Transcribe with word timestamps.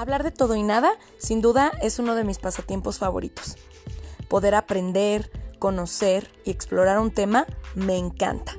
Hablar 0.00 0.22
de 0.22 0.30
todo 0.30 0.54
y 0.54 0.62
nada, 0.62 0.92
sin 1.18 1.42
duda, 1.42 1.72
es 1.82 1.98
uno 1.98 2.14
de 2.14 2.24
mis 2.24 2.38
pasatiempos 2.38 2.96
favoritos. 2.96 3.58
Poder 4.28 4.54
aprender, 4.54 5.30
conocer 5.58 6.30
y 6.42 6.50
explorar 6.50 6.98
un 6.98 7.10
tema 7.10 7.46
me 7.74 7.98
encanta. 7.98 8.56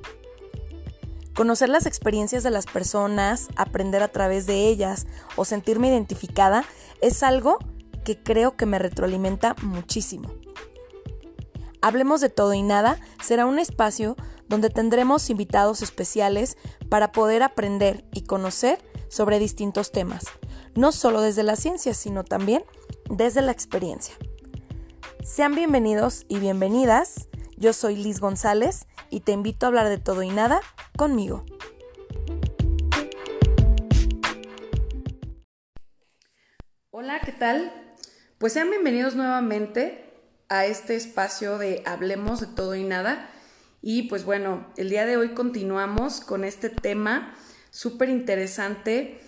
Conocer 1.36 1.70
las 1.70 1.88
experiencias 1.88 2.44
de 2.44 2.52
las 2.52 2.68
personas, 2.68 3.48
aprender 3.56 4.04
a 4.04 4.10
través 4.10 4.46
de 4.46 4.68
ellas 4.68 5.08
o 5.36 5.44
sentirme 5.44 5.88
identificada 5.88 6.64
es 7.02 7.24
algo 7.24 7.58
que 8.04 8.22
creo 8.22 8.56
que 8.56 8.68
me 8.68 8.78
retroalimenta 8.78 9.56
muchísimo. 9.64 10.32
Hablemos 11.82 12.22
de 12.22 12.30
todo 12.30 12.54
y 12.54 12.62
nada 12.62 13.00
será 13.20 13.48
un 13.48 13.58
espacio 13.58 14.16
donde 14.48 14.70
tendremos 14.70 15.32
invitados 15.32 15.82
especiales 15.82 16.56
para 16.88 17.12
poder 17.12 17.42
aprender 17.42 18.06
y 18.14 18.26
conocer 18.26 18.78
sobre 19.10 19.40
distintos 19.40 19.92
temas, 19.92 20.26
no 20.76 20.92
solo 20.92 21.22
desde 21.22 21.44
la 21.44 21.56
ciencia, 21.56 21.94
sino 21.94 22.24
también 22.24 22.64
desde 23.10 23.42
la 23.42 23.52
experiencia. 23.52 24.16
Sean 25.24 25.56
bienvenidos 25.56 26.26
y 26.28 26.40
bienvenidas. 26.40 27.28
Yo 27.58 27.74
soy 27.74 27.96
Liz 27.96 28.20
González 28.20 28.88
y 29.10 29.22
te 29.22 29.34
invito 29.34 29.66
a 29.66 29.70
hablar 29.70 29.90
de 29.90 29.98
todo 29.98 30.24
y 30.24 30.30
nada 30.30 30.62
conmigo. 30.98 31.46
Hola, 36.90 37.22
¿qué 37.24 37.32
tal? 37.32 37.72
Pues 38.38 38.54
sean 38.54 38.70
bienvenidos 38.70 39.16
nuevamente 39.16 40.14
a 40.50 40.66
este 40.66 40.96
espacio 40.96 41.58
de 41.58 41.84
Hablemos 41.86 42.40
de 42.40 42.48
todo 42.48 42.76
y 42.76 42.84
nada. 42.84 43.30
Y 43.82 44.04
pues 44.04 44.26
bueno, 44.26 44.68
el 44.78 44.90
día 44.90 45.06
de 45.06 45.18
hoy 45.18 45.34
continuamos 45.34 46.22
con 46.22 46.44
este 46.44 46.70
tema 46.70 47.36
súper 47.70 48.10
interesante, 48.10 49.22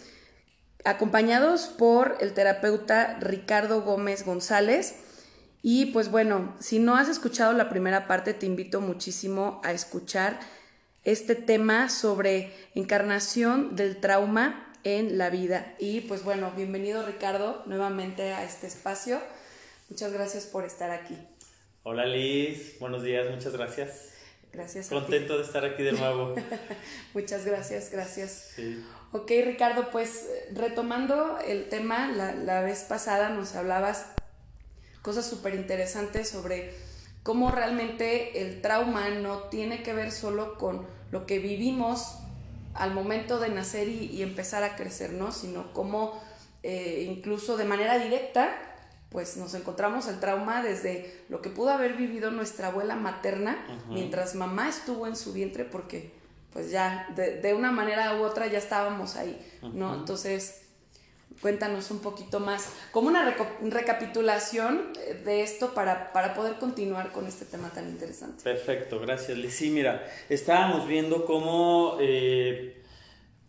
acompañados 0.85 1.67
por 1.67 2.17
el 2.19 2.33
terapeuta 2.33 3.17
Ricardo 3.19 3.81
Gómez 3.81 4.25
González. 4.25 4.95
Y 5.61 5.87
pues 5.87 6.11
bueno, 6.11 6.55
si 6.59 6.79
no 6.79 6.95
has 6.95 7.07
escuchado 7.07 7.53
la 7.53 7.69
primera 7.69 8.07
parte, 8.07 8.33
te 8.33 8.45
invito 8.45 8.81
muchísimo 8.81 9.61
a 9.63 9.71
escuchar 9.71 10.39
este 11.03 11.35
tema 11.35 11.89
sobre 11.89 12.51
encarnación 12.75 13.75
del 13.75 13.99
trauma 13.99 14.71
en 14.83 15.17
la 15.17 15.29
vida. 15.29 15.75
Y 15.79 16.01
pues 16.01 16.23
bueno, 16.23 16.51
bienvenido 16.55 17.05
Ricardo 17.05 17.63
nuevamente 17.65 18.33
a 18.33 18.43
este 18.43 18.67
espacio. 18.67 19.21
Muchas 19.89 20.11
gracias 20.11 20.45
por 20.45 20.65
estar 20.65 20.91
aquí. 20.91 21.17
Hola 21.83 22.05
Liz, 22.05 22.77
buenos 22.79 23.03
días, 23.03 23.29
muchas 23.29 23.53
gracias. 23.53 24.12
Gracias. 24.53 24.89
Contento 24.89 25.37
de 25.37 25.43
estar 25.43 25.65
aquí 25.65 25.81
de 25.81 25.93
nuevo. 25.93 26.35
muchas 27.15 27.43
gracias, 27.43 27.89
gracias. 27.91 28.51
Sí. 28.55 28.85
Ok, 29.11 29.31
Ricardo, 29.45 29.89
pues 29.91 30.27
retomando 30.53 31.39
el 31.39 31.69
tema, 31.69 32.11
la, 32.11 32.61
vez 32.61 32.83
pasada 32.83 33.29
nos 33.29 33.55
hablabas 33.55 34.07
cosas 35.01 35.27
súper 35.27 35.55
interesantes 35.55 36.29
sobre 36.29 36.73
cómo 37.23 37.51
realmente 37.51 38.41
el 38.41 38.61
trauma 38.61 39.09
no 39.09 39.43
tiene 39.49 39.81
que 39.81 39.93
ver 39.93 40.11
solo 40.11 40.57
con 40.57 40.87
lo 41.11 41.25
que 41.25 41.39
vivimos 41.39 42.17
al 42.73 42.93
momento 42.93 43.39
de 43.39 43.49
nacer 43.49 43.87
y, 43.87 44.21
empezar 44.21 44.63
a 44.63 44.75
crecer, 44.75 45.13
¿no? 45.13 45.31
Sino 45.31 45.73
cómo 45.73 46.21
eh, 46.61 47.07
incluso 47.07 47.57
de 47.57 47.65
manera 47.65 47.97
directa 47.97 48.72
pues 49.13 49.37
nos 49.37 49.53
encontramos 49.53 50.07
el 50.07 50.19
trauma 50.19 50.61
desde 50.61 51.23
lo 51.29 51.41
que 51.41 51.49
pudo 51.49 51.69
haber 51.69 51.93
vivido 51.93 52.31
nuestra 52.31 52.67
abuela 52.67 52.95
materna 52.95 53.63
mientras 53.87 54.35
mamá 54.35 54.67
estuvo 54.67 55.07
en 55.07 55.15
su 55.15 55.31
vientre 55.31 55.63
porque 55.63 56.11
pues 56.51 56.71
ya 56.71 57.07
de, 57.15 57.53
una 57.53 57.71
manera 57.71 58.19
u 58.19 58.23
otra 58.23 58.47
ya 58.47 58.57
estábamos 58.57 59.15
ahí, 59.15 59.39
¿no? 59.73 59.95
Entonces, 59.95 60.65
cuéntanos 61.41 61.89
un 61.89 61.99
poquito 61.99 62.39
más, 62.39 62.69
como 62.91 63.07
una 63.07 63.35
recapitulación 63.61 64.93
eh, 64.99 65.21
de 65.25 65.41
esto 65.41 65.73
para, 65.73 66.11
para, 66.13 66.35
poder 66.35 66.59
continuar 66.59 67.11
con 67.11 67.25
este 67.25 67.45
tema 67.45 67.69
tan 67.69 67.89
interesante. 67.89 68.43
Perfecto, 68.43 68.99
gracias 68.99 69.35
Liz. 69.35 69.55
Sí, 69.55 69.71
mira, 69.71 70.07
estábamos 70.29 70.87
viendo 70.87 71.25
cómo... 71.25 71.97
Eh, 71.99 72.79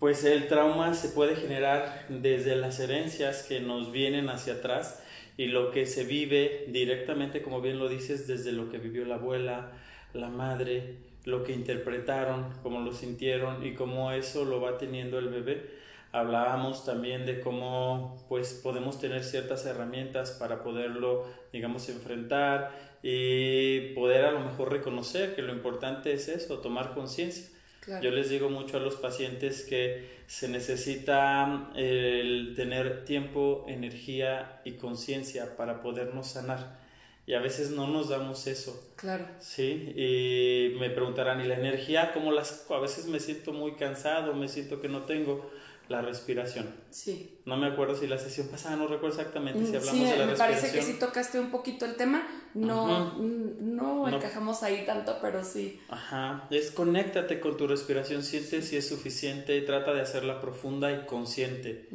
pues 0.05 0.23
el 0.25 0.49
trauma 0.49 0.93
se 0.93 1.09
puede 1.09 1.35
generar 1.35 2.05
desde 2.11 2.57
las 2.57 2.79
herencias 2.79 3.43
que 3.43 3.61
nos 3.61 3.91
vienen 3.91 4.29
hacia 4.29 4.55
atrás, 4.55 5.03
y 5.37 5.47
lo 5.47 5.71
que 5.71 5.87
se 5.87 6.05
vive 6.05 6.67
directamente, 6.69 7.43
como 7.43 7.61
bien 7.61 7.79
lo 7.79 7.89
dices, 7.89 8.27
desde 8.27 8.53
lo 8.53 8.71
que 8.71 8.79
vivió 8.79 9.05
la 9.05 9.17
abuela, 9.17 9.73
la 10.13 10.29
madre, 10.29 10.97
lo 11.25 11.43
que 11.43 11.53
interpretaron, 11.53 12.53
cómo 12.63 12.81
lo 12.81 12.93
sintieron 12.93 13.67
y 13.67 13.75
cómo 13.75 14.13
eso 14.13 14.45
lo 14.45 14.61
va 14.61 14.79
teniendo 14.79 15.19
el 15.19 15.29
bebé. 15.29 15.71
Hablábamos 16.13 16.85
también 16.85 17.27
de 17.27 17.41
cómo 17.41 18.25
pues 18.29 18.61
podemos 18.63 19.01
tener 19.01 19.25
ciertas 19.25 19.67
herramientas 19.67 20.31
para 20.33 20.63
poderlo, 20.63 21.27
digamos, 21.53 21.89
enfrentar 21.89 22.71
y 23.03 23.93
poder 23.95 24.25
a 24.27 24.31
lo 24.31 24.41
mejor 24.41 24.71
reconocer 24.71 25.35
que 25.35 25.43
lo 25.43 25.53
importante 25.53 26.13
es 26.13 26.29
eso, 26.29 26.61
tomar 26.61 26.95
conciencia. 26.95 27.54
Yo 28.03 28.11
les 28.11 28.31
digo 28.31 28.49
mucho 28.49 28.79
a 28.79 28.81
los 28.81 28.97
pacientes 28.97 29.63
que 29.63 30.23
se 30.27 30.49
necesita 30.49 31.71
el 31.77 32.55
tener 32.57 33.05
tiempo, 33.05 33.65
energía 33.69 34.61
y 34.65 34.73
conciencia 34.73 35.57
para 35.57 35.83
podernos 35.83 36.29
sanar. 36.29 36.83
Y 37.27 37.35
a 37.35 37.41
veces 37.41 37.71
no 37.71 37.87
nos 37.87 38.11
damos 38.11 38.47
eso. 38.47 38.93
Claro. 38.97 39.27
Sí, 39.39 39.93
y 39.97 40.77
me 40.79 40.91
preguntarán, 40.91 41.41
¿y 41.41 41.45
la 41.45 41.55
energía 41.55 42.13
cómo 42.13 42.33
las 42.33 42.71
A 42.71 42.79
veces 42.79 43.07
me 43.07 43.21
siento 43.21 43.53
muy 43.53 43.73
cansado, 43.77 44.35
me 44.35 44.49
siento 44.49 44.81
que 44.81 44.89
no 44.89 45.05
tengo 45.05 45.51
la 45.89 46.01
respiración. 46.01 46.67
Sí. 46.91 47.41
No 47.45 47.57
me 47.57 47.67
acuerdo 47.67 47.95
si 47.95 48.07
la 48.07 48.19
sesión 48.19 48.49
pasada, 48.49 48.77
no 48.77 48.87
recuerdo 48.87 49.19
exactamente 49.19 49.67
si 49.67 49.73
mm, 49.73 49.77
hablamos 49.77 50.11
de 50.11 50.17
la 50.17 50.27
respiración. 50.27 50.37
Sí, 50.37 50.43
me 50.43 50.49
parece 50.49 50.73
que 50.73 50.83
sí 50.83 50.99
tocaste 50.99 51.41
un 51.41 51.51
poquito 51.51 51.85
el 51.85 51.97
tema. 51.97 52.27
No, 52.55 53.15
no, 53.19 54.09
encajamos 54.09 54.63
ahí 54.63 54.85
tanto, 54.87 55.19
pero 55.21 55.45
sí. 55.45 55.81
Ajá. 55.89 56.47
Es 56.51 56.71
conéctate 56.71 57.41
con 57.41 57.57
tu 57.57 57.67
respiración, 57.67 58.23
siente 58.23 58.63
si 58.63 58.77
es 58.77 58.89
suficiente, 58.89 59.61
trata 59.63 59.93
de 59.93 60.01
hacerla 60.01 60.41
profunda 60.41 60.93
y 60.93 61.05
consciente. 61.07 61.89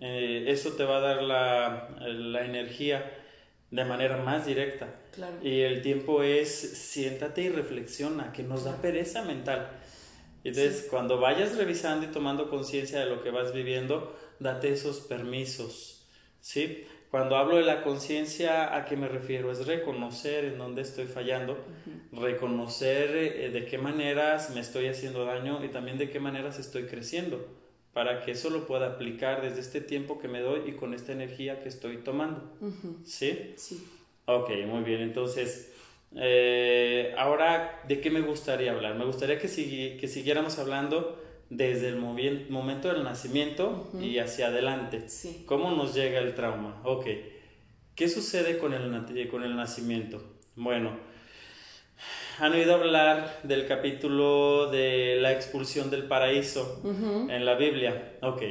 Eh, 0.00 0.44
eso 0.48 0.72
te 0.72 0.84
va 0.84 0.98
a 0.98 1.00
dar 1.00 1.22
la, 1.22 1.96
la 2.00 2.44
energía 2.44 3.12
de 3.70 3.84
manera 3.84 4.16
más 4.18 4.46
directa. 4.46 4.88
Claro. 5.12 5.36
Y 5.42 5.60
el 5.60 5.82
tiempo 5.82 6.22
es 6.22 6.48
siéntate 6.48 7.42
y 7.42 7.48
reflexiona, 7.48 8.32
que 8.32 8.42
nos 8.42 8.64
da 8.64 8.76
pereza 8.80 9.24
mental. 9.24 9.77
Entonces, 10.44 10.86
cuando 10.90 11.18
vayas 11.18 11.56
revisando 11.56 12.06
y 12.06 12.10
tomando 12.10 12.48
conciencia 12.48 13.00
de 13.00 13.06
lo 13.06 13.22
que 13.22 13.30
vas 13.30 13.52
viviendo, 13.52 14.16
date 14.38 14.72
esos 14.72 15.00
permisos, 15.00 16.06
¿sí? 16.40 16.86
Cuando 17.10 17.36
hablo 17.36 17.56
de 17.56 17.62
la 17.62 17.82
conciencia, 17.82 18.76
¿a 18.76 18.84
qué 18.84 18.96
me 18.96 19.08
refiero? 19.08 19.50
Es 19.50 19.66
reconocer 19.66 20.44
en 20.44 20.58
dónde 20.58 20.82
estoy 20.82 21.06
fallando, 21.06 21.56
reconocer 22.12 23.16
eh, 23.16 23.50
de 23.50 23.64
qué 23.64 23.78
maneras 23.78 24.50
me 24.54 24.60
estoy 24.60 24.88
haciendo 24.88 25.24
daño 25.24 25.64
y 25.64 25.68
también 25.68 25.96
de 25.96 26.10
qué 26.10 26.20
maneras 26.20 26.58
estoy 26.58 26.84
creciendo, 26.84 27.46
para 27.94 28.20
que 28.20 28.32
eso 28.32 28.50
lo 28.50 28.66
pueda 28.66 28.88
aplicar 28.88 29.40
desde 29.40 29.60
este 29.60 29.80
tiempo 29.80 30.18
que 30.18 30.28
me 30.28 30.40
doy 30.40 30.68
y 30.68 30.72
con 30.72 30.92
esta 30.92 31.12
energía 31.12 31.60
que 31.62 31.70
estoy 31.70 31.98
tomando. 31.98 32.52
¿Sí? 33.04 33.54
Sí. 33.56 33.82
Ok, 34.26 34.50
muy 34.66 34.84
bien. 34.84 35.00
Entonces, 35.00 35.72
eh, 36.16 37.14
ahora, 37.16 37.82
¿de 37.86 38.00
qué 38.00 38.10
me 38.10 38.20
gustaría 38.20 38.72
hablar? 38.72 38.94
Me 38.94 39.04
gustaría 39.04 39.38
que, 39.38 39.48
que 40.00 40.08
siguiéramos 40.08 40.58
hablando 40.58 41.22
desde 41.50 41.88
el 41.88 41.96
momento 41.96 42.92
del 42.92 43.04
nacimiento 43.04 43.90
y 44.00 44.18
hacia 44.18 44.48
adelante. 44.48 45.06
¿Cómo 45.46 45.70
nos 45.72 45.94
llega 45.94 46.18
el 46.20 46.34
trauma? 46.34 46.80
Ok. 46.84 47.06
¿Qué 47.94 48.08
sucede 48.08 48.58
con 48.58 48.74
el, 48.74 49.28
con 49.28 49.42
el 49.42 49.56
nacimiento? 49.56 50.22
Bueno, 50.54 50.96
han 52.38 52.52
oído 52.52 52.74
hablar 52.74 53.40
del 53.42 53.66
capítulo 53.66 54.70
de 54.70 55.16
la 55.20 55.32
expulsión 55.32 55.90
del 55.90 56.04
paraíso 56.04 56.82
en 56.84 57.44
la 57.44 57.54
Biblia. 57.54 58.18
Ok. 58.22 58.42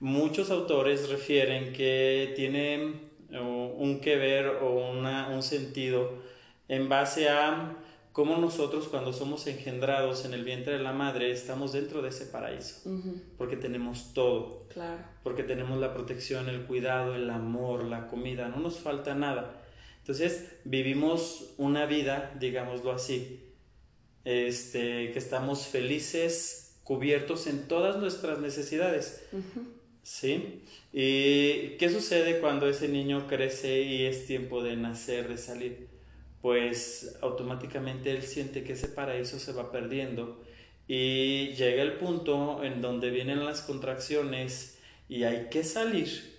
Muchos 0.00 0.50
autores 0.50 1.10
refieren 1.10 1.74
que 1.74 2.32
tiene 2.34 3.10
uh, 3.32 3.36
un 3.38 4.00
que 4.00 4.16
ver 4.16 4.46
o 4.46 4.90
una, 4.90 5.28
un 5.28 5.42
sentido 5.42 6.22
en 6.70 6.88
base 6.88 7.28
a 7.28 7.76
cómo 8.12 8.36
nosotros 8.36 8.86
cuando 8.86 9.12
somos 9.12 9.48
engendrados 9.48 10.24
en 10.24 10.34
el 10.34 10.44
vientre 10.44 10.74
de 10.74 10.78
la 10.78 10.92
madre 10.92 11.32
estamos 11.32 11.72
dentro 11.72 12.00
de 12.00 12.10
ese 12.10 12.26
paraíso, 12.26 12.88
porque 13.36 13.56
tenemos 13.56 14.14
todo, 14.14 14.68
claro. 14.72 15.02
porque 15.24 15.42
tenemos 15.42 15.80
la 15.80 15.92
protección, 15.92 16.48
el 16.48 16.62
cuidado, 16.66 17.16
el 17.16 17.28
amor, 17.28 17.84
la 17.84 18.06
comida, 18.06 18.48
no 18.48 18.58
nos 18.58 18.78
falta 18.78 19.16
nada. 19.16 19.60
Entonces 19.98 20.58
vivimos 20.64 21.54
una 21.58 21.86
vida, 21.86 22.36
digámoslo 22.38 22.92
así, 22.92 23.52
este, 24.24 25.10
que 25.10 25.18
estamos 25.18 25.66
felices, 25.66 26.78
cubiertos 26.84 27.48
en 27.48 27.66
todas 27.66 27.96
nuestras 27.96 28.38
necesidades. 28.38 29.26
¿Sí? 30.04 30.62
¿Y 30.92 31.76
qué 31.78 31.90
sucede 31.92 32.38
cuando 32.38 32.68
ese 32.68 32.86
niño 32.88 33.26
crece 33.26 33.82
y 33.82 34.04
es 34.04 34.26
tiempo 34.26 34.62
de 34.62 34.76
nacer, 34.76 35.28
de 35.28 35.36
salir? 35.36 35.89
Pues 36.42 37.18
automáticamente 37.20 38.10
él 38.10 38.22
siente 38.22 38.64
que 38.64 38.72
ese 38.72 38.88
paraíso 38.88 39.38
se 39.38 39.52
va 39.52 39.70
perdiendo 39.70 40.40
y 40.88 41.54
llega 41.54 41.82
el 41.82 41.94
punto 41.94 42.64
en 42.64 42.80
donde 42.80 43.10
vienen 43.10 43.44
las 43.44 43.62
contracciones 43.62 44.78
y 45.08 45.24
hay 45.24 45.48
que 45.50 45.64
salir. 45.64 46.38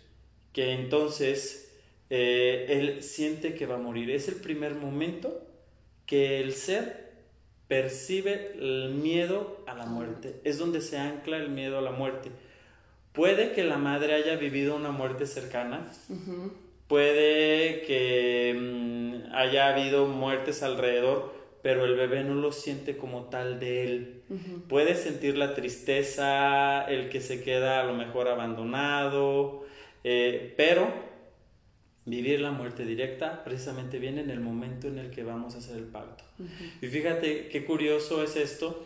que 0.53 0.73
entonces 0.73 1.71
eh, 2.09 2.65
él 2.67 3.03
siente 3.03 3.55
que 3.55 3.65
va 3.65 3.75
a 3.75 3.79
morir. 3.79 4.11
Es 4.11 4.27
el 4.27 4.35
primer 4.35 4.75
momento 4.75 5.47
que 6.05 6.41
el 6.41 6.53
ser 6.53 7.11
percibe 7.69 8.51
el 8.59 8.95
miedo 8.95 9.63
a 9.65 9.73
la 9.75 9.85
muerte. 9.85 10.41
Es 10.43 10.57
donde 10.57 10.81
se 10.81 10.97
ancla 10.97 11.37
el 11.37 11.47
miedo 11.49 11.77
a 11.77 11.81
la 11.81 11.91
muerte. 11.91 12.29
Puede 13.13 13.53
que 13.53 13.63
la 13.63 13.77
madre 13.77 14.15
haya 14.15 14.35
vivido 14.35 14.75
una 14.75 14.91
muerte 14.91 15.25
cercana, 15.25 15.89
puede 16.91 17.83
que 17.83 18.53
mm, 18.53 19.33
haya 19.33 19.69
habido 19.69 20.07
muertes 20.07 20.61
alrededor, 20.61 21.33
pero 21.63 21.85
el 21.85 21.95
bebé 21.95 22.25
no 22.25 22.35
lo 22.35 22.51
siente 22.51 22.97
como 22.97 23.29
tal 23.29 23.61
de 23.61 23.85
él. 23.85 24.23
Puede 24.67 24.95
sentir 24.95 25.37
la 25.37 25.55
tristeza, 25.55 26.83
el 26.83 27.07
que 27.07 27.21
se 27.21 27.43
queda 27.43 27.79
a 27.79 27.85
lo 27.85 27.93
mejor 27.93 28.27
abandonado, 28.27 29.63
eh, 30.03 30.53
pero 30.57 30.91
vivir 32.03 32.41
la 32.41 32.51
muerte 32.51 32.83
directa 32.83 33.45
precisamente 33.45 33.97
viene 33.97 34.19
en 34.19 34.29
el 34.29 34.41
momento 34.41 34.89
en 34.89 34.97
el 34.97 35.11
que 35.11 35.23
vamos 35.23 35.55
a 35.55 35.59
hacer 35.59 35.77
el 35.77 35.85
parto. 35.85 36.25
Y 36.81 36.87
fíjate 36.87 37.47
qué 37.47 37.63
curioso 37.63 38.21
es 38.21 38.35
esto, 38.35 38.85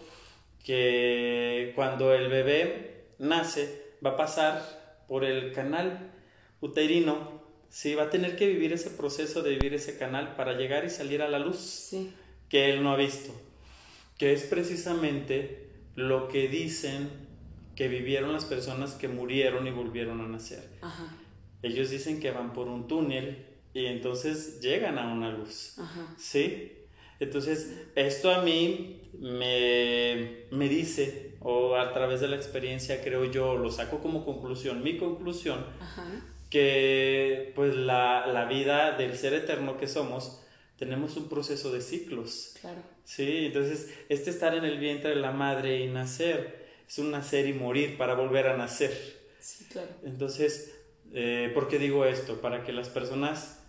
que 0.64 1.72
cuando 1.74 2.14
el 2.14 2.28
bebé 2.28 3.06
nace 3.18 3.82
va 4.06 4.12
a 4.12 4.18
pasar 4.18 4.62
por 5.08 5.26
el 5.26 5.54
canal 5.54 6.12
uterino, 6.62 7.45
sí, 7.70 7.96
va 7.96 8.04
a 8.04 8.10
tener 8.10 8.36
que 8.36 8.48
vivir 8.48 8.74
ese 8.74 8.90
proceso 8.90 9.42
de 9.42 9.52
vivir 9.52 9.74
ese 9.74 9.98
canal 9.98 10.36
para 10.36 10.54
llegar 10.54 10.86
y 10.86 10.90
salir 10.90 11.22
a 11.22 11.30
la 11.30 11.40
luz. 11.40 11.58
Sí 11.58 12.14
que 12.50 12.70
él 12.70 12.84
no 12.84 12.92
ha 12.92 12.96
visto, 12.96 13.34
que 14.18 14.34
es 14.34 14.44
precisamente 14.44 15.70
lo 15.96 16.28
que 16.28 16.48
dicen 16.48 17.10
que 17.76 17.88
vivieron 17.88 18.32
las 18.32 18.46
personas 18.46 18.94
que 18.94 19.08
murieron 19.08 19.68
y 19.68 19.72
volvieron 19.72 20.22
a 20.22 20.28
nacer. 20.28 20.64
Ellos 21.62 21.90
dicen 21.90 22.20
que 22.20 22.32
van 22.32 22.54
por 22.54 22.68
un 22.68 22.88
túnel 22.88 23.46
y 23.74 23.88
entonces 23.88 24.62
llegan 24.62 24.98
a 24.98 25.12
una 25.12 25.32
luz. 25.32 25.78
¿Sí? 26.18 26.72
Entonces, 27.20 27.88
esto 27.96 28.32
a 28.32 28.42
mí 28.42 29.02
me, 29.20 30.46
me, 30.52 30.70
dice, 30.70 31.36
o 31.42 31.76
a 31.76 31.92
través 31.94 32.22
de 32.22 32.28
la 32.28 32.36
experiencia 32.36 33.02
creo 33.02 33.26
yo, 33.26 33.58
lo 33.58 33.72
saco 33.72 34.00
como 34.00 34.26
conclusión, 34.26 34.84
mi 34.84 34.98
conclusión, 34.98 35.66
que 36.50 37.52
pues 37.56 37.76
la, 37.76 38.28
la 38.28 38.46
vida 38.46 38.98
del 38.98 39.18
ser 39.18 39.34
eterno 39.34 39.78
que 39.78 39.88
somos, 39.88 40.42
tenemos 40.78 41.18
un 41.18 41.30
proceso 41.30 41.72
de 41.72 41.82
ciclos. 41.82 42.56
Claro. 42.62 42.82
Sí, 43.04 43.46
entonces 43.46 43.94
este 44.10 44.30
estar 44.30 44.56
en 44.56 44.66
el 44.66 44.80
vientre 44.80 45.12
de 45.12 45.16
la 45.18 45.32
madre 45.32 45.80
y 45.80 45.88
nacer 45.88 46.66
es 46.88 46.98
un 47.00 47.12
nacer 47.12 47.48
y 47.48 47.54
morir 47.54 47.98
para 47.98 48.16
volver 48.16 48.48
a 48.48 48.58
nacer. 48.58 48.94
Sí, 49.40 49.66
claro. 49.66 49.90
Entonces, 50.04 50.76
eh, 51.14 51.52
¿por 51.54 51.68
qué 51.68 51.80
digo 51.80 52.06
esto? 52.06 52.42
Para 52.42 52.64
que 52.64 52.74
las 52.74 52.90
personas 52.90 53.60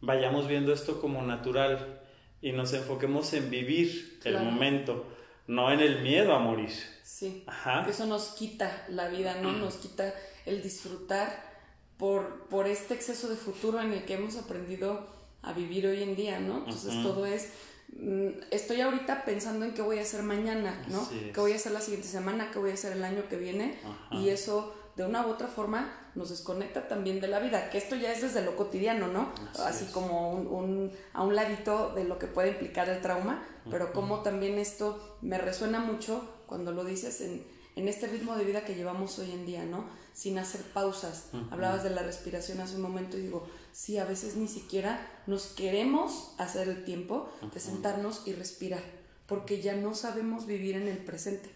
vayamos 0.00 0.48
viendo 0.48 0.72
esto 0.72 1.00
como 1.00 1.22
natural 1.22 2.00
y 2.40 2.52
nos 2.52 2.72
enfoquemos 2.72 3.32
en 3.32 3.50
vivir 3.50 4.20
el 4.24 4.38
momento, 4.38 5.06
no 5.46 5.72
en 5.72 5.80
el 5.80 6.02
miedo 6.02 6.34
a 6.34 6.38
morir. 6.38 6.72
Sí. 7.02 7.44
Ajá. 7.46 7.86
Eso 7.88 8.06
nos 8.06 8.28
quita 8.30 8.86
la 8.88 9.08
vida, 9.08 9.36
¿no? 9.40 9.52
Nos 9.52 9.76
quita 9.76 10.14
el 10.46 10.62
disfrutar 10.62 11.53
por, 11.98 12.46
por 12.48 12.66
este 12.66 12.94
exceso 12.94 13.28
de 13.28 13.36
futuro 13.36 13.80
en 13.80 13.92
el 13.92 14.04
que 14.04 14.14
hemos 14.14 14.36
aprendido 14.36 15.06
a 15.42 15.52
vivir 15.52 15.86
hoy 15.86 16.02
en 16.02 16.16
día, 16.16 16.40
¿no? 16.40 16.58
Entonces 16.58 17.02
todo 17.02 17.26
es, 17.26 17.50
mm, 17.98 18.28
estoy 18.50 18.80
ahorita 18.80 19.24
pensando 19.24 19.64
en 19.64 19.74
qué 19.74 19.82
voy 19.82 19.98
a 19.98 20.02
hacer 20.02 20.22
mañana, 20.22 20.82
¿no? 20.88 21.06
¿Qué 21.08 21.40
voy 21.40 21.52
a 21.52 21.56
hacer 21.56 21.72
la 21.72 21.80
siguiente 21.80 22.08
semana? 22.08 22.50
¿Qué 22.50 22.58
voy 22.58 22.70
a 22.70 22.74
hacer 22.74 22.92
el 22.92 23.04
año 23.04 23.28
que 23.28 23.36
viene? 23.36 23.78
Y 24.10 24.30
eso 24.30 24.74
de 24.96 25.04
una 25.04 25.26
u 25.26 25.30
otra 25.30 25.48
forma 25.48 25.92
nos 26.14 26.30
desconecta 26.30 26.86
también 26.86 27.20
de 27.20 27.26
la 27.26 27.40
vida, 27.40 27.68
que 27.70 27.78
esto 27.78 27.96
ya 27.96 28.12
es 28.12 28.22
desde 28.22 28.42
lo 28.42 28.56
cotidiano, 28.56 29.08
¿no? 29.08 29.32
Así, 29.64 29.86
como 29.86 30.32
un, 30.32 30.92
a 31.12 31.24
un 31.24 31.34
ladito 31.34 31.92
de 31.94 32.04
lo 32.04 32.18
que 32.18 32.26
puede 32.26 32.50
implicar 32.50 32.88
el 32.88 33.00
trauma, 33.00 33.44
pero 33.70 33.92
como 33.92 34.22
también 34.22 34.58
esto 34.58 35.18
me 35.20 35.38
resuena 35.38 35.80
mucho 35.80 36.22
cuando 36.46 36.72
lo 36.72 36.84
dices 36.84 37.20
en, 37.20 37.44
en 37.76 37.88
este 37.88 38.06
ritmo 38.06 38.36
de 38.36 38.44
vida 38.44 38.64
que 38.64 38.74
llevamos 38.74 39.18
hoy 39.18 39.32
en 39.32 39.46
día, 39.46 39.64
¿no? 39.64 39.84
Sin 40.12 40.38
hacer 40.38 40.60
pausas. 40.62 41.30
Hablabas 41.50 41.82
de 41.82 41.90
la 41.90 42.02
respiración 42.02 42.60
hace 42.60 42.76
un 42.76 42.82
momento 42.82 43.18
y 43.18 43.22
digo, 43.22 43.46
sí, 43.72 43.98
a 43.98 44.04
veces 44.04 44.36
ni 44.36 44.46
siquiera 44.46 45.06
nos 45.26 45.46
queremos 45.46 46.34
hacer 46.38 46.68
el 46.68 46.84
tiempo 46.84 47.28
de 47.52 47.60
sentarnos 47.60 48.22
y 48.26 48.32
respirar, 48.32 48.82
porque 49.26 49.60
ya 49.60 49.74
no 49.74 49.94
sabemos 49.94 50.46
vivir 50.46 50.76
en 50.76 50.88
el 50.88 50.98
presente, 50.98 51.50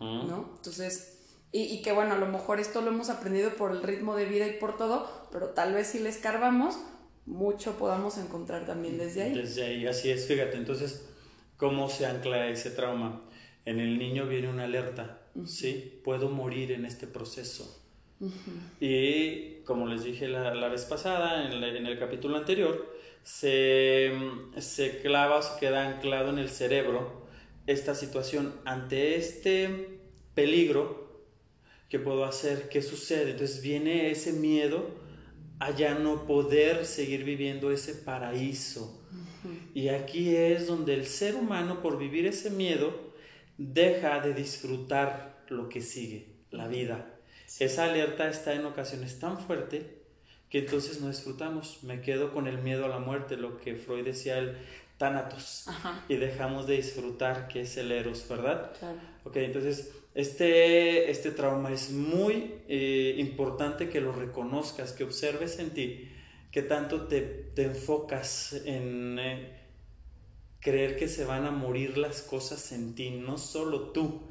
¿no? 0.00 0.52
Entonces, 0.56 1.18
y, 1.50 1.62
y, 1.62 1.82
que 1.82 1.92
bueno, 1.92 2.14
a 2.14 2.18
lo 2.18 2.26
mejor 2.26 2.58
esto 2.58 2.80
lo 2.80 2.90
hemos 2.90 3.10
aprendido 3.10 3.54
por 3.54 3.70
el 3.70 3.82
ritmo 3.82 4.16
de 4.16 4.24
vida 4.24 4.46
y 4.46 4.58
por 4.58 4.76
todo, 4.76 5.08
pero 5.30 5.50
tal 5.50 5.72
vez 5.72 5.86
si 5.88 6.00
le 6.00 6.08
escarbamos, 6.08 6.78
mucho 7.26 7.78
podamos 7.78 8.18
encontrar 8.18 8.66
también 8.66 8.98
desde 8.98 9.22
ahí. 9.22 9.34
Desde 9.34 9.64
ahí, 9.64 9.86
así 9.86 10.10
es, 10.10 10.26
fíjate, 10.26 10.56
entonces, 10.56 11.06
¿cómo 11.56 11.88
se 11.88 12.06
ancla 12.06 12.48
ese 12.48 12.70
trauma? 12.70 13.22
En 13.64 13.80
el 13.80 13.98
niño 13.98 14.26
viene 14.26 14.48
una 14.48 14.64
alerta, 14.64 15.23
¿sí? 15.46 16.00
Puedo 16.04 16.28
morir 16.28 16.72
en 16.72 16.84
este 16.84 17.06
proceso 17.06 17.84
y 18.80 19.62
como 19.64 19.86
les 19.86 20.04
dije 20.04 20.28
la, 20.28 20.68
vez 20.68 20.84
pasada, 20.84 21.50
en, 21.50 21.86
el 21.86 21.98
capítulo 21.98 22.36
anterior, 22.36 22.94
se, 23.22 24.12
se 24.58 24.98
clava 25.00 25.38
o 25.38 25.42
se 25.42 25.58
queda 25.58 25.88
anclado 25.88 26.30
en 26.30 26.38
el 26.38 26.48
cerebro 26.48 27.26
esta 27.66 27.94
situación. 27.94 28.54
Ante 28.64 29.16
este 29.16 29.98
peligro, 30.34 31.24
¿qué 31.88 31.98
puedo 31.98 32.24
hacer? 32.24 32.68
¿Qué 32.68 32.82
sucede? 32.82 33.32
Entonces 33.32 33.62
viene 33.62 34.10
ese 34.10 34.32
miedo 34.32 35.02
a 35.60 35.70
ya 35.70 35.94
no 35.94 36.26
poder 36.26 36.84
seguir 36.86 37.24
viviendo 37.24 37.70
ese 37.70 37.94
paraíso. 37.94 39.00
Y 39.74 39.88
aquí 39.88 40.34
es 40.34 40.66
donde 40.66 40.94
el 40.94 41.06
ser 41.06 41.34
humano, 41.34 41.82
por 41.82 41.98
vivir 41.98 42.26
ese 42.26 42.50
miedo, 42.50 43.03
deja 43.58 44.20
de 44.20 44.34
disfrutar 44.34 45.44
lo 45.48 45.68
que 45.68 45.80
sigue, 45.80 46.28
la 46.50 46.68
vida. 46.68 47.18
Esa 47.58 47.84
alerta 47.84 48.28
está 48.28 48.54
en 48.54 48.64
ocasiones 48.64 49.18
tan 49.18 49.38
fuerte 49.38 50.02
que 50.50 50.60
entonces 50.60 51.00
no 51.00 51.08
disfrutamos. 51.08 51.82
Me 51.82 52.00
quedo 52.00 52.32
con 52.32 52.46
el 52.46 52.58
miedo 52.58 52.84
a 52.84 52.88
la 52.88 52.98
muerte, 52.98 53.36
lo 53.36 53.58
que 53.58 53.76
Freud 53.76 54.04
decía 54.04 54.38
el 54.38 54.56
Thanatos, 54.98 55.66
y 56.08 56.16
dejamos 56.16 56.66
de 56.66 56.76
disfrutar 56.76 57.48
que 57.48 57.62
es 57.62 57.76
el 57.76 57.90
Eros, 57.90 58.26
¿verdad? 58.28 58.72
Claro. 58.78 58.98
Ok, 59.24 59.36
entonces 59.36 59.92
este, 60.14 61.10
este 61.10 61.32
trauma 61.32 61.72
es 61.72 61.90
muy 61.90 62.54
eh, 62.68 63.16
importante 63.18 63.88
que 63.88 64.00
lo 64.00 64.12
reconozcas, 64.12 64.92
que 64.92 65.02
observes 65.02 65.58
en 65.58 65.70
ti, 65.70 66.08
que 66.52 66.62
tanto 66.62 67.08
te, 67.08 67.50
enfocas 67.56 68.52
en 68.64 69.18
eh, 69.18 69.63
creer 70.64 70.96
que 70.96 71.08
se 71.08 71.26
van 71.26 71.44
a 71.44 71.50
morir 71.50 71.98
las 71.98 72.22
cosas 72.22 72.72
en 72.72 72.94
ti, 72.94 73.10
no 73.10 73.36
solo 73.36 73.92
tú. 73.92 74.22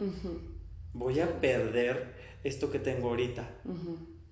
Voy 0.91 1.19
a 1.19 1.39
perder 1.39 2.15
esto 2.43 2.71
que 2.71 2.79
tengo 2.79 3.09
ahorita. 3.09 3.49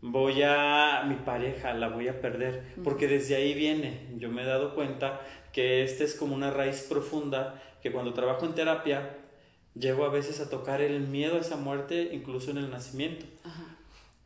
Voy 0.01 0.41
a, 0.41 1.03
mi 1.07 1.15
pareja 1.15 1.73
la 1.73 1.89
voy 1.89 2.07
a 2.07 2.19
perder, 2.19 2.73
porque 2.83 3.07
desde 3.07 3.35
ahí 3.35 3.53
viene. 3.53 4.09
Yo 4.17 4.29
me 4.29 4.41
he 4.41 4.45
dado 4.45 4.73
cuenta 4.73 5.21
que 5.53 5.83
este 5.83 6.03
es 6.03 6.15
como 6.15 6.33
una 6.33 6.49
raíz 6.49 6.81
profunda 6.89 7.61
que 7.83 7.91
cuando 7.91 8.13
trabajo 8.13 8.47
en 8.47 8.55
terapia, 8.55 9.17
llego 9.75 10.03
a 10.03 10.09
veces 10.09 10.39
a 10.39 10.49
tocar 10.49 10.81
el 10.81 11.01
miedo 11.01 11.35
a 11.35 11.41
esa 11.41 11.55
muerte 11.55 12.09
incluso 12.13 12.49
en 12.49 12.57
el 12.57 12.71
nacimiento. 12.71 13.27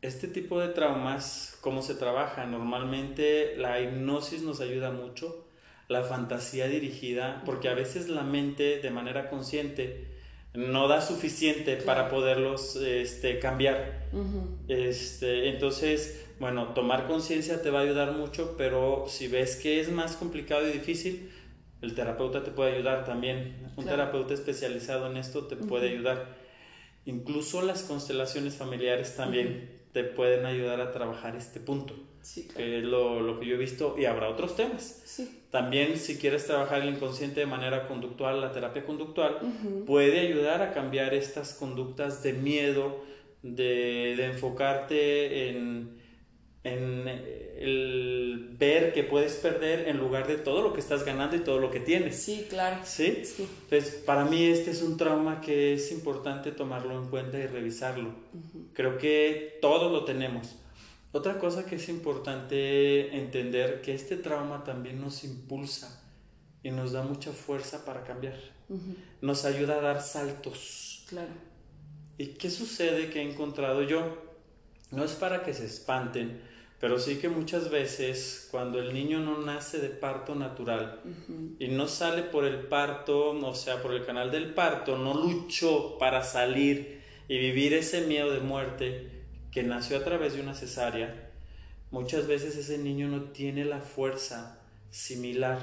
Este 0.00 0.28
tipo 0.28 0.60
de 0.60 0.68
traumas, 0.68 1.58
¿cómo 1.60 1.82
se 1.82 1.94
trabaja? 1.94 2.46
Normalmente 2.46 3.54
la 3.56 3.80
hipnosis 3.82 4.42
nos 4.42 4.60
ayuda 4.60 4.92
mucho, 4.92 5.45
la 5.88 6.02
fantasía 6.02 6.66
dirigida, 6.68 7.42
porque 7.44 7.68
a 7.68 7.74
veces 7.74 8.08
la 8.08 8.22
mente 8.22 8.80
de 8.80 8.90
manera 8.90 9.30
consciente 9.30 10.08
no 10.54 10.88
da 10.88 11.00
suficiente 11.00 11.76
para 11.76 12.08
poderlos 12.08 12.76
este, 12.76 13.38
cambiar. 13.38 14.08
este, 14.68 15.50
entonces, 15.50 16.26
bueno, 16.40 16.68
tomar 16.74 17.06
conciencia 17.06 17.62
te 17.62 17.70
va 17.70 17.80
a 17.80 17.82
ayudar 17.82 18.12
mucho, 18.12 18.54
pero 18.56 19.04
si 19.06 19.28
ves 19.28 19.56
que 19.56 19.80
es 19.80 19.90
más 19.90 20.16
complicado 20.16 20.66
y 20.66 20.72
difícil, 20.72 21.30
el 21.82 21.94
terapeuta 21.94 22.42
te 22.42 22.50
puede 22.50 22.74
ayudar 22.74 23.04
también. 23.04 23.70
Un 23.76 23.84
terapeuta 23.84 24.34
especializado 24.34 25.10
en 25.10 25.18
esto 25.18 25.46
te 25.46 25.56
puede 25.56 25.90
ayudar. 25.90 26.36
Incluso 27.04 27.62
las 27.62 27.82
constelaciones 27.82 28.56
familiares 28.56 29.14
también 29.14 29.76
te 29.92 30.04
pueden 30.04 30.46
ayudar 30.46 30.80
a 30.80 30.90
trabajar 30.90 31.36
este 31.36 31.60
punto. 31.60 31.94
Que 32.34 32.78
es 32.78 32.84
lo, 32.84 33.38
que 33.38 33.46
yo 33.46 33.54
he 33.54 33.58
visto 33.58 33.96
y 33.98 34.04
habrá 34.04 34.28
otros 34.28 34.56
temas. 34.56 35.02
También 35.50 35.96
si 35.96 36.18
quieres 36.18 36.46
trabajar 36.46 36.82
el 36.82 36.94
inconsciente 36.94 37.40
de 37.40 37.46
manera 37.46 37.86
conductual, 37.86 38.40
la 38.40 38.52
terapia 38.52 38.84
conductual 38.84 39.38
puede 39.86 40.20
ayudar 40.20 40.62
a 40.62 40.72
cambiar 40.72 41.14
estas 41.14 41.54
conductas 41.54 42.22
de 42.22 42.32
miedo, 42.32 43.04
de, 43.42 44.24
enfocarte 44.26 45.48
en, 45.48 45.98
en 46.64 47.08
el 47.08 48.50
ver 48.58 48.92
que 48.92 49.04
puedes 49.04 49.34
perder 49.36 49.88
en 49.88 49.98
lugar 49.98 50.26
de 50.26 50.36
todo 50.36 50.62
lo 50.62 50.72
que 50.72 50.80
estás 50.80 51.04
ganando 51.04 51.36
y 51.36 51.40
todo 51.40 51.58
lo 51.58 51.70
que 51.70 51.80
tienes. 51.80 52.16
Sí, 52.16 52.46
claro. 52.50 52.78
¿Sí? 52.84 53.22
sí. 53.24 53.48
Entonces, 53.64 54.02
para 54.04 54.24
mí 54.24 54.44
este 54.44 54.72
es 54.72 54.82
un 54.82 54.96
trauma 54.96 55.40
que 55.40 55.74
es 55.74 55.92
importante 55.92 56.50
tomarlo 56.50 57.00
en 57.00 57.08
cuenta 57.08 57.38
y 57.38 57.46
revisarlo. 57.46 58.10
Creo 58.74 58.98
que 58.98 59.58
todos 59.62 59.92
lo 59.92 60.04
tenemos 60.04 60.56
Otra 61.16 61.38
cosa 61.38 61.64
que 61.64 61.76
es 61.76 61.88
importante 61.88 63.16
entender 63.16 63.80
que 63.80 63.94
este 63.94 64.18
trauma 64.18 64.64
también 64.64 65.00
nos 65.00 65.24
impulsa 65.24 66.04
y 66.62 66.70
nos 66.70 66.92
da 66.92 67.04
mucha 67.04 67.32
fuerza 67.32 67.86
para 67.86 68.04
cambiar. 68.04 68.38
Nos 69.22 69.46
ayuda 69.46 69.78
a 69.78 69.80
dar 69.80 70.02
saltos. 70.02 71.06
Claro. 71.08 71.32
¿Y 72.18 72.34
qué 72.34 72.50
sucede 72.50 73.08
que 73.08 73.20
he 73.20 73.32
encontrado 73.32 73.80
yo? 73.82 74.18
No 74.90 75.04
es 75.04 75.12
para 75.12 75.42
que 75.42 75.54
se 75.54 75.64
espanten, 75.64 76.42
pero 76.80 76.98
sí 76.98 77.16
que 77.16 77.30
muchas 77.30 77.70
veces 77.70 78.48
cuando 78.50 78.78
el 78.78 78.92
niño 78.92 79.18
no 79.20 79.38
nace 79.38 79.78
de 79.78 79.88
parto 79.88 80.34
natural 80.34 81.00
y 81.58 81.68
no 81.68 81.88
sale 81.88 82.24
por 82.24 82.44
el 82.44 82.66
parto, 82.66 83.30
o 83.30 83.54
sea, 83.54 83.80
por 83.80 83.94
el 83.94 84.04
canal 84.04 84.30
del 84.30 84.52
parto, 84.52 84.98
no 84.98 85.14
luchó 85.14 85.96
para 85.96 86.22
salir 86.22 87.00
y 87.26 87.38
vivir 87.38 87.72
ese 87.72 88.02
miedo 88.02 88.30
de 88.30 88.40
muerte 88.40 89.15
que 89.56 89.62
nació 89.62 89.96
a 89.96 90.04
través 90.04 90.34
de 90.34 90.42
una 90.42 90.52
cesárea, 90.52 91.30
muchas 91.90 92.26
veces 92.26 92.56
ese 92.56 92.76
niño 92.76 93.08
no 93.08 93.30
tiene 93.30 93.64
la 93.64 93.80
fuerza 93.80 94.60
similar 94.90 95.58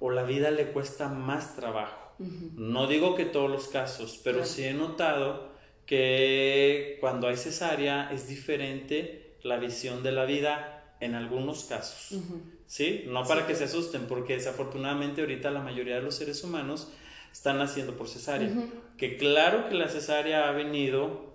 o 0.00 0.10
la 0.10 0.22
vida 0.22 0.50
le 0.50 0.66
cuesta 0.66 1.08
más 1.08 1.56
trabajo. 1.56 2.12
No 2.18 2.86
digo 2.86 3.14
que 3.14 3.24
todos 3.24 3.50
los 3.50 3.68
casos, 3.68 4.20
pero 4.22 4.44
sí 4.44 4.64
he 4.64 4.74
notado 4.74 5.48
que 5.86 6.98
cuando 7.00 7.26
hay 7.26 7.38
cesárea 7.38 8.12
es 8.12 8.28
diferente 8.28 9.38
la 9.42 9.56
visión 9.56 10.02
de 10.02 10.12
la 10.12 10.26
vida 10.26 10.94
en 11.00 11.14
algunos 11.14 11.64
casos. 11.64 12.20
¿Sí? 12.66 13.04
No 13.06 13.24
para 13.24 13.46
que 13.46 13.54
se 13.54 13.64
asusten, 13.64 14.08
porque 14.08 14.34
desafortunadamente 14.34 15.22
ahorita 15.22 15.50
la 15.50 15.60
mayoría 15.60 15.94
de 15.94 16.02
los 16.02 16.16
seres 16.16 16.44
humanos 16.44 16.92
están 17.32 17.56
naciendo 17.56 17.96
por 17.96 18.10
cesárea. 18.10 18.50
Que 18.98 19.16
claro 19.16 19.70
que 19.70 19.74
la 19.74 19.88
cesárea 19.88 20.50
ha 20.50 20.52
venido 20.52 21.31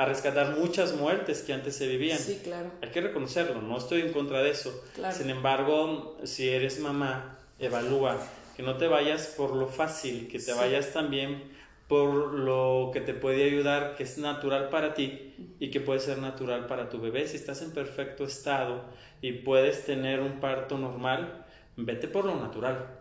a 0.00 0.06
rescatar 0.06 0.56
muchas 0.56 0.96
muertes 0.96 1.42
que 1.42 1.52
antes 1.52 1.76
se 1.76 1.86
vivían. 1.86 2.18
Sí, 2.18 2.40
claro. 2.42 2.70
Hay 2.80 2.88
que 2.88 3.02
reconocerlo, 3.02 3.60
no 3.60 3.76
estoy 3.76 4.00
en 4.00 4.14
contra 4.14 4.42
de 4.42 4.48
eso. 4.48 4.82
Sin 5.12 5.28
embargo, 5.28 6.16
si 6.24 6.48
eres 6.48 6.80
mamá, 6.80 7.38
evalúa 7.58 8.16
que 8.56 8.62
no 8.62 8.78
te 8.78 8.88
vayas 8.88 9.26
por 9.36 9.54
lo 9.54 9.66
fácil, 9.66 10.26
que 10.26 10.38
te 10.38 10.54
vayas 10.54 10.94
también 10.94 11.42
por 11.86 12.32
lo 12.32 12.88
que 12.94 13.02
te 13.02 13.12
puede 13.12 13.44
ayudar, 13.44 13.94
que 13.94 14.04
es 14.04 14.16
natural 14.16 14.70
para 14.70 14.94
ti 14.94 15.34
y 15.60 15.68
que 15.68 15.80
puede 15.80 16.00
ser 16.00 16.16
natural 16.16 16.66
para 16.66 16.88
tu 16.88 16.98
bebé. 16.98 17.28
Si 17.28 17.36
estás 17.36 17.60
en 17.60 17.72
perfecto 17.72 18.24
estado 18.24 18.84
y 19.20 19.32
puedes 19.32 19.84
tener 19.84 20.20
un 20.20 20.40
parto 20.40 20.78
normal, 20.78 21.44
vete 21.76 22.08
por 22.08 22.24
lo 22.24 22.36
natural. 22.36 23.00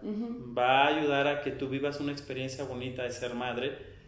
Va 0.57 0.83
a 0.83 0.87
ayudar 0.87 1.27
a 1.27 1.41
que 1.43 1.51
tú 1.51 1.69
vivas 1.69 2.01
una 2.01 2.11
experiencia 2.11 2.65
bonita 2.65 3.03
de 3.03 3.11
ser 3.11 3.35
madre, 3.35 3.98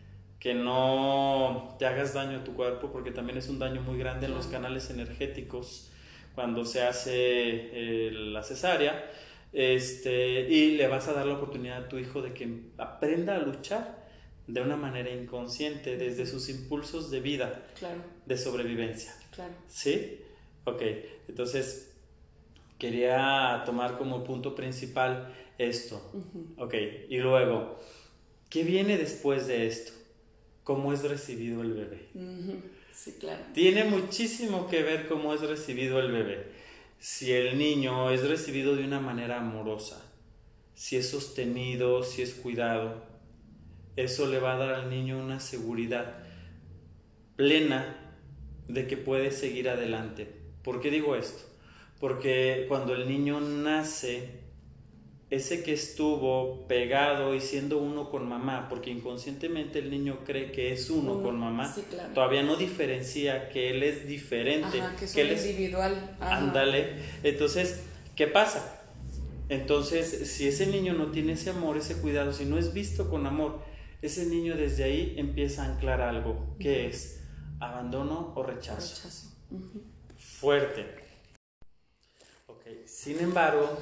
que 0.41 0.55
no 0.55 1.75
te 1.77 1.86
hagas 1.86 2.15
daño 2.15 2.39
a 2.39 2.43
tu 2.43 2.55
cuerpo, 2.55 2.91
porque 2.91 3.12
también 3.12 3.38
es 3.38 3.48
un 3.48 3.60
daño 3.60 3.81
muy 3.81 4.00
grande 4.00 4.25
en 4.25 4.33
los 4.33 4.48
canales 4.48 4.89
energéticos 4.89 5.91
cuando 6.33 6.65
se 6.65 6.81
hace 6.81 7.12
eh, 7.13 8.12
la 8.12 8.41
cesárea. 8.41 9.07
Este, 9.53 10.50
y 10.50 10.77
le 10.77 10.88
vas 10.88 11.07
a 11.07 11.13
dar 11.13 11.27
la 11.27 11.36
oportunidad 11.36 11.83
a 11.83 11.89
tu 11.89 12.00
hijo 12.00 12.24
de 12.24 12.33
que 12.33 12.71
aprenda 12.79 13.36
a 13.36 13.39
luchar 13.39 14.07
de 14.48 14.62
una 14.62 14.75
manera 14.75 15.12
inconsciente 15.12 15.95
desde 15.95 16.25
sus 16.25 16.50
impulsos 16.50 17.12
de 17.12 17.19
vida, 17.19 17.67
claro. 17.77 18.01
de 18.25 18.38
sobrevivencia. 18.38 19.13
Claro. 19.29 19.53
¿Sí? 19.67 20.21
Ok, 20.63 20.81
entonces 21.27 21.93
quería 22.79 23.62
tomar 23.63 24.00
como 24.00 24.24
punto 24.24 24.55
principal 24.55 25.31
esto. 25.60 26.01
Ok, 26.57 26.74
y 27.10 27.17
luego, 27.17 27.77
¿qué 28.50 28.63
viene 28.63 28.98
después 28.98 29.45
de 29.45 29.67
esto? 29.67 30.00
¿Cómo 30.63 30.94
es 30.94 31.03
recibido 31.03 31.62
el 31.62 31.74
bebé? 31.74 32.10
Sí, 32.94 33.15
claro. 33.20 33.44
Tiene 33.53 33.84
muchísimo 33.84 34.68
que 34.68 34.84
ver 34.84 35.08
cómo 35.08 35.34
es 35.34 35.41
recibido 35.41 36.00
el 36.00 36.12
bebé. 36.12 36.51
Si 37.00 37.32
el 37.32 37.58
niño 37.58 38.12
es 38.12 38.27
recibido 38.27 38.75
de 38.75 38.84
una 38.84 39.00
manera 39.00 39.39
amorosa, 39.39 40.06
si 40.75 40.98
es 40.98 41.10
sostenido, 41.10 42.03
si 42.03 42.22
es 42.22 42.36
cuidado, 42.36 43.03
eso 43.96 44.27
le 44.27 44.39
va 44.39 44.53
a 44.53 44.58
dar 44.58 44.74
al 44.74 44.89
niño 44.89 45.20
una 45.20 45.39
seguridad 45.39 46.24
plena 47.36 48.15
de 48.68 48.88
que 48.88 48.98
puede 48.98 49.32
seguir 49.32 49.70
adelante. 49.70 50.27
¿Por 50.63 50.80
qué 50.80 50.91
digo 50.91 51.15
esto? 51.15 51.44
Porque 52.00 52.65
cuando 52.68 52.94
el 52.94 53.08
niño 53.08 53.41
nace, 53.41 54.41
ese 55.31 55.63
que 55.63 55.71
estuvo 55.71 56.67
pegado 56.67 57.33
y 57.33 57.39
siendo 57.39 57.77
uno 57.77 58.09
con 58.11 58.27
mamá, 58.27 58.67
porque 58.69 58.89
inconscientemente 58.89 59.79
el 59.79 59.89
niño 59.89 60.25
cree 60.25 60.51
que 60.51 60.73
es 60.73 60.89
uno 60.89 61.23
con 61.23 61.39
mamá, 61.39 61.73
todavía 62.13 62.43
no 62.43 62.57
diferencia 62.57 63.47
que 63.47 63.69
él 63.69 63.81
es 63.81 64.05
diferente, 64.05 64.83
que, 65.13 65.21
él 65.21 65.31
es 65.31 65.45
individual. 65.45 66.17
Ándale. 66.19 66.97
Entonces, 67.23 67.79
¿qué 68.17 68.27
pasa? 68.27 68.81
Entonces, 69.47 70.29
si 70.29 70.50
ese 70.50 70.67
niño 70.67 70.93
no 70.93 71.11
tiene 71.11 71.33
ese 71.33 71.51
amor, 71.51 71.77
ese 71.77 71.95
cuidado, 72.01 72.33
si 72.33 72.43
no 72.43 72.57
es 72.57 72.73
visto 72.73 73.09
con 73.09 73.25
amor, 73.25 73.61
ese 74.01 74.25
niño 74.25 74.57
desde 74.57 74.83
ahí 74.83 75.13
empieza 75.15 75.63
a 75.63 75.67
anclar 75.67 76.01
algo, 76.01 76.57
que 76.59 76.88
es 76.88 77.21
abandono 77.61 78.33
o 78.35 78.43
rechazo. 78.43 79.09
Fuerte. 80.17 80.85
Okay. 82.47 82.83
Sin 82.85 83.19
embargo, 83.19 83.77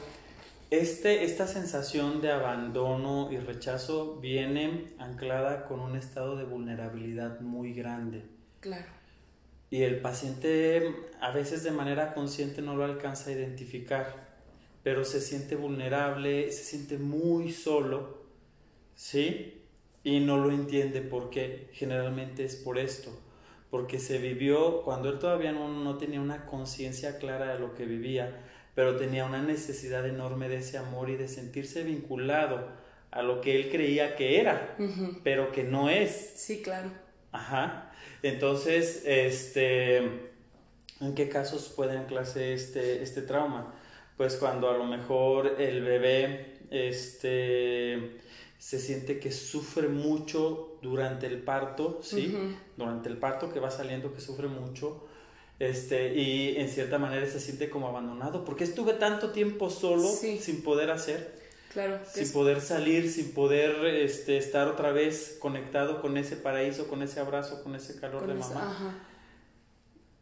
este, 0.70 1.24
esta 1.24 1.48
sensación 1.48 2.22
de 2.22 2.32
abandono 2.32 3.30
y 3.32 3.38
rechazo 3.38 4.18
viene 4.18 4.94
anclada 5.00 5.66
con 5.66 5.80
un 5.80 5.96
estado 5.96 6.36
de 6.36 6.44
vulnerabilidad 6.44 7.40
muy 7.42 7.74
grande. 7.74 8.24
Claro. 8.60 8.92
Y 9.70 9.84
el 9.84 10.02
paciente 10.02 10.96
a 11.22 11.32
veces 11.32 11.64
de 11.64 11.72
manera 11.72 12.14
consciente 12.14 12.62
no 12.62 12.76
lo 12.76 12.84
alcanza 12.84 13.30
a 13.30 13.34
identificar, 13.34 14.30
pero 14.84 15.06
se 15.06 15.22
siente 15.22 15.56
vulnerable, 15.56 16.52
se 16.52 16.64
siente 16.64 16.98
muy 16.98 17.52
solo, 17.52 18.24
¿sí? 18.96 19.60
y 20.04 20.20
no 20.20 20.38
lo 20.38 20.52
entiende 20.52 21.02
porque 21.02 21.70
generalmente 21.74 22.46
es 22.46 22.56
por 22.56 22.78
esto, 22.78 23.12
porque 23.70 24.00
se 24.00 24.18
vivió 24.18 24.82
cuando 24.84 25.10
él 25.10 25.20
todavía 25.20 25.52
no, 25.52 25.98
tenía 25.98 26.22
una 26.22 26.46
conciencia 26.46 27.18
clara 27.18 27.54
de 27.54 27.60
lo 27.60 27.74
que 27.76 27.86
vivía, 27.86 28.49
pero 28.80 28.96
tenía 28.96 29.26
una 29.26 29.42
necesidad 29.42 30.08
enorme 30.08 30.48
de 30.48 30.60
ese 30.60 30.78
amor 30.78 31.10
y 31.10 31.18
de 31.18 31.28
sentirse 31.28 31.84
vinculado 31.84 32.66
a 33.12 33.22
lo 33.22 33.42
que 33.42 33.58
él 33.58 33.70
creía 33.70 34.16
que 34.16 34.40
era, 34.40 34.78
pero 35.22 35.52
que 35.52 35.66
no 35.66 35.90
es. 35.90 36.32
Sí, 36.38 36.62
claro. 36.62 36.90
Ajá. 37.34 37.92
Entonces, 38.24 39.04
este, 39.06 39.98
¿en 39.98 41.14
qué 41.14 41.28
casos 41.28 41.74
puede 41.76 41.98
anclarse 41.98 42.54
este, 42.54 43.04
este 43.04 43.22
trauma? 43.22 43.76
Pues 44.16 44.38
cuando 44.38 44.70
a 44.70 44.78
lo 44.78 44.86
mejor 44.86 45.58
el 45.60 45.84
bebé, 45.84 46.60
este, 46.72 48.22
se 48.58 48.80
siente 48.80 49.20
que 49.20 49.34
sufre 49.34 49.90
mucho 49.90 50.80
durante 50.82 51.28
el 51.28 51.42
parto, 51.42 52.00
¿sí? 52.02 52.34
Durante 52.78 53.10
el 53.10 53.18
parto 53.18 53.52
que 53.52 53.60
va 53.60 53.72
saliendo 53.72 54.14
que 54.14 54.22
sufre 54.22 54.48
mucho. 54.48 55.06
Este, 55.60 56.16
y 56.16 56.56
en 56.56 56.70
cierta 56.70 56.98
manera 56.98 57.28
se 57.28 57.42
siente 57.42 57.70
como 57.70 57.90
abandonado, 57.90 58.46
porque 58.46 58.64
estuve 58.64 58.94
tanto 58.94 59.32
tiempo 59.32 59.70
solo 59.70 60.08
sin 60.08 60.64
poder 60.64 60.90
hacer, 60.90 61.38
claro, 61.74 62.00
sin 62.10 62.32
poder 62.32 62.62
salir, 62.62 63.12
sin 63.12 63.34
poder 63.34 63.86
este, 63.86 64.38
estar 64.38 64.70
otra 64.70 64.94
vez 64.94 65.38
conectado 65.40 66.02
con 66.02 66.16
ese 66.16 66.38
paraíso, 66.38 66.88
con 66.88 67.04
ese 67.04 67.20
abrazo, 67.20 67.62
con 67.62 67.76
ese 67.76 68.00
calor 68.00 68.26
de 68.26 68.36
mamá. 68.36 69.06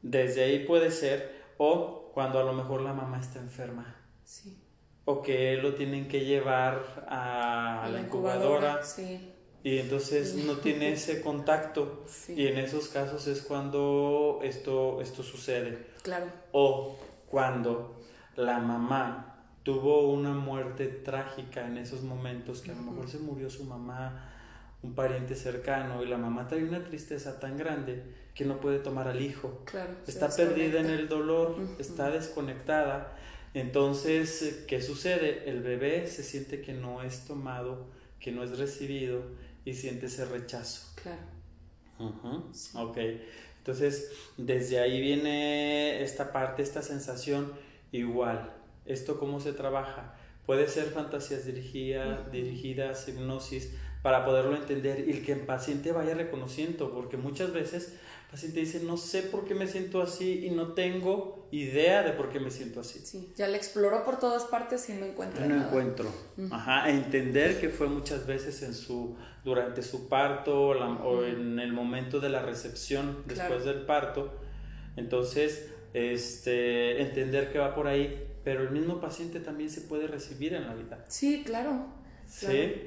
Desde 0.01 0.44
ahí 0.44 0.65
puede 0.65 0.89
ser, 0.89 1.36
o 1.58 2.12
cuando 2.15 2.39
a 2.39 2.44
lo 2.44 2.53
mejor 2.53 2.82
la 2.82 2.94
mamá 2.94 3.20
está 3.20 3.39
enferma. 3.39 3.96
Sí. 4.24 4.58
O 5.06 5.22
que 5.22 5.56
lo 5.58 5.75
tienen 5.75 6.08
que 6.08 6.25
llevar 6.25 7.06
a 7.08 7.88
la, 7.91 8.00
incubadora, 8.01 8.82
y 9.64 9.80
entonces 9.80 10.36
no 10.36 10.58
tiene 10.58 10.94
ese 10.94 11.22
contacto 11.22 12.06
y 12.30 12.48
en 12.48 12.58
esos 12.58 12.88
casos 12.88 13.28
es 13.28 13.42
cuando 13.42 14.40
esto, 14.44 15.02
esto 15.02 15.24
sucede. 15.24 15.88
Claro. 16.04 16.28
O 16.52 16.98
cuando 17.30 18.00
la 18.36 18.60
mamá 18.60 19.44
tuvo 19.64 20.10
una 20.12 20.32
muerte 20.32 20.88
trágica 20.88 21.68
en 21.68 21.78
esos 21.78 22.02
momentos, 22.04 22.62
que 22.62 22.72
a 22.72 22.76
lo 22.76 22.82
mejor 22.82 23.10
se 23.10 23.20
murió 23.20 23.50
su 23.50 23.66
mamá, 23.66 24.34
un 24.82 24.94
pariente 24.94 25.36
cercano, 25.36 26.04
y 26.04 26.08
la 26.08 26.18
mamá 26.18 26.48
trae 26.48 26.64
una 26.64 26.84
tristeza 26.84 27.40
tan 27.40 27.58
grande 27.58 28.04
que 28.34 28.46
no 28.46 28.62
puede 28.62 28.80
tomar 28.80 29.08
al 29.08 29.22
hijo. 29.22 29.64
Claro, 29.66 29.94
está 30.08 30.30
perdida 30.30 30.80
en 30.80 30.92
el 30.92 31.10
dolor, 31.10 31.58
está 31.80 32.10
desconectada 32.10 33.16
entonces, 33.54 34.66
¿qué 34.68 34.82
sucede? 34.82 35.50
El 35.50 35.62
bebé 35.62 36.06
se 36.06 36.22
siente 36.22 36.62
que 36.62 36.74
no 36.74 37.02
es 37.02 37.26
tomado, 37.26 37.88
que 38.20 38.32
no 38.32 38.44
es 38.44 38.60
recibido 38.60 39.24
y 39.68 39.74
siente 39.74 40.06
ese 40.06 40.24
rechazo. 40.24 40.94
Claro. 40.96 41.20
Ok. 42.76 42.98
Entonces, 43.58 44.14
desde 44.38 44.80
ahí 44.80 45.02
viene 45.02 46.02
esta 46.02 46.32
parte, 46.32 46.64
esta 46.64 46.82
sensación 46.82 47.52
igual. 47.92 48.54
¿Esto 48.86 49.20
cómo 49.20 49.42
se 49.42 49.52
trabaja? 49.52 50.16
Puede 50.46 50.70
ser 50.70 50.86
fantasías 50.86 51.46
dirigidas, 51.46 52.32
dirigidas, 52.32 53.10
hipnosis, 53.10 53.74
para 54.02 54.24
poderlo 54.24 54.56
entender 54.56 55.10
y 55.10 55.22
que 55.22 55.34
el 55.34 55.42
paciente 55.42 55.92
vaya 55.92 56.14
reconociendo, 56.14 56.94
porque 56.94 57.18
muchas 57.18 57.52
veces 57.52 57.98
paciente 58.29 58.60
dice, 58.60 58.81
no 58.81 58.98
sé 58.98 59.24
por 59.24 59.46
qué 59.46 59.55
me 59.55 59.67
siento 59.67 60.01
así 60.01 60.46
y 60.46 60.51
no 60.51 60.74
tengo 60.74 61.48
idea 61.51 62.03
de 62.03 62.12
por 62.12 62.29
qué 62.29 62.39
me 62.39 62.51
siento 62.51 62.81
así. 62.81 63.00
Sí, 63.00 63.31
ya 63.36 63.48
le 63.48 63.57
exploró 63.57 64.03
por 64.03 64.19
todas 64.19 64.43
partes 64.43 64.89
y 64.89 64.93
no 64.93 65.05
encuentra 65.05 65.46
no 65.46 65.65
encuentro. 65.65 66.12
Ajá, 66.51 66.89
entender 66.89 67.60
que 67.60 67.69
fue 67.69 67.88
muchas 67.88 68.27
veces 68.27 68.62
en 68.63 68.74
su, 68.74 69.15
durante 69.46 69.81
su 69.81 70.10
parto 70.10 70.69
o 70.69 71.24
en 71.24 71.60
el 71.60 71.72
momento 71.72 72.19
de 72.19 72.29
la 72.29 72.41
recepción 72.41 73.24
después 73.25 73.63
del 73.63 73.86
parto. 73.86 74.34
Entonces, 74.98 75.69
este, 75.93 77.01
entender 77.01 77.51
que 77.51 77.60
va 77.60 77.74
por 77.74 77.88
ahí, 77.88 78.27
pero 78.43 78.63
el 78.63 78.72
mismo 78.72 79.00
paciente 79.00 79.39
también 79.39 79.69
se 79.69 79.81
puede 79.81 80.07
recibir 80.07 80.53
en 80.53 80.67
la 80.67 80.74
vida. 80.74 81.05
Sí, 81.07 81.43
claro. 81.46 81.88
Sí. 82.27 82.84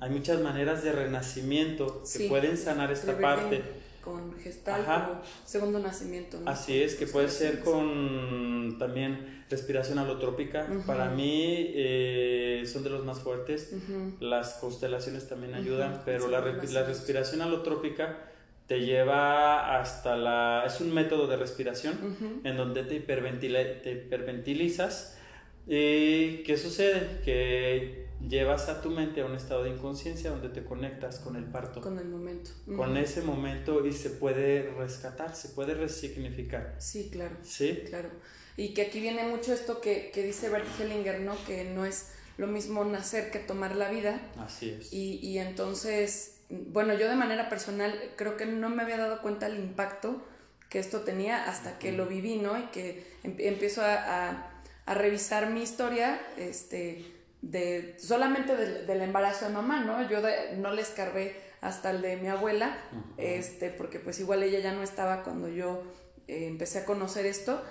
Hay 0.00 0.10
muchas 0.10 0.40
maneras 0.40 0.82
de 0.82 0.92
renacimiento 0.92 2.02
que 2.12 2.28
pueden 2.28 2.56
sanar 2.56 2.90
esta 2.90 3.16
parte. 3.18 3.62
Con 4.06 4.38
gestal, 4.38 5.20
segundo 5.44 5.80
nacimiento. 5.80 6.38
Así 6.46 6.80
es, 6.80 6.94
que 6.94 7.08
puede 7.08 7.28
ser 7.28 7.58
con 7.58 8.76
también 8.78 9.44
respiración 9.50 9.98
alotrópica. 9.98 10.64
Para 10.86 11.10
mí 11.10 11.72
eh, 11.74 12.62
son 12.72 12.84
de 12.84 12.90
los 12.90 13.04
más 13.04 13.18
fuertes. 13.18 13.74
Las 14.20 14.54
constelaciones 14.60 15.28
también 15.28 15.54
ayudan, 15.54 16.02
pero 16.04 16.28
la, 16.28 16.40
la 16.40 16.84
respiración 16.84 17.42
alotrópica 17.42 18.30
te 18.68 18.82
lleva 18.82 19.76
hasta 19.76 20.16
la... 20.16 20.62
Es 20.64 20.80
un 20.80 20.94
método 20.94 21.26
de 21.26 21.36
respiración 21.36 22.40
en 22.44 22.56
donde 22.56 22.84
te, 22.84 23.00
te 23.00 23.92
hiperventilizas. 23.92 25.18
¿Y 25.66 26.44
qué 26.44 26.56
sucede? 26.56 27.22
Que 27.24 28.05
llevas 28.28 28.68
a 28.68 28.82
tu 28.82 28.90
mente 28.90 29.20
a 29.20 29.26
un 29.26 29.34
estado 29.34 29.64
de 29.64 29.70
inconsciencia 29.70 30.30
donde 30.30 30.48
te 30.48 30.64
conectas 30.64 31.18
con 31.18 31.36
el 31.36 31.44
parto. 31.44 31.80
Con 31.80 31.98
el 31.98 32.06
momento. 32.06 32.50
Con 32.76 32.96
ese 32.96 33.22
momento 33.22 33.86
y 33.86 33.92
se 33.92 34.10
puede 34.10 34.72
rescatar, 34.72 35.34
se 35.34 35.50
puede 35.50 35.74
resignificar. 35.74 36.74
Sí, 36.78 37.08
claro. 37.10 37.36
Sí. 37.42 37.82
Claro. 37.88 38.10
Y 38.56 38.74
que 38.74 38.82
aquí 38.82 39.00
viene 39.00 39.24
mucho 39.24 39.52
esto 39.52 39.80
que, 39.80 40.10
que 40.12 40.22
dice 40.22 40.48
Bert 40.48 40.66
Hellinger, 40.80 41.20
¿no? 41.20 41.34
Que 41.46 41.64
no 41.64 41.84
es 41.84 42.12
lo 42.38 42.46
mismo 42.46 42.84
nacer 42.84 43.30
que 43.30 43.38
tomar 43.38 43.76
la 43.76 43.90
vida. 43.90 44.20
Así 44.38 44.70
es. 44.70 44.92
Y, 44.92 45.18
y 45.22 45.38
entonces 45.38 46.36
bueno, 46.48 46.94
yo 46.94 47.08
de 47.08 47.16
manera 47.16 47.48
personal 47.48 47.92
creo 48.16 48.36
que 48.36 48.46
no 48.46 48.68
me 48.70 48.82
había 48.82 48.98
dado 48.98 49.20
cuenta 49.20 49.46
el 49.46 49.58
impacto 49.58 50.24
que 50.68 50.78
esto 50.78 51.00
tenía 51.00 51.48
hasta 51.48 51.78
que 51.78 51.92
lo 51.92 52.06
viví, 52.06 52.36
¿no? 52.36 52.58
Y 52.58 52.62
que 52.66 53.06
em, 53.22 53.36
empiezo 53.38 53.82
a, 53.84 54.52
revisar 54.86 55.50
mi 55.50 55.62
historia, 55.62 56.20
este, 56.36 57.04
de, 57.50 57.96
solamente 57.98 58.56
del, 58.56 59.00
embarazo 59.00 59.46
de 59.46 59.52
mamá, 59.52 59.84
¿no? 59.84 60.08
Yo 60.08 60.20
no 60.58 60.72
le 60.72 60.82
escarbé 60.82 61.36
hasta 61.60 61.90
el 61.90 62.02
de 62.02 62.16
mi 62.16 62.28
abuela, 62.28 62.76
este, 63.16 63.70
porque 63.70 63.98
pues 63.98 64.20
igual 64.20 64.42
ella 64.42 64.60
ya 64.60 64.72
no 64.72 64.82
estaba 64.82 65.22
cuando 65.22 65.48
yo 65.48 65.82
eh, 66.28 66.46
empecé 66.46 66.80
a 66.80 66.84
conocer 66.84 67.26
esto, 67.26 67.62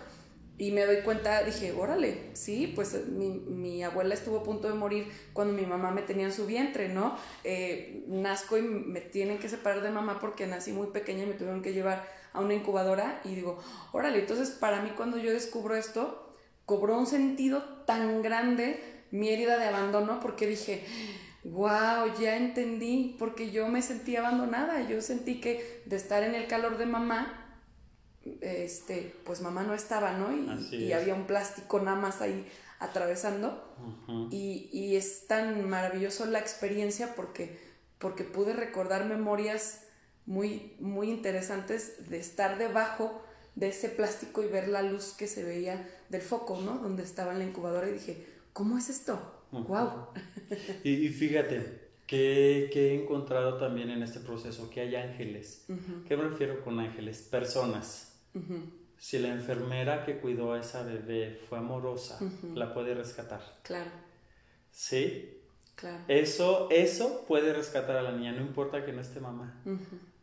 y 0.58 0.72
me 0.72 0.86
doy 0.86 1.02
cuenta, 1.02 1.44
dije, 1.44 1.74
órale, 1.74 2.30
sí, 2.32 2.72
pues 2.74 3.08
mi, 3.08 3.30
mi, 3.30 3.84
abuela 3.84 4.14
estuvo 4.14 4.38
a 4.38 4.44
punto 4.44 4.70
de 4.70 4.74
morir 4.74 5.12
cuando 5.34 5.54
mi 5.54 5.66
mamá 5.66 5.92
me 5.92 6.02
tenía 6.02 6.28
en 6.28 6.32
su 6.32 6.46
vientre, 6.46 6.88
¿no? 6.88 7.18
Eh, 7.44 8.06
nazco 8.08 8.58
y 8.58 8.62
me 8.62 9.02
tienen 9.02 9.38
que 9.38 9.50
separar 9.50 9.82
de 9.82 9.90
mamá 9.90 10.20
porque 10.22 10.48
nací 10.48 10.72
muy 10.72 10.88
pequeña 10.88 11.24
y 11.24 11.28
me 11.28 11.34
tuvieron 11.34 11.62
que 11.62 11.74
llevar 11.74 12.08
a 12.32 12.40
una 12.40 12.54
incubadora 12.54 13.20
y 13.26 13.36
digo, 13.36 13.60
órale, 13.92 14.20
entonces 14.20 14.50
para 14.52 14.82
mí 14.82 14.92
cuando 14.96 15.18
yo 15.18 15.34
descubro 15.34 15.76
esto, 15.76 16.34
cobró 16.66 16.98
un 16.98 17.06
sentido 17.06 17.84
tan 17.86 18.22
grande 18.22 18.95
mi 19.12 19.30
herida 19.30 19.58
de 19.58 19.66
abandono 19.66 20.20
porque 20.20 20.48
dije, 20.48 20.84
wow, 21.44 22.12
ya 22.20 22.38
entendí, 22.38 23.16
porque 23.20 23.52
yo 23.52 23.68
me 23.68 23.82
sentí 23.82 24.16
abandonada, 24.16 24.88
yo 24.88 25.02
sentí 25.02 25.40
que 25.40 25.84
de 25.86 25.96
estar 25.96 26.24
en 26.24 26.36
el 26.36 26.48
calor 26.48 26.78
de 26.78 26.86
mamá, 26.86 27.60
este, 28.42 29.16
pues 29.24 29.42
mamá 29.42 29.64
no 29.64 29.74
estaba, 29.74 30.14
¿no? 30.14 30.36
Y, 30.72 30.92
había 30.94 31.14
un 31.14 31.28
plástico 31.28 31.80
nada 31.80 31.98
más 31.98 32.22
ahí 32.22 32.48
atravesando. 32.80 33.76
y, 34.32 34.96
es 34.96 35.28
tan 35.28 35.70
maravilloso 35.70 36.26
la 36.26 36.40
experiencia 36.40 37.14
porque, 37.16 37.60
porque 38.00 38.24
pude 38.24 38.54
recordar 38.54 39.06
memorias 39.06 39.82
muy, 40.26 40.76
muy 40.80 41.10
interesantes 41.10 42.10
de 42.10 42.18
estar 42.18 42.58
debajo 42.58 43.22
de 43.54 43.70
ese 43.70 43.90
plástico 43.90 44.44
y 44.44 44.48
ver 44.48 44.68
la 44.68 44.82
luz 44.82 45.14
que 45.14 45.28
se 45.28 45.44
veía 45.44 45.88
del 46.10 46.22
foco, 46.22 46.60
¿no? 46.60 46.80
Donde 46.80 47.04
estaba 47.04 47.32
en 47.32 47.40
la 47.40 47.46
incubadora 47.46 47.88
y 47.88 47.94
dije, 47.94 48.26
¿cómo 48.56 48.78
es 48.78 48.90
esto? 48.90 49.44
¡Wow! 49.52 50.08
y, 50.84 51.10
fíjate, 51.10 51.90
que, 52.08 52.70
he 52.74 53.04
encontrado 53.04 53.58
también 53.58 53.90
en 53.90 54.02
este 54.02 54.22
proceso, 54.22 54.70
que 54.70 54.80
hay 54.82 54.96
ángeles. 54.96 55.66
¿Qué 56.08 56.16
me 56.16 56.24
refiero 56.24 56.64
con 56.64 56.80
ángeles? 56.80 57.22
Personas 57.22 58.16
si 58.98 59.20
la 59.20 59.30
enfermera 59.30 60.06
que 60.06 60.18
cuidó 60.18 60.54
a 60.54 60.60
esa 60.60 60.84
bebé 60.84 61.40
fue 61.48 61.58
amorosa, 61.58 62.20
la 62.54 62.74
puede 62.74 62.94
rescatar. 62.94 63.42
Claro. 63.64 63.92
¿Sí? 64.72 65.42
Claro. 65.76 66.04
Eso, 66.08 66.70
eso 66.72 67.26
puede 67.28 67.54
rescatar 67.54 67.98
a 67.98 68.02
la 68.02 68.14
niña, 68.14 68.32
no 68.32 68.42
importa 68.42 68.86
que 68.86 68.94
no 68.94 69.02
esté 69.02 69.20
mamá. 69.20 69.62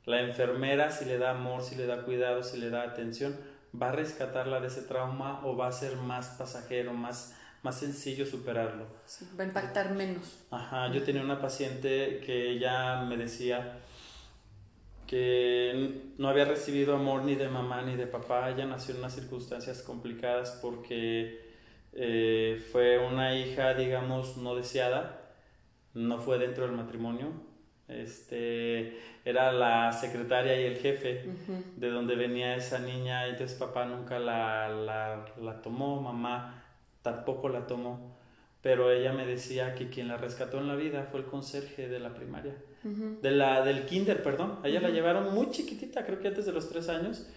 La 0.04 0.22
enfermera, 0.22 0.90
si 0.90 1.04
le 1.04 1.18
da 1.18 1.30
amor, 1.30 1.62
si 1.62 1.76
le 1.76 1.86
da 1.86 2.04
cuidado, 2.04 2.42
si 2.42 2.58
le 2.58 2.70
da 2.70 2.82
atención, 2.82 3.38
va 3.80 3.90
a 3.90 3.92
rescatarla 3.92 4.60
de 4.60 4.68
ese 4.68 4.82
trauma 4.82 5.44
o 5.44 5.56
va 5.56 5.68
a 5.68 5.72
ser 5.72 5.96
más 5.96 6.28
pasajero, 6.38 6.92
más, 6.92 7.36
más 7.62 7.78
sencillo 7.78 8.26
superarlo. 8.26 8.86
va 9.38 9.44
a 9.44 9.46
impactar 9.46 9.94
menos. 9.94 10.44
Ajá, 10.50 10.92
yo 10.92 11.02
tenía 11.02 11.22
una 11.22 11.40
paciente 11.40 12.20
que 12.24 12.50
ella 12.50 13.02
me 13.02 13.16
decía, 13.16 13.78
que 15.12 16.14
no 16.16 16.28
había 16.28 16.46
recibido 16.46 16.94
amor 16.94 17.22
ni 17.24 17.34
de 17.34 17.46
mamá 17.46 17.82
ni 17.82 17.96
de 17.96 18.06
papá. 18.06 18.50
Ella 18.50 18.64
nació 18.64 18.94
en 18.94 19.00
unas 19.00 19.14
circunstancias 19.14 19.82
complicadas 19.82 20.58
porque 20.62 21.52
eh, 21.92 22.64
fue 22.72 22.98
una 22.98 23.36
hija, 23.36 23.74
digamos, 23.74 24.38
no 24.38 24.54
deseada, 24.54 25.34
no 25.92 26.18
fue 26.18 26.38
dentro 26.38 26.64
del 26.64 26.74
matrimonio. 26.74 27.28
Este, 27.88 28.98
era 29.24 29.52
la 29.52 29.92
secretaria 29.92 30.58
y 30.58 30.64
el 30.64 30.78
jefe 30.78 31.28
de 31.76 31.90
donde 31.90 32.14
venía 32.16 32.56
esa 32.56 32.78
niña, 32.78 33.26
entonces 33.26 33.58
papá 33.58 33.84
nunca 33.84 34.18
la, 34.18 34.70
la, 34.70 35.26
la 35.38 35.60
tomó, 35.60 36.00
mamá 36.00 36.61
tampoco 37.02 37.48
la 37.48 37.66
tomó 37.66 38.12
pero 38.62 38.92
ella 38.92 39.12
me 39.12 39.26
decía 39.26 39.74
que 39.74 39.90
quien 39.90 40.08
la 40.08 40.16
rescató 40.16 40.58
en 40.58 40.68
la 40.68 40.76
vida 40.76 41.08
fue 41.10 41.20
el 41.20 41.26
conserje 41.26 41.88
de 41.88 41.98
la 41.98 42.14
primaria, 42.14 42.54
de 42.84 43.30
la, 43.32 43.64
del 43.64 43.86
kinder, 43.86 44.22
perdón. 44.22 44.60
A 44.62 44.68
ella 44.68 44.80
la 44.80 44.90
llevaron 44.90 45.34
muy 45.34 45.50
chiquitita, 45.50 46.06
creo 46.06 46.20
que 46.20 46.28
antes 46.28 46.46
de 46.46 46.52
los 46.52 46.68
tres 46.68 46.88
años, 46.88 47.28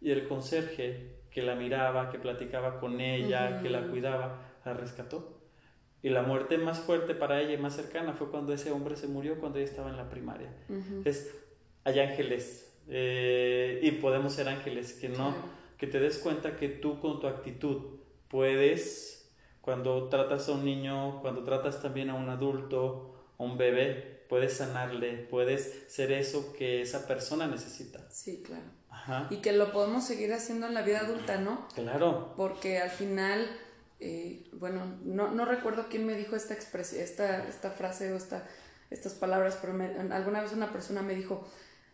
y 0.00 0.10
el 0.10 0.26
conserje 0.26 1.16
que 1.30 1.42
la 1.42 1.54
miraba, 1.54 2.10
que 2.10 2.18
platicaba 2.18 2.80
con 2.80 2.98
ella, 2.98 3.60
que 3.60 3.68
la 3.68 3.88
cuidaba, 3.88 4.38
la 4.64 4.72
rescató. 4.72 5.38
Y 6.02 6.08
la 6.08 6.22
muerte 6.22 6.56
más 6.56 6.80
fuerte 6.80 7.14
para 7.14 7.42
ella 7.42 7.52
y 7.52 7.58
más 7.58 7.76
cercana 7.76 8.14
fue 8.14 8.30
cuando 8.30 8.54
ese 8.54 8.72
hombre 8.72 8.96
se 8.96 9.06
murió 9.06 9.38
cuando 9.38 9.58
ella 9.58 9.68
estaba 9.68 9.90
en 9.90 9.98
la 9.98 10.08
primaria. 10.08 10.50
Entonces, 10.70 11.38
hay 11.84 12.00
ángeles 12.00 12.74
eh, 12.88 13.80
y 13.82 13.90
podemos 13.92 14.32
ser 14.32 14.48
ángeles, 14.48 14.94
que 14.94 15.10
no, 15.10 15.34
que 15.76 15.86
te 15.86 16.00
des 16.00 16.16
cuenta 16.18 16.56
que 16.56 16.70
tú 16.70 17.00
con 17.00 17.20
tu 17.20 17.26
actitud 17.26 17.99
puedes 18.30 19.10
cuando 19.60 20.08
tratas 20.08 20.48
a 20.48 20.52
un 20.52 20.64
niño, 20.64 21.20
cuando 21.20 21.44
tratas 21.44 21.82
también 21.82 22.08
a 22.10 22.14
un 22.14 22.28
adulto, 22.30 23.14
a 23.38 23.42
un 23.42 23.58
bebé, 23.58 24.24
puedes 24.28 24.54
sanarle, 24.54 25.26
puedes 25.30 25.84
ser 25.88 26.12
eso 26.12 26.52
que 26.54 26.80
esa 26.82 27.06
persona 27.06 27.46
necesita. 27.46 28.00
Sí, 28.10 28.42
claro. 28.44 28.64
Ajá. 28.88 29.26
Y 29.30 29.36
que 29.36 29.52
lo 29.52 29.72
podemos 29.72 30.04
seguir 30.04 30.32
haciendo 30.32 30.66
en 30.66 30.74
la 30.74 30.82
vida 30.82 31.00
adulta, 31.00 31.38
¿no? 31.38 31.68
Claro. 31.74 32.32
Porque 32.36 32.78
al 32.78 32.90
final, 32.90 33.46
eh, 33.98 34.48
bueno, 34.54 34.98
no, 35.04 35.30
no, 35.30 35.44
recuerdo 35.44 35.86
quién 35.90 36.06
me 36.06 36.14
dijo 36.14 36.36
esta 36.36 36.54
expresión, 36.54 37.02
esta, 37.02 37.46
esta 37.46 37.70
frase 37.70 38.12
o 38.12 38.16
esta, 38.16 38.46
estas 38.90 39.12
palabras, 39.14 39.58
pero 39.60 39.74
alguna 40.12 40.40
vez 40.40 40.52
una 40.52 40.72
persona 40.72 41.02
me 41.02 41.14
dijo, 41.14 41.46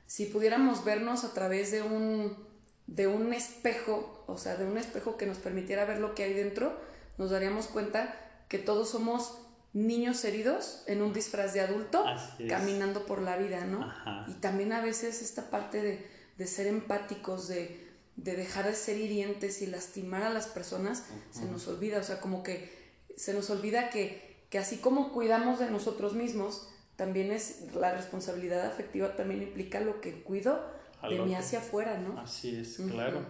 si 0.07 0.27
pudiéramos 0.27 0.85
vernos 0.85 1.25
a 1.25 1.35
través 1.35 1.73
de 1.73 1.83
un, 1.83 2.47
de 2.87 3.07
un 3.07 3.33
espejo, 3.33 4.25
o 4.27 4.39
sea, 4.39 4.57
de 4.57 4.65
un 4.65 4.79
espejo 4.79 5.17
que 5.17 5.27
nos 5.27 5.39
permitiera 5.39 5.85
ver 5.85 5.99
lo 5.99 6.15
que 6.15 6.25
hay 6.25 6.35
dentro, 6.35 6.79
nos 7.19 7.31
daríamos 7.31 7.67
cuenta 7.67 8.15
que 8.49 8.59
todos 8.59 8.91
somos 8.91 9.39
niños 9.73 10.25
heridos 10.25 10.83
en 10.87 11.03
un 11.03 11.13
disfraz 11.13 11.53
de 11.53 11.61
adulto 11.61 12.05
caminando 12.49 13.05
por 13.05 13.21
la 13.21 13.37
vida, 13.37 13.65
¿no? 13.65 13.93
Y 14.29 14.35
también 14.35 14.73
a 14.73 14.81
veces 14.81 15.21
esta 15.21 15.51
parte 15.51 16.09
de, 16.37 16.47
ser 16.47 16.67
empáticos, 16.67 17.49
de, 17.49 17.91
dejar 18.15 18.67
de 18.67 18.75
ser 18.75 18.97
hirientes 18.97 19.61
y 19.63 19.67
lastimar 19.67 20.23
a 20.23 20.31
las 20.31 20.47
personas, 20.47 21.05
se 21.31 21.45
nos 21.45 21.67
olvida, 21.69 21.99
o 21.99 22.05
sea, 22.05 22.21
como 22.21 22.43
que 22.43 22.75
se 23.17 23.35
nos 23.35 23.51
olvida 23.51 23.91
que, 23.91 24.47
que 24.49 24.59
así 24.59 24.77
como 24.77 25.13
cuidamos 25.13 25.59
de 25.59 25.71
nosotros 25.71 26.15
mismos, 26.15 26.69
también 26.97 27.31
es 27.31 27.75
la 27.75 27.93
responsabilidad 27.93 28.65
afectiva, 28.65 29.17
también 29.17 29.43
implica 29.43 29.81
lo 29.81 30.01
que 30.01 30.23
cuido 30.23 30.59
de 31.03 31.19
mí 31.21 31.35
hacia 31.35 31.61
afuera, 31.61 31.99
¿no? 31.99 32.19
Así 32.21 32.57
es, 32.57 32.81
claro, 32.91 33.21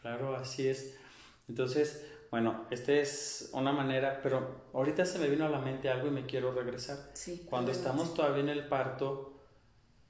claro, 0.00 0.36
así 0.36 0.68
es. 0.68 0.96
Entonces, 1.48 2.06
bueno, 2.30 2.66
esta 2.70 2.92
es 2.92 3.50
una 3.52 3.72
manera, 3.72 4.20
pero 4.22 4.62
ahorita 4.72 5.04
se 5.04 5.18
me 5.18 5.28
vino 5.28 5.44
a 5.44 5.48
la 5.48 5.58
mente 5.58 5.90
algo 5.90 6.08
y 6.08 6.10
me 6.10 6.26
quiero 6.26 6.52
regresar. 6.52 7.10
Sí, 7.14 7.46
Cuando 7.48 7.70
estamos 7.72 8.14
todavía 8.14 8.42
en 8.42 8.48
el 8.48 8.68
parto, 8.68 9.38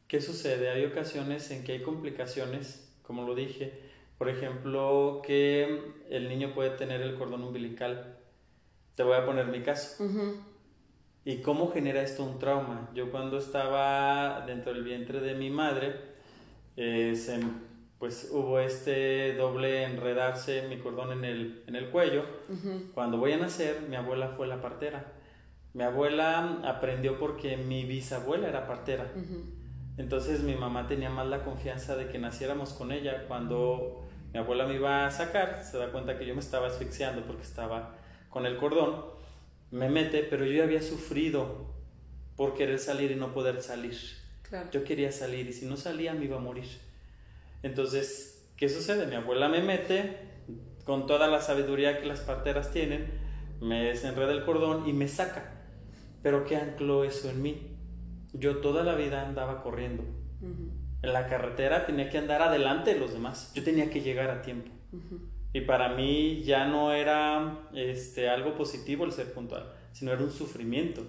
¿qué 0.06 0.20
sucede? 0.20 0.70
Hay 0.70 0.84
ocasiones 0.84 1.50
en 1.50 1.64
que 1.64 1.72
hay 1.72 1.82
complicaciones 1.82 2.92
como 3.02 3.24
lo 3.24 3.34
dije. 3.34 3.90
Por 4.18 4.28
ejemplo, 4.28 5.20
que 5.24 5.92
el 6.08 6.28
niño 6.28 6.54
puede 6.54 6.70
tener 6.70 7.02
el 7.02 7.16
cordón 7.16 7.42
umbilical. 7.42 8.18
Te 8.94 9.02
voy 9.02 9.16
a 9.16 9.26
poner 9.26 9.46
mi 9.46 9.62
caso. 9.62 10.04
¿Y 11.24 11.42
cómo 11.42 11.70
genera 11.72 12.02
esto 12.02 12.24
un 12.24 12.38
trauma? 12.38 12.90
Yo 12.94 13.10
cuando 13.10 13.38
estaba 13.38 14.44
dentro 14.46 14.72
del 14.72 14.84
vientre 14.84 15.20
de 15.20 15.34
mi 15.34 15.50
madre, 15.50 16.11
eh, 16.76 17.14
pues 17.98 18.30
hubo 18.32 18.58
este 18.58 19.34
doble 19.34 19.84
enredarse 19.84 20.66
mi 20.68 20.78
cordón 20.78 21.12
en 21.12 21.24
el, 21.24 21.62
en 21.66 21.76
el 21.76 21.90
cuello. 21.90 22.24
Cuando 22.94 23.18
voy 23.18 23.32
a 23.32 23.36
nacer, 23.36 23.82
mi 23.88 23.96
abuela 23.96 24.34
fue 24.36 24.48
la 24.48 24.60
partera. 24.60 25.12
Mi 25.72 25.84
abuela 25.84 26.60
aprendió 26.64 27.18
porque 27.18 27.56
mi 27.56 27.84
bisabuela 27.84 28.48
era 28.48 28.66
partera. 28.66 29.12
Entonces 29.98 30.42
mi 30.42 30.54
mamá 30.54 30.88
tenía 30.88 31.10
más 31.10 31.26
la 31.28 31.44
confianza 31.44 31.96
de 31.96 32.08
que 32.08 32.18
naciéramos 32.18 32.72
con 32.72 32.92
ella. 32.92 33.26
Cuando 33.28 34.04
mi 34.32 34.40
abuela 34.40 34.66
me 34.66 34.74
iba 34.74 35.06
a 35.06 35.10
sacar, 35.10 35.62
se 35.62 35.78
da 35.78 35.92
cuenta 35.92 36.18
que 36.18 36.26
yo 36.26 36.34
me 36.34 36.40
estaba 36.40 36.66
asfixiando 36.66 37.22
porque 37.22 37.42
estaba 37.42 37.94
con 38.30 38.46
el 38.46 38.56
cordón. 38.56 39.04
Me 39.70 39.88
mete, 39.88 40.24
pero 40.24 40.44
yo 40.44 40.54
ya 40.54 40.64
había 40.64 40.82
sufrido 40.82 41.72
por 42.36 42.54
querer 42.54 42.78
salir 42.78 43.10
y 43.10 43.14
no 43.14 43.32
poder 43.32 43.62
salir. 43.62 43.96
Yo 44.72 44.84
quería 44.84 45.12
salir 45.12 45.48
y 45.48 45.52
si 45.52 45.66
no 45.66 45.76
salía 45.76 46.14
me 46.14 46.24
iba 46.24 46.36
a 46.36 46.40
morir. 46.40 46.66
Entonces, 47.62 48.48
¿qué 48.56 48.68
sucede? 48.68 49.06
Mi 49.06 49.14
abuela 49.14 49.48
me 49.48 49.62
mete 49.62 50.16
con 50.84 51.06
toda 51.06 51.28
la 51.28 51.40
sabiduría 51.40 52.00
que 52.00 52.06
las 52.06 52.20
parteras 52.20 52.72
tienen, 52.72 53.06
me 53.60 53.84
desenreda 53.84 54.32
el 54.32 54.44
cordón 54.44 54.88
y 54.88 54.92
me 54.92 55.08
saca. 55.08 55.52
Pero 56.22 56.44
¿qué 56.44 56.56
ancló 56.56 57.04
eso 57.04 57.30
en 57.30 57.42
mí? 57.42 57.76
Yo 58.32 58.58
toda 58.58 58.82
la 58.84 58.94
vida 58.94 59.26
andaba 59.26 59.62
corriendo. 59.62 60.04
En 61.02 61.12
la 61.12 61.26
carretera 61.26 61.86
tenía 61.86 62.10
que 62.10 62.18
andar 62.18 62.42
adelante 62.42 62.94
de 62.94 63.00
los 63.00 63.12
demás. 63.12 63.52
Yo 63.54 63.62
tenía 63.62 63.90
que 63.90 64.00
llegar 64.00 64.30
a 64.30 64.42
tiempo. 64.42 64.70
Y 65.52 65.62
para 65.62 65.94
mí 65.94 66.42
ya 66.42 66.66
no 66.66 66.92
era 66.92 67.68
este, 67.74 68.28
algo 68.28 68.54
positivo 68.54 69.04
el 69.04 69.12
ser 69.12 69.32
puntual, 69.32 69.72
sino 69.92 70.12
era 70.12 70.22
un 70.22 70.30
sufrimiento. 70.30 71.06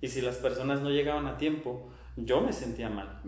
Y 0.00 0.08
si 0.08 0.20
las 0.20 0.36
personas 0.36 0.80
no 0.80 0.90
llegaban 0.90 1.26
a 1.26 1.36
tiempo, 1.36 1.90
yo 2.24 2.40
me 2.40 2.52
sentía 2.52 2.88
mal. 2.88 3.22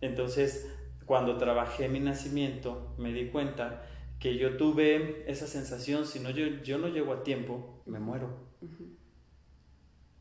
Entonces, 0.00 0.70
cuando 1.04 1.36
trabajé 1.36 1.88
mi 1.88 2.00
nacimiento, 2.00 2.94
me 2.98 3.12
di 3.12 3.26
cuenta 3.28 3.86
que 4.18 4.36
yo 4.36 4.56
tuve 4.56 5.24
esa 5.26 5.46
sensación, 5.46 6.06
si 6.06 6.20
no 6.20 6.30
yo, 6.30 6.46
yo 6.62 6.78
no 6.78 6.88
llego 6.88 7.12
a 7.12 7.22
tiempo, 7.22 7.82
me 7.86 7.98
muero. 7.98 8.50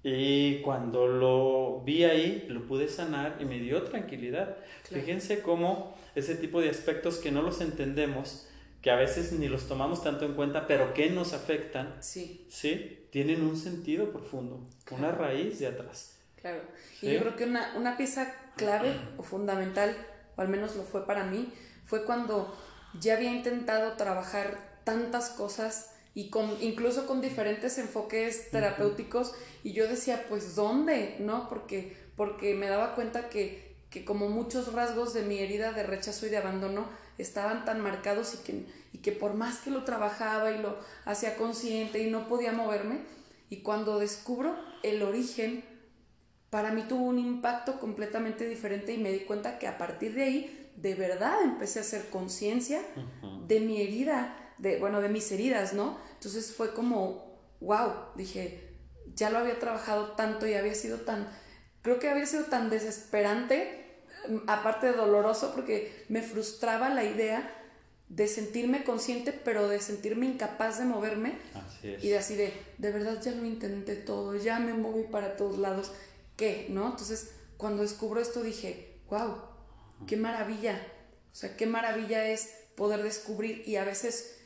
Y 0.01 0.61
cuando 0.61 1.07
lo 1.07 1.81
vi 1.83 2.05
ahí, 2.05 2.45
lo 2.47 2.65
pude 2.65 2.87
sanar 2.87 3.37
y 3.41 3.45
me 3.45 3.59
dio 3.59 3.83
tranquilidad. 3.83 4.57
Fíjense 4.83 5.41
cómo 5.41 5.95
ese 6.15 6.35
tipo 6.35 6.61
de 6.61 6.69
aspectos 6.69 7.17
que 7.17 7.31
no 7.31 7.41
los 7.41 7.59
entendemos, 7.59 8.47
que 8.81 8.91
a 8.91 8.95
veces 8.95 9.33
ni 9.33 9.49
los 9.49 9.67
tomamos 9.67 10.01
tanto 10.01 10.25
en 10.25 10.33
cuenta, 10.33 10.67
pero 10.67 10.93
que 10.93 11.09
nos 11.09 11.33
afectan, 11.33 11.97
sí, 11.99 12.45
¿sí? 12.49 13.07
tienen 13.11 13.43
un 13.43 13.57
sentido 13.57 14.11
profundo, 14.11 14.69
una 14.91 15.11
raíz 15.11 15.59
de 15.59 15.67
atrás. 15.67 16.18
Claro. 16.41 16.61
Y 17.01 17.13
yo 17.13 17.19
creo 17.19 17.35
que 17.35 17.45
una, 17.45 17.73
una 17.75 17.97
pieza 17.97 18.33
clave 18.55 18.95
o 19.17 19.23
fundamental 19.23 19.95
o 20.39 20.41
al 20.41 20.47
menos 20.47 20.77
lo 20.77 20.83
fue 20.83 21.05
para 21.05 21.25
mí, 21.25 21.51
fue 21.85 22.05
cuando 22.05 22.57
ya 22.97 23.15
había 23.15 23.31
intentado 23.31 23.97
trabajar 23.97 24.79
tantas 24.85 25.31
cosas 25.31 25.91
y 26.15 26.29
con, 26.29 26.49
incluso 26.61 27.05
con 27.05 27.19
diferentes 27.19 27.77
enfoques 27.77 28.49
terapéuticos 28.51 29.33
y 29.65 29.73
yo 29.73 29.85
decía, 29.87 30.25
pues 30.29 30.55
¿dónde? 30.55 31.17
¿No? 31.19 31.49
Porque, 31.49 31.97
porque 32.15 32.55
me 32.55 32.69
daba 32.69 32.95
cuenta 32.95 33.27
que, 33.27 33.75
que 33.89 34.05
como 34.05 34.29
muchos 34.29 34.71
rasgos 34.71 35.13
de 35.13 35.23
mi 35.23 35.39
herida 35.39 35.73
de 35.73 35.83
rechazo 35.83 36.25
y 36.25 36.29
de 36.29 36.37
abandono 36.37 36.87
estaban 37.17 37.65
tan 37.65 37.81
marcados 37.81 38.33
y 38.33 38.37
que, 38.37 38.65
y 38.93 38.99
que 38.99 39.11
por 39.11 39.33
más 39.33 39.59
que 39.59 39.71
lo 39.71 39.83
trabajaba 39.83 40.51
y 40.51 40.59
lo 40.59 40.77
hacía 41.03 41.35
consciente 41.35 41.99
y 41.99 42.09
no 42.09 42.29
podía 42.29 42.53
moverme, 42.53 42.99
y 43.49 43.57
cuando 43.57 43.99
descubro 43.99 44.55
el 44.83 45.03
origen 45.03 45.65
para 46.49 46.71
mí 46.71 46.83
tuvo 46.87 47.05
un 47.05 47.19
impacto 47.19 47.79
completamente 47.79 48.47
diferente 48.47 48.93
y 48.93 48.97
me 48.97 49.11
di 49.11 49.19
cuenta 49.19 49.59
que 49.59 49.67
a 49.67 49.77
partir 49.77 50.15
de 50.15 50.23
ahí 50.23 50.71
de 50.75 50.95
verdad 50.95 51.41
empecé 51.43 51.79
a 51.79 51.81
hacer 51.83 52.09
conciencia 52.09 52.81
de 53.47 53.59
mi 53.59 53.81
herida, 53.81 54.53
de 54.57 54.79
bueno, 54.79 55.01
de 55.01 55.09
mis 55.09 55.31
heridas, 55.31 55.73
¿no? 55.73 55.97
Entonces 56.13 56.53
fue 56.53 56.73
como 56.73 57.29
wow, 57.59 57.91
dije, 58.15 58.73
ya 59.15 59.29
lo 59.29 59.39
había 59.39 59.59
trabajado 59.59 60.13
tanto 60.13 60.47
y 60.47 60.53
había 60.53 60.73
sido 60.73 60.99
tan 61.01 61.27
creo 61.81 61.99
que 61.99 62.09
había 62.09 62.25
sido 62.25 62.45
tan 62.45 62.69
desesperante, 62.69 64.01
aparte 64.47 64.87
de 64.87 64.93
doloroso 64.93 65.53
porque 65.53 66.05
me 66.09 66.21
frustraba 66.21 66.89
la 66.89 67.03
idea 67.03 67.55
de 68.09 68.27
sentirme 68.27 68.83
consciente, 68.83 69.31
pero 69.31 69.67
de 69.67 69.79
sentirme 69.79 70.25
incapaz 70.25 70.79
de 70.79 70.85
moverme. 70.85 71.37
Y 71.83 72.09
de 72.09 72.17
así 72.17 72.35
de, 72.35 72.51
de 72.77 72.91
verdad 72.91 73.21
ya 73.21 73.31
lo 73.31 73.45
intenté 73.45 73.95
todo, 73.95 74.35
ya 74.35 74.59
me 74.59 74.73
moví 74.73 75.03
para 75.03 75.37
todos 75.37 75.57
lados 75.57 75.91
qué, 76.39 76.67
¿no? 76.69 76.85
Entonces, 76.87 77.31
cuando 77.57 77.81
descubro 77.81 78.21
esto 78.21 78.41
dije, 78.41 79.01
wow, 79.09 79.35
qué 80.07 80.15
maravilla. 80.15 80.81
O 81.33 81.35
sea, 81.35 81.57
qué 81.57 81.67
maravilla 81.67 82.29
es 82.29 82.49
poder 82.77 83.03
descubrir 83.03 83.67
y 83.67 83.75
a 83.75 83.83
veces 83.83 84.37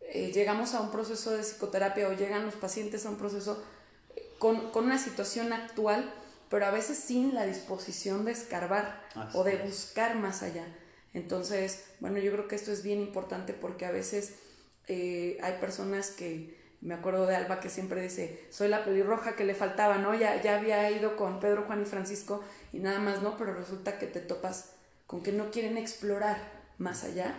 eh, 0.00 0.32
llegamos 0.32 0.72
a 0.72 0.80
un 0.80 0.90
proceso 0.90 1.32
de 1.32 1.42
psicoterapia 1.42 2.08
o 2.08 2.14
llegan 2.14 2.46
los 2.46 2.54
pacientes 2.54 3.04
a 3.04 3.10
un 3.10 3.18
proceso 3.18 3.62
eh, 4.16 4.26
con, 4.38 4.70
una 4.74 4.98
situación 4.98 5.52
actual, 5.52 6.10
pero 6.48 6.64
a 6.64 6.70
veces 6.70 6.96
sin 6.96 7.34
la 7.34 7.44
disposición 7.44 8.24
de 8.24 8.32
escarbar 8.32 9.04
o 9.34 9.44
de 9.44 9.56
buscar 9.58 10.16
más 10.16 10.42
allá. 10.42 10.64
Entonces, 11.12 11.84
bueno, 12.00 12.18
yo 12.18 12.32
creo 12.32 12.48
que 12.48 12.56
esto 12.56 12.72
es 12.72 12.82
bien 12.82 13.00
importante 13.00 13.52
porque 13.52 13.84
a 13.84 13.90
veces 13.90 14.36
eh, 14.88 15.38
hay 15.42 15.58
personas 15.60 16.10
que 16.10 16.63
me 16.84 16.94
acuerdo 16.94 17.26
de 17.26 17.34
Alba 17.34 17.60
que 17.60 17.70
siempre 17.70 18.02
dice, 18.02 18.44
soy 18.50 18.68
la 18.68 18.84
pelirroja 18.84 19.34
que 19.36 19.44
le 19.44 19.54
faltaba, 19.54 19.96
¿no? 19.96 20.14
Ya, 20.14 20.42
ya 20.42 20.58
había 20.58 20.90
ido 20.90 21.16
con 21.16 21.40
Pedro, 21.40 21.64
Juan 21.66 21.82
y 21.82 21.86
Francisco 21.86 22.44
y 22.74 22.78
nada 22.78 22.98
más, 22.98 23.22
¿no? 23.22 23.38
Pero 23.38 23.54
resulta 23.54 23.98
que 23.98 24.06
te 24.06 24.20
topas 24.20 24.74
con 25.06 25.22
que 25.22 25.32
no 25.32 25.50
quieren 25.50 25.78
explorar 25.78 26.36
más 26.76 27.02
allá 27.04 27.34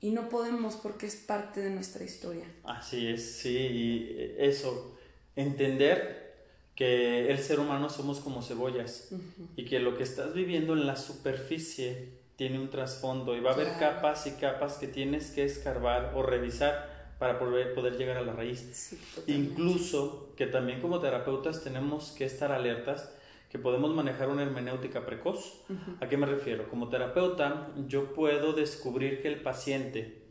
y 0.00 0.10
no 0.10 0.28
podemos 0.28 0.76
porque 0.76 1.06
es 1.06 1.16
parte 1.16 1.60
de 1.60 1.70
nuestra 1.70 2.04
historia. 2.04 2.44
Así 2.62 3.08
es, 3.08 3.38
sí, 3.38 3.56
y 3.56 4.34
eso, 4.38 4.96
entender 5.34 6.32
que 6.76 7.30
el 7.30 7.38
ser 7.38 7.58
humano 7.58 7.90
somos 7.90 8.20
como 8.20 8.42
cebollas 8.42 9.08
y 9.56 9.64
que 9.64 9.80
lo 9.80 9.96
que 9.96 10.04
estás 10.04 10.34
viviendo 10.34 10.74
en 10.74 10.86
la 10.86 10.94
superficie 10.96 12.10
tiene 12.36 12.60
un 12.60 12.70
trasfondo 12.70 13.36
y 13.36 13.40
va 13.40 13.50
a 13.50 13.54
haber 13.54 13.78
capas 13.78 14.26
y 14.28 14.32
capas 14.32 14.74
que 14.74 14.86
tienes 14.86 15.32
que 15.32 15.44
escarbar 15.44 16.12
o 16.14 16.22
revisar 16.22 16.93
para 17.18 17.38
poder, 17.38 17.74
poder 17.74 17.96
llegar 17.96 18.16
a 18.16 18.22
la 18.22 18.32
raíz. 18.32 18.96
Incluso 19.26 20.32
que 20.36 20.46
también 20.46 20.80
como 20.80 21.00
terapeutas 21.00 21.62
tenemos 21.62 22.12
que 22.12 22.24
estar 22.24 22.52
alertas 22.52 23.10
que 23.54 23.58
podemos 23.60 23.94
manejar 23.94 24.28
una 24.28 24.42
hermenéutica 24.42 25.06
precoz. 25.06 25.60
¿A 26.00 26.08
qué 26.08 26.16
me 26.16 26.26
refiero? 26.26 26.68
Como 26.68 26.88
terapeuta 26.88 27.70
yo 27.86 28.12
puedo 28.12 28.52
descubrir 28.52 29.22
que 29.22 29.28
el 29.28 29.42
paciente, 29.42 30.24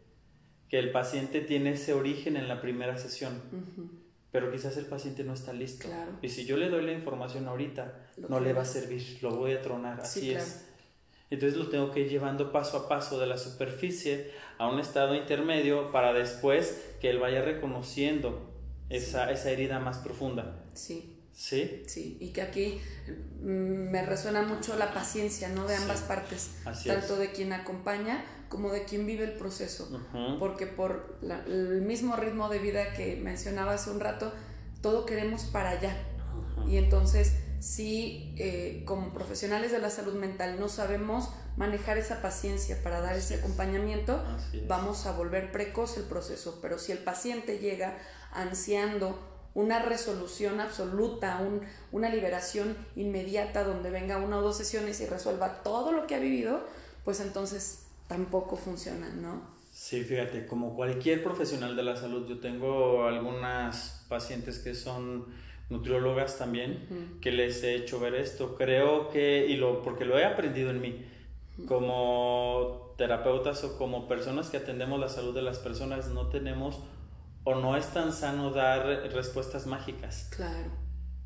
que 0.67 0.77
el 0.77 0.91
paciente 0.91 1.39
tiene 1.39 1.71
ese 1.71 1.93
origen 1.93 2.35
en 2.35 2.49
la 2.49 2.59
primera 2.59 2.97
sesión. 2.97 3.41
Pero 4.29 4.51
quizás 4.51 4.75
el 4.75 4.87
paciente 4.87 5.23
no 5.23 5.33
está 5.33 5.53
listo. 5.53 5.87
Y 6.21 6.27
si 6.27 6.45
yo 6.45 6.57
le 6.57 6.69
doy 6.69 6.83
la 6.83 6.91
información 6.91 7.47
ahorita, 7.47 8.09
no 8.27 8.41
le 8.41 8.51
va 8.51 8.63
a 8.63 8.65
servir, 8.65 9.19
lo 9.21 9.37
voy 9.37 9.53
a 9.53 9.61
tronar. 9.61 10.01
Así 10.01 10.31
es. 10.31 10.72
Entonces 11.33 11.57
lo 11.57 11.67
tengo 11.67 11.89
que 11.89 12.01
ir 12.01 12.09
llevando 12.09 12.51
paso 12.51 12.77
a 12.77 12.87
paso 12.87 13.19
de 13.19 13.25
la 13.25 13.39
superficie 13.39 14.31
a 14.59 14.69
un 14.69 14.79
estado 14.79 15.15
intermedio 15.15 15.91
para 15.91 16.13
después 16.13 16.79
que 17.01 17.09
él 17.09 17.17
vaya 17.17 17.41
reconociendo 17.41 18.51
esa, 18.89 19.31
esa 19.31 19.49
herida 19.49 19.79
más 19.79 19.97
profunda. 19.97 20.63
Sí. 20.75 21.09
¿Sí? 21.31 21.81
Sí, 21.87 22.17
y 22.19 22.29
que 22.29 22.43
aquí 22.43 22.79
mm, 23.41 23.89
me 23.89 24.05
resuena 24.05 24.43
mucho 24.43 24.77
la 24.77 24.93
paciencia, 24.93 25.49
¿no? 25.49 25.65
De 25.65 25.75
ambas 25.75 26.01
partes, 26.01 26.51
tanto 26.85 27.15
de 27.15 27.31
quien 27.31 27.51
acompaña 27.51 28.23
como 28.47 28.71
de 28.71 28.83
quien 28.83 29.07
vive 29.07 29.23
el 29.23 29.33
proceso, 29.33 29.89
porque 30.37 30.67
por 30.67 31.17
el 31.47 31.81
mismo 31.81 32.15
ritmo 32.15 32.49
de 32.49 32.59
vida 32.59 32.93
que 32.93 33.15
mencionaba 33.15 33.73
hace 33.73 33.89
un 33.89 33.99
rato, 33.99 34.31
todo 34.83 35.07
queremos 35.07 35.45
para 35.45 35.71
allá. 35.71 35.97
Y 36.67 36.77
entonces 36.77 37.33
si 37.63 38.35
eh, 38.37 38.83
como 38.85 39.13
profesionales 39.13 39.71
de 39.71 39.79
la 39.79 39.89
salud 39.89 40.15
mental 40.15 40.59
no 40.59 40.67
sabemos 40.67 41.29
manejar 41.55 41.97
esa 41.97 42.21
paciencia 42.21 42.83
para 42.83 42.99
dar 42.99 43.15
ese 43.15 43.35
acompañamiento, 43.35 44.21
vamos 44.67 45.05
a 45.05 45.13
volver 45.13 45.49
precoz 45.53 45.95
el 45.97 46.03
proceso. 46.03 46.59
Pero 46.61 46.77
si 46.77 46.91
el 46.91 46.97
paciente 46.97 47.59
llega 47.59 47.97
ansiando 48.33 49.17
una 49.53 49.81
resolución 49.81 50.59
absoluta, 50.59 51.41
una 51.93 52.09
liberación 52.09 52.75
inmediata 52.97 53.63
donde 53.63 53.91
venga 53.91 54.17
una 54.17 54.39
o 54.39 54.41
dos 54.41 54.57
sesiones 54.57 54.99
y 54.99 55.05
resuelva 55.05 55.63
todo 55.63 55.93
lo 55.93 56.05
que 56.05 56.15
ha 56.15 56.19
vivido, 56.19 56.65
pues 57.05 57.21
entonces 57.21 57.85
tampoco 58.09 58.57
funciona, 58.57 59.07
¿no? 59.07 59.53
Sí, 59.71 60.03
fíjate, 60.03 60.47
como 60.47 60.75
cualquier 60.75 61.23
profesional 61.23 61.77
de 61.77 61.83
la 61.83 61.95
salud, 61.95 62.27
yo 62.27 62.39
tengo 62.41 63.05
algunas 63.05 64.05
pacientes 64.09 64.59
que 64.59 64.75
son 64.75 65.27
nutriólogas 65.73 66.37
también, 66.37 67.17
que 67.21 67.31
les 67.31 67.63
he 67.63 67.75
hecho 67.75 67.99
ver 67.99 68.15
esto. 68.15 68.55
Creo 68.55 69.09
que, 69.09 69.45
y 69.47 69.57
lo, 69.57 69.81
porque 69.81 70.05
lo 70.05 70.17
he 70.17 70.23
aprendido 70.23 70.69
en 70.69 70.79
mí, 70.79 71.05
como 71.67 72.93
terapeutas 72.97 73.63
o 73.63 73.77
como 73.77 74.07
personas 74.07 74.49
que 74.49 74.57
atendemos 74.57 74.99
la 74.99 75.09
salud 75.09 75.33
de 75.33 75.41
las 75.41 75.59
personas 75.59 76.09
no 76.09 76.27
tenemos 76.27 76.79
o 77.43 77.55
no 77.55 77.75
es 77.75 77.87
tan 77.87 78.13
sano 78.13 78.51
dar 78.51 78.85
respuestas 79.13 79.67
mágicas. 79.67 80.29
Claro. 80.35 80.71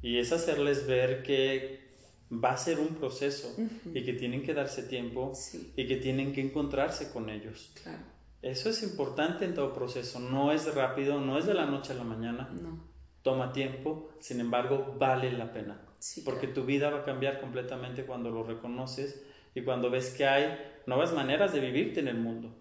Y 0.01 0.17
es 0.17 0.31
hacerles 0.31 0.87
ver 0.87 1.23
que 1.23 1.87
va 2.31 2.51
a 2.51 2.57
ser 2.57 2.79
un 2.79 2.95
proceso 2.95 3.55
y 3.93 4.03
que 4.03 4.13
tienen 4.13 4.43
que 4.43 4.53
darse 4.53 4.83
tiempo 4.83 5.33
y 5.75 5.87
que 5.87 5.97
tienen 5.97 6.33
que 6.33 6.41
encontrarse 6.41 7.11
con 7.11 7.29
ellos. 7.29 7.71
Claro. 7.81 8.03
Eso 8.41 8.69
es 8.69 8.83
importante 8.83 9.45
en 9.45 9.53
todo 9.53 9.73
proceso. 9.73 10.19
No 10.19 10.51
es 10.51 10.73
rápido, 10.73 11.19
no 11.19 11.37
es 11.37 11.45
de 11.45 11.53
la 11.53 11.65
noche 11.65 11.93
a 11.93 11.95
la 11.95 12.03
mañana. 12.03 12.49
No. 12.61 12.86
Toma 13.27 13.51
tiempo, 13.51 14.07
sin 14.19 14.39
embargo, 14.39 14.95
vale 14.97 15.33
la 15.33 15.51
pena. 15.51 15.81
Sí, 15.99 16.21
porque 16.21 16.47
tu 16.47 16.63
vida 16.63 16.89
va 16.89 16.99
a 16.99 17.03
cambiar 17.03 17.41
completamente 17.41 18.05
cuando 18.05 18.29
lo 18.29 18.43
reconoces 18.43 19.21
y 19.53 19.63
cuando 19.63 19.89
ves 19.89 20.15
que 20.15 20.25
hay 20.25 20.57
nuevas 20.85 21.11
maneras 21.11 21.51
de 21.51 21.59
vivirte 21.59 21.99
en 21.99 22.07
el 22.07 22.15
mundo. 22.15 22.55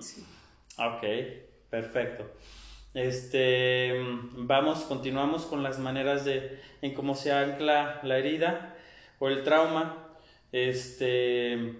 Sí. 0.00 0.24
Ok, 0.78 1.04
perfecto. 1.68 2.30
Este, 2.94 3.92
vamos, 4.36 4.84
continuamos 4.84 5.44
con 5.44 5.62
las 5.62 5.78
maneras 5.78 6.24
de 6.24 6.58
en 6.80 6.94
cómo 6.94 7.14
se 7.14 7.30
ancla 7.30 8.00
la 8.02 8.16
herida 8.16 8.74
o 9.18 9.28
el 9.28 9.42
trauma. 9.42 10.16
Este, 10.50 11.74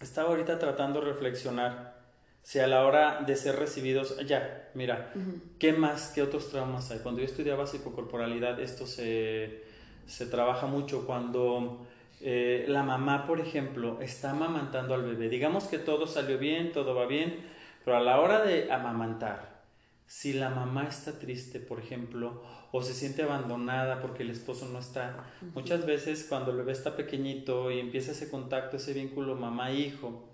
estaba 0.00 0.30
ahorita 0.30 0.58
tratando 0.58 0.98
de 0.98 1.06
reflexionar 1.06 1.87
si 2.48 2.60
a 2.60 2.66
la 2.66 2.86
hora 2.86 3.20
de 3.26 3.36
ser 3.36 3.56
recibidos, 3.56 4.16
ya, 4.26 4.70
mira, 4.72 5.12
¿qué 5.58 5.74
más, 5.74 6.12
qué 6.14 6.22
otros 6.22 6.48
traumas 6.48 6.90
hay? 6.90 7.00
Cuando 7.00 7.20
yo 7.20 7.26
estudiaba 7.26 7.66
psicocorporalidad, 7.66 8.58
esto 8.58 8.86
se, 8.86 9.64
se 10.06 10.24
trabaja 10.24 10.66
mucho 10.66 11.04
cuando 11.04 11.86
eh, 12.22 12.64
la 12.66 12.82
mamá, 12.82 13.26
por 13.26 13.42
ejemplo, 13.42 14.00
está 14.00 14.30
amamantando 14.30 14.94
al 14.94 15.02
bebé. 15.02 15.28
Digamos 15.28 15.64
que 15.64 15.76
todo 15.76 16.06
salió 16.06 16.38
bien, 16.38 16.72
todo 16.72 16.94
va 16.94 17.04
bien, 17.04 17.36
pero 17.84 17.98
a 17.98 18.00
la 18.00 18.18
hora 18.18 18.42
de 18.42 18.72
amamantar, 18.72 19.60
si 20.06 20.32
la 20.32 20.48
mamá 20.48 20.84
está 20.88 21.18
triste, 21.18 21.60
por 21.60 21.78
ejemplo, 21.78 22.42
o 22.72 22.80
se 22.80 22.94
siente 22.94 23.24
abandonada 23.24 24.00
porque 24.00 24.22
el 24.22 24.30
esposo 24.30 24.66
no 24.72 24.78
está, 24.78 25.26
muchas 25.52 25.84
veces 25.84 26.24
cuando 26.26 26.52
el 26.52 26.56
bebé 26.56 26.72
está 26.72 26.96
pequeñito 26.96 27.70
y 27.70 27.78
empieza 27.78 28.12
ese 28.12 28.30
contacto, 28.30 28.78
ese 28.78 28.94
vínculo 28.94 29.36
mamá-hijo, 29.36 30.27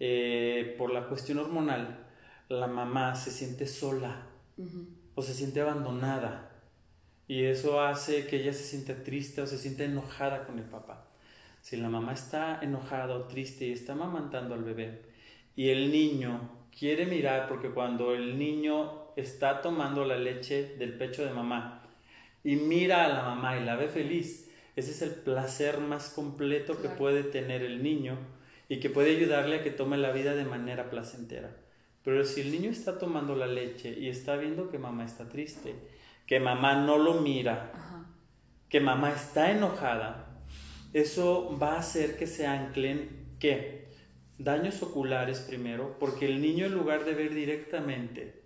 eh, 0.00 0.74
por 0.78 0.92
la 0.92 1.06
cuestión 1.06 1.38
hormonal, 1.38 2.06
la 2.48 2.66
mamá 2.66 3.14
se 3.14 3.30
siente 3.30 3.66
sola 3.66 4.26
o 5.14 5.22
se 5.22 5.34
siente 5.34 5.60
abandonada. 5.60 6.50
Y 7.28 7.44
eso 7.44 7.80
hace 7.80 8.26
que 8.26 8.36
ella 8.40 8.52
se 8.52 8.64
sienta 8.64 9.04
triste 9.04 9.40
o 9.40 9.46
se 9.46 9.58
sienta 9.58 9.84
enojada 9.84 10.46
con 10.46 10.58
el 10.58 10.64
papá. 10.64 11.06
Si 11.60 11.76
la 11.76 11.88
mamá 11.88 12.14
está 12.14 12.58
enojada 12.62 13.14
o 13.14 13.24
triste 13.24 13.66
y 13.66 13.72
está 13.72 13.92
amamantando 13.92 14.54
al 14.54 14.64
bebé 14.64 15.02
y 15.54 15.68
el 15.68 15.92
niño 15.92 16.66
quiere 16.76 17.06
mirar, 17.06 17.46
porque 17.48 17.70
cuando 17.70 18.14
el 18.14 18.38
niño 18.38 19.12
está 19.16 19.60
tomando 19.60 20.04
la 20.04 20.16
leche 20.16 20.76
del 20.76 20.96
pecho 20.96 21.24
de 21.24 21.32
mamá 21.32 21.82
y 22.42 22.56
mira 22.56 23.04
a 23.04 23.08
la 23.08 23.22
mamá 23.22 23.58
y 23.58 23.64
la 23.64 23.76
ve 23.76 23.88
feliz, 23.88 24.50
ese 24.74 24.90
es 24.92 25.02
el 25.02 25.10
placer 25.10 25.78
más 25.78 26.08
completo 26.08 26.80
que 26.80 26.88
puede 26.88 27.22
tener 27.22 27.62
el 27.62 27.82
niño 27.82 28.16
y 28.70 28.78
que 28.78 28.88
puede 28.88 29.16
ayudarle 29.16 29.56
a 29.56 29.62
que 29.64 29.72
tome 29.72 29.98
la 29.98 30.12
vida 30.12 30.36
de 30.36 30.44
manera 30.44 30.90
placentera. 30.90 31.50
Pero 32.04 32.24
si 32.24 32.40
el 32.40 32.52
niño 32.52 32.70
está 32.70 32.98
tomando 32.98 33.34
la 33.34 33.48
leche 33.48 33.92
y 33.98 34.08
está 34.08 34.36
viendo 34.36 34.70
que 34.70 34.78
mamá 34.78 35.04
está 35.04 35.28
triste, 35.28 35.74
que 36.24 36.38
mamá 36.38 36.76
no 36.76 36.96
lo 36.96 37.14
mira, 37.14 37.72
que 38.68 38.78
mamá 38.78 39.10
está 39.10 39.50
enojada, 39.50 40.44
eso 40.92 41.58
va 41.60 41.74
a 41.74 41.78
hacer 41.80 42.16
que 42.16 42.28
se 42.28 42.46
anclen, 42.46 43.34
¿qué? 43.40 43.88
Daños 44.38 44.80
oculares 44.84 45.40
primero, 45.40 45.96
porque 45.98 46.26
el 46.26 46.40
niño 46.40 46.66
en 46.66 46.74
lugar 46.74 47.04
de 47.04 47.14
ver 47.14 47.34
directamente 47.34 48.40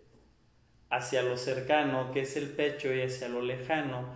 hacia 0.88 1.22
lo 1.22 1.36
cercano, 1.36 2.12
que 2.12 2.22
es 2.22 2.38
el 2.38 2.48
pecho, 2.48 2.94
y 2.94 3.02
hacia 3.02 3.28
lo 3.28 3.42
lejano, 3.42 4.08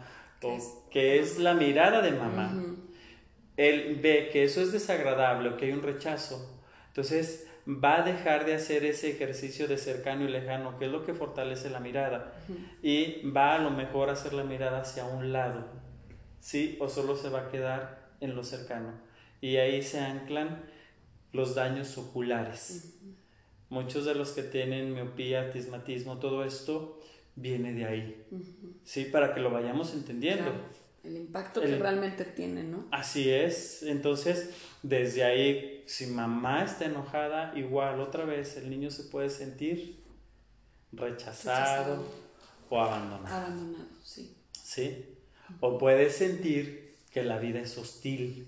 que 0.90 1.20
es 1.20 1.38
la 1.38 1.52
mirada 1.52 2.00
de 2.00 2.12
mamá, 2.12 2.77
él 3.58 3.98
ve 4.00 4.30
que 4.32 4.44
eso 4.44 4.62
es 4.62 4.72
desagradable 4.72 5.50
o 5.50 5.56
que 5.56 5.66
hay 5.66 5.72
un 5.72 5.82
rechazo. 5.82 6.58
Entonces 6.86 7.46
va 7.66 7.98
a 7.98 8.02
dejar 8.02 8.46
de 8.46 8.54
hacer 8.54 8.84
ese 8.84 9.10
ejercicio 9.10 9.66
de 9.66 9.76
cercano 9.76 10.24
y 10.24 10.28
lejano, 10.28 10.78
que 10.78 10.86
es 10.86 10.92
lo 10.92 11.04
que 11.04 11.12
fortalece 11.12 11.68
la 11.68 11.80
mirada, 11.80 12.32
y 12.82 13.28
va 13.28 13.56
a 13.56 13.58
lo 13.58 13.70
mejor 13.70 14.08
a 14.08 14.12
hacer 14.12 14.32
la 14.32 14.44
mirada 14.44 14.80
hacia 14.80 15.04
un 15.04 15.32
lado, 15.32 15.66
¿sí? 16.40 16.78
O 16.80 16.88
solo 16.88 17.16
se 17.16 17.28
va 17.28 17.42
a 17.42 17.48
quedar 17.50 18.08
en 18.20 18.36
lo 18.36 18.44
cercano. 18.44 18.92
Y 19.40 19.56
ahí 19.56 19.82
se 19.82 20.00
anclan 20.00 20.64
los 21.32 21.54
daños 21.54 21.98
oculares. 21.98 22.96
Muchos 23.70 24.06
de 24.06 24.14
los 24.14 24.30
que 24.32 24.42
tienen 24.42 24.94
miopía, 24.94 25.42
astigmatismo, 25.42 26.18
todo 26.18 26.44
esto 26.44 27.00
viene 27.34 27.74
de 27.74 27.84
ahí. 27.84 28.26
Sí, 28.84 29.04
para 29.04 29.34
que 29.34 29.40
lo 29.40 29.50
vayamos 29.50 29.92
entendiendo. 29.94 30.52
El 31.08 31.16
impacto 31.16 31.62
que 31.62 31.78
realmente 31.78 32.26
tiene, 32.26 32.64
¿no? 32.64 32.86
Así 32.90 33.30
es. 33.30 33.82
Entonces, 33.82 34.50
desde 34.82 35.24
ahí, 35.24 35.82
si 35.86 36.06
mamá 36.08 36.64
está 36.64 36.84
enojada, 36.84 37.56
igual 37.56 37.98
otra 38.00 38.26
vez 38.26 38.58
el 38.58 38.68
niño 38.68 38.90
se 38.90 39.04
puede 39.04 39.30
sentir 39.30 40.04
rechazado, 40.92 42.04
o 42.68 42.78
abandonado. 42.78 43.34
Abandonado, 43.34 43.86
sí. 44.02 44.36
Sí. 44.52 45.06
O 45.60 45.78
puede 45.78 46.10
sentir 46.10 46.94
que 47.10 47.22
la 47.22 47.38
vida 47.38 47.60
es 47.60 47.78
hostil. 47.78 48.46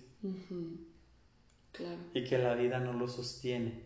Claro. 1.72 1.96
Y 2.12 2.24
que 2.24 2.36
la 2.36 2.54
vida 2.54 2.78
no 2.78 2.92
lo 2.92 3.08
sostiene. 3.08 3.84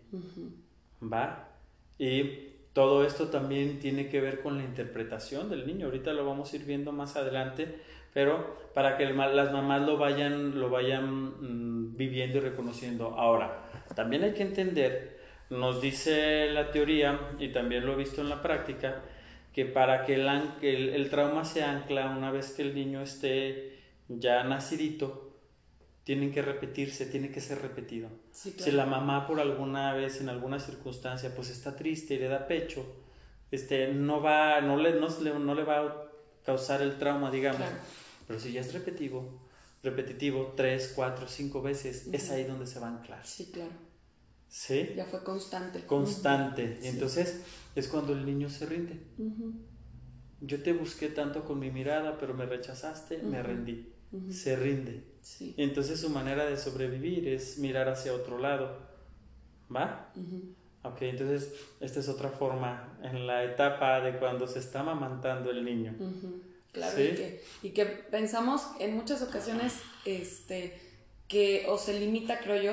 ¿Va? 1.00 1.48
Y 1.96 2.54
todo 2.72 3.06
esto 3.06 3.28
también 3.28 3.78
tiene 3.78 4.08
que 4.08 4.20
ver 4.20 4.42
con 4.42 4.58
la 4.58 4.64
interpretación 4.64 5.48
del 5.48 5.64
niño. 5.64 5.86
Ahorita 5.86 6.12
lo 6.12 6.26
vamos 6.26 6.52
a 6.52 6.56
ir 6.56 6.64
viendo 6.64 6.90
más 6.90 7.14
adelante, 7.14 7.80
pero 8.14 8.70
para 8.74 8.96
que 8.96 9.04
las 9.04 9.52
mamás 9.52 9.82
lo 9.82 9.98
vayan, 9.98 10.58
lo 10.58 10.70
vayan 10.70 11.90
mm, 11.90 11.96
viviendo 11.96 12.38
y 12.38 12.40
reconociendo. 12.40 13.08
Ahora, 13.18 13.70
también 13.94 14.22
hay 14.22 14.32
que 14.32 14.42
entender, 14.42 15.20
nos 15.50 15.82
dice 15.82 16.50
la 16.50 16.70
teoría, 16.70 17.32
y 17.38 17.48
también 17.48 17.84
lo 17.84 17.92
he 17.92 17.96
visto 17.96 18.22
en 18.22 18.30
la 18.30 18.40
práctica, 18.40 19.02
que 19.52 19.66
para 19.66 20.04
que 20.04 20.14
el, 20.14 20.88
el 20.88 21.10
trauma 21.10 21.44
se 21.44 21.62
ancla 21.62 22.08
una 22.10 22.30
vez 22.30 22.52
que 22.52 22.62
el 22.62 22.74
niño 22.74 23.02
esté 23.02 23.78
ya 24.08 24.44
nacidito, 24.44 25.32
tienen 26.04 26.32
que 26.32 26.42
repetirse, 26.42 27.06
tiene 27.06 27.30
que 27.30 27.40
ser 27.40 27.62
repetido. 27.62 28.08
Si 28.30 28.70
la 28.70 28.86
mamá 28.86 29.26
por 29.26 29.40
alguna 29.40 29.94
vez, 29.94 30.20
en 30.20 30.28
alguna 30.28 30.60
circunstancia, 30.60 31.34
pues 31.34 31.50
está 31.50 31.74
triste 31.74 32.14
y 32.14 32.18
le 32.18 32.28
da 32.28 32.46
pecho, 32.46 32.84
este, 33.50 33.88
no 33.88 34.20
va, 34.20 34.60
no 34.60 34.76
le, 34.76 35.00
no, 35.00 35.08
no 35.38 35.54
le 35.54 35.64
va 35.64 35.78
a 35.80 35.94
causar 36.44 36.82
el 36.82 36.98
trauma, 36.98 37.30
digamos. 37.30 37.68
Pero 38.26 38.40
si 38.40 38.52
ya 38.52 38.60
es 38.60 38.72
repetitivo, 38.72 39.40
repetitivo, 39.82 40.54
tres, 40.56 40.92
cuatro, 40.94 41.28
cinco 41.28 41.62
veces, 41.62 42.08
es 42.12 42.30
ahí 42.30 42.44
donde 42.44 42.66
se 42.66 42.80
va 42.80 42.88
a 42.88 42.96
anclar. 42.96 43.26
Sí, 43.26 43.50
claro. 43.52 43.72
¿Sí? 44.48 44.92
Ya 44.96 45.04
fue 45.04 45.22
constante. 45.24 45.84
Constante. 45.84 46.78
Y 46.82 46.86
entonces 46.86 47.42
es 47.74 47.88
cuando 47.88 48.12
el 48.12 48.24
niño 48.24 48.48
se 48.48 48.66
rinde. 48.66 49.00
Yo 50.40 50.62
te 50.62 50.72
busqué 50.72 51.08
tanto 51.08 51.44
con 51.44 51.58
mi 51.58 51.70
mirada, 51.70 52.18
pero 52.18 52.34
me 52.34 52.46
rechazaste, 52.46 53.18
me 53.18 53.42
rendí. 53.42 53.92
Se 54.30 54.56
rinde. 54.56 55.12
Sí. 55.22 55.54
entonces 55.56 55.98
su 55.98 56.10
manera 56.10 56.44
de 56.44 56.58
sobrevivir 56.58 57.26
es 57.28 57.58
mirar 57.58 57.88
hacia 57.88 58.12
otro 58.12 58.38
lado. 58.38 58.78
¿Va? 59.74 60.12
Ok, 60.82 61.00
entonces 61.02 61.54
esta 61.80 62.00
es 62.00 62.08
otra 62.08 62.28
forma 62.28 62.98
en 63.02 63.26
la 63.26 63.42
etapa 63.42 64.00
de 64.02 64.18
cuando 64.18 64.46
se 64.46 64.58
está 64.58 64.80
amamantando 64.80 65.50
el 65.50 65.64
niño. 65.64 65.94
Claro, 66.74 67.00
y, 67.00 67.14
que, 67.14 67.44
y, 67.62 67.70
que, 67.70 67.86
pensamos 67.86 68.66
en 68.80 68.94
muchas 68.94 69.22
ocasiones 69.22 69.74
este, 70.04 70.78
que 71.28 71.64
o 71.68 71.78
se 71.78 71.98
limita, 71.98 72.40
creo 72.40 72.60
yo, 72.60 72.72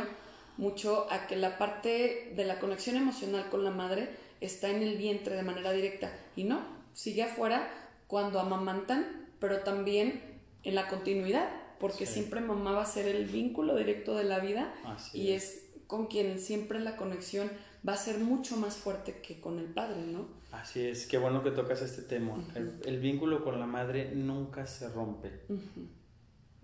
mucho 0.57 1.07
a 1.09 1.27
que 1.27 1.37
la 1.37 1.57
parte 1.57 2.33
de 2.35 2.43
la 2.43 2.59
conexión 2.59 2.97
emocional 2.97 3.49
con 3.49 3.63
la 3.63 3.71
madre 3.71 4.09
está 4.41 4.69
en 4.69 4.81
el 4.81 4.97
vientre 4.97 5.35
de 5.35 5.43
manera 5.43 5.71
directa. 5.71 6.11
Y 6.35 6.43
no, 6.43 6.61
sigue 6.93 7.23
afuera 7.23 7.71
cuando 8.07 8.39
amamantan, 8.39 9.29
pero 9.39 9.59
también 9.59 10.21
en 10.63 10.75
la 10.75 10.87
continuidad 10.89 11.47
porque 11.81 12.05
siempre 12.05 12.41
mamá 12.41 12.73
va 12.73 12.83
a 12.83 12.85
ser 12.85 13.07
el 13.07 13.25
vínculo 13.25 13.75
directo 13.75 14.15
de 14.15 14.23
la 14.23 14.37
vida 14.37 14.71
y 15.13 15.31
es. 15.31 15.63
con 15.87 16.05
quien 16.05 16.39
siempre 16.39 16.79
la 16.79 16.95
conexión 16.95 17.51
va 17.87 17.93
a 17.93 17.97
ser 17.97 18.19
mucho 18.19 18.57
más 18.57 18.75
fuerte 18.75 19.21
que 19.21 19.39
con 19.39 19.59
el 19.59 19.65
padre, 19.65 20.01
¿no? 20.01 20.27
Así 20.51 20.85
es, 20.85 21.07
qué 21.07 21.17
bueno 21.17 21.43
que 21.43 21.51
tocas 21.51 21.81
este 21.81 22.01
tema. 22.01 22.35
el, 22.55 22.99
vínculo 22.99 23.43
con 23.43 23.59
la 23.59 23.65
madre 23.65 24.11
nunca 24.13 24.65
se 24.65 24.89
rompe. 24.89 25.31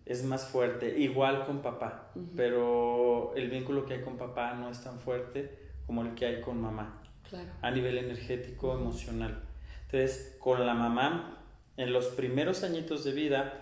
Es 0.05 0.23
más 0.23 0.47
fuerte, 0.47 0.99
igual 0.99 1.45
con 1.45 1.61
papá, 1.61 2.11
pero 2.35 3.33
el 3.35 3.49
vínculo 3.49 3.85
que 3.85 3.95
hay 3.95 4.01
con 4.01 4.17
papá 4.17 4.53
no 4.53 4.69
es 4.69 4.83
tan 4.83 4.99
fuerte 4.99 5.57
como 5.85 6.01
el 6.01 6.15
que 6.15 6.25
hay 6.25 6.41
con 6.41 6.61
mamá. 6.61 7.01
Claro. 7.29 7.49
A 7.61 7.71
nivel 7.71 7.97
energético, 7.97 8.73
emocional. 8.73 9.43
Entonces, 9.85 10.37
con 10.39 10.65
la 10.65 10.73
mamá, 10.73 11.43
en 11.77 11.91
los 11.91 12.07
primeros 12.07 12.63
añitos 12.63 13.03
de 13.03 13.11
vida, 13.11 13.61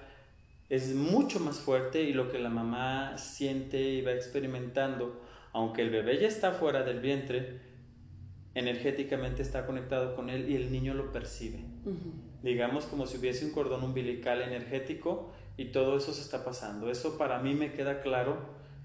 es 0.70 0.96
mucho 0.96 1.40
más 1.40 1.60
fuerte 1.60 2.02
y 2.02 2.14
lo 2.14 2.32
que 2.32 2.40
la 2.40 2.50
mamá 2.50 3.18
siente 3.18 3.80
y 3.80 4.02
va 4.02 4.12
experimentando, 4.12 5.22
aunque 5.56 5.84
el 5.84 5.90
bebé 5.90 6.20
ya 6.20 6.28
está 6.28 6.52
fuera 6.52 6.84
del 6.84 7.00
vientre, 7.00 7.62
energéticamente 8.56 9.42
está 9.42 9.66
conectado 9.66 10.14
con 10.14 10.30
él 10.30 10.50
y 10.50 10.56
el 10.58 10.70
niño 10.70 10.94
lo 10.94 11.14
percibe. 11.14 11.60
Digamos 12.44 12.84
como 12.88 13.06
si 13.06 13.20
hubiese 13.20 13.46
un 13.46 13.52
cordón 13.54 13.82
umbilical 13.82 14.42
energético 14.42 15.32
y 15.56 15.72
todo 15.72 15.98
eso 15.98 16.12
se 16.12 16.22
está 16.24 16.44
pasando. 16.44 16.92
Eso 16.92 17.18
para 17.18 17.40
mí 17.40 17.54
me 17.54 17.72
queda 17.72 18.02
claro, 18.02 18.38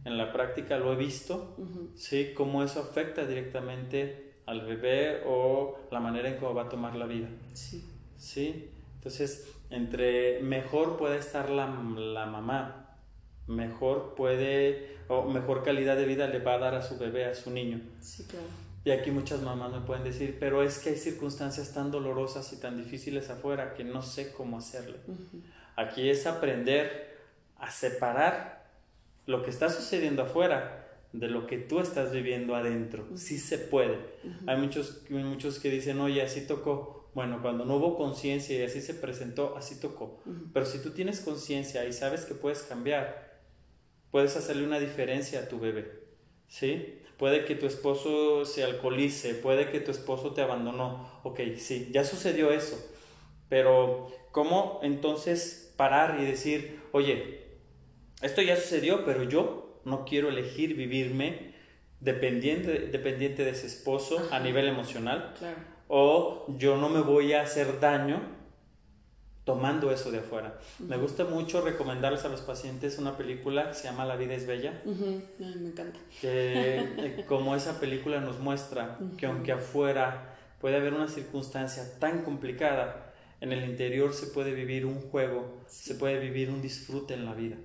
en 0.05 0.17
la 0.17 0.33
práctica 0.33 0.79
lo 0.79 0.93
he 0.93 0.97
visto, 0.97 1.57
¿sí? 1.97 2.35
Cómo 2.37 2.63
eso 2.63 2.79
afecta 2.79 3.27
directamente 3.27 4.35
al 4.47 4.65
bebé 4.65 5.23
o 5.27 5.77
la 5.91 5.99
manera 5.99 6.29
en 6.29 6.37
cómo 6.37 6.55
va 6.55 6.63
a 6.63 6.69
tomar 6.69 6.95
la 6.95 7.07
vida. 7.07 7.27
Sí. 7.53 7.85
¿Sí? 8.17 8.71
Entonces, 8.95 9.53
entre 9.71 10.41
mejor 10.41 10.97
puede 10.99 11.19
estar 11.19 11.51
la, 11.51 11.67
la 11.67 12.27
mamá, 12.27 12.80
mejor 13.47 14.15
puede, 14.15 14.97
o 15.09 15.25
mejor 15.25 15.63
calidad 15.63 15.97
de 15.97 16.05
vida 16.05 16.27
le 16.29 16.39
va 16.39 16.55
a 16.55 16.59
dar 16.59 16.75
a 16.75 16.83
su 16.83 16.99
bebé, 16.99 17.25
a 17.25 17.35
su 17.35 17.51
niño. 17.51 17.81
Sí, 18.01 18.25
claro. 18.25 18.47
Y 18.85 18.91
aquí 18.93 19.11
muchas 19.11 19.43
mamás 19.43 19.73
me 19.73 19.81
pueden 19.81 20.05
decir, 20.05 20.39
pero 20.41 20.63
es 20.63 20.79
que 20.79 20.91
hay 20.91 20.97
circunstancias 20.97 21.75
tan 21.75 21.91
dolorosas 21.91 22.53
y 22.53 22.61
tan 22.61 22.79
difíciles 22.79 23.29
afuera 23.29 23.75
que 23.75 23.85
no 23.85 24.01
sé 24.01 24.33
cómo 24.33 24.57
hacerle. 24.57 24.99
Aquí 25.77 26.09
es 26.09 26.27
aprender 26.27 27.19
a 27.59 27.71
separar 27.71 28.71
lo 29.27 29.43
que 29.43 29.51
está 29.51 29.69
sucediendo 29.69 30.23
afuera 30.23 30.89
de 31.13 31.29
lo 31.29 31.47
que 31.47 31.59
tú 31.59 31.81
estás 31.81 32.13
viviendo 32.13 32.55
adentro. 32.55 33.07
Sí 33.17 33.39
se 33.39 33.59
puede. 33.59 33.99
Hay 34.47 34.57
muchos, 34.57 35.03
muchos 35.11 35.59
que 35.59 35.71
dicen, 35.71 36.01
oye, 36.01 36.23
así 36.23 36.47
tocó. 36.47 37.11
Bueno, 37.15 37.43
cuando 37.43 37.65
no 37.65 37.77
hubo 37.77 37.99
conciencia 37.99 38.59
y 38.59 38.63
así 38.63 38.81
se 38.81 38.95
presentó, 38.95 39.57
así 39.57 39.79
tocó. 39.79 40.23
Pero 40.55 40.65
si 40.65 40.79
tú 40.79 40.91
tienes 40.91 41.21
conciencia 41.21 41.85
y 41.85 41.93
sabes 41.93 42.25
que 42.25 42.35
puedes 42.35 42.63
cambiar, 42.63 43.30
puedes 44.11 44.37
hacerle 44.37 44.65
una 44.65 44.81
diferencia 44.81 45.41
a 45.41 45.49
tu 45.49 45.59
bebé. 45.59 46.01
¿Sí? 46.49 47.01
puede 47.21 47.45
que 47.45 47.55
tu 47.55 47.67
esposo 47.67 48.47
se 48.47 48.65
alcoholice, 48.65 49.35
puede 49.35 49.69
que 49.69 49.81
tu 49.81 49.91
esposo 49.91 50.33
te 50.33 50.41
abandonó. 50.41 51.07
Ok, 51.23 51.41
sí, 51.59 51.91
ya 51.93 52.03
sucedió 52.03 52.51
eso. 52.51 52.83
Pero, 53.51 54.11
¿cómo 54.33 54.81
entonces 54.83 55.75
parar 55.77 56.19
y 56.19 56.25
decir, 56.25 56.81
oye, 56.93 57.43
esto 58.23 58.41
ya 58.41 58.57
sucedió, 58.57 59.05
pero 59.05 59.25
yo 59.25 59.83
no 59.85 60.07
quiero 60.07 60.31
elegir 60.31 60.75
vivirme 60.75 61.53
dependiente, 62.01 62.87
dependiente 62.87 63.45
de 63.45 63.51
ese 63.51 63.67
esposo 63.67 64.27
a 64.31 64.41
nivel 64.41 64.67
emocional? 64.67 65.35
Claro. 65.39 65.59
O 65.89 66.47
yo 66.57 66.79
no 66.79 66.89
me 66.89 67.03
voy 67.03 67.35
a 67.35 67.43
hacer 67.43 67.81
daño 67.81 68.23
tomando 69.45 69.91
eso 69.91 70.11
de 70.11 70.19
afuera. 70.19 70.59
Me 70.79 70.97
gusta 70.97 71.25
mucho 71.25 71.61
recomendarles 71.63 72.25
a 72.25 72.29
los 72.29 72.41
pacientes 72.43 72.99
una 72.99 73.17
película 73.17 73.69
que 73.69 73.75
se 73.75 73.85
llama 73.85 74.05
La 74.05 74.17
vida 74.17 74.35
es 74.35 74.47
bella. 74.47 74.83
me 74.85 75.69
encanta. 75.69 75.99
Que 76.21 76.79
eh, 76.79 77.25
como 77.27 77.57
esa 77.57 77.81
película 77.81 78.21
nos 78.21 78.39
muestra 78.39 78.99
que 79.17 79.27
aunque 79.27 79.53
afuera 79.53 80.37
puede 80.61 80.77
haber 80.77 80.93
una 80.93 81.09
circunstancia 81.09 81.99
tan 81.99 82.23
complicada, 82.23 83.13
en 83.41 83.53
el 83.53 83.65
interior 83.65 84.13
se 84.13 84.27
puede 84.27 84.53
vivir 84.53 84.85
un 84.85 85.01
juego, 85.01 85.63
se 85.67 85.95
puede 85.95 86.19
vivir 86.21 86.51
un 86.51 86.61
disfrute 86.61 87.15
en 87.15 87.25
la 87.25 87.35
vida. 87.35 87.57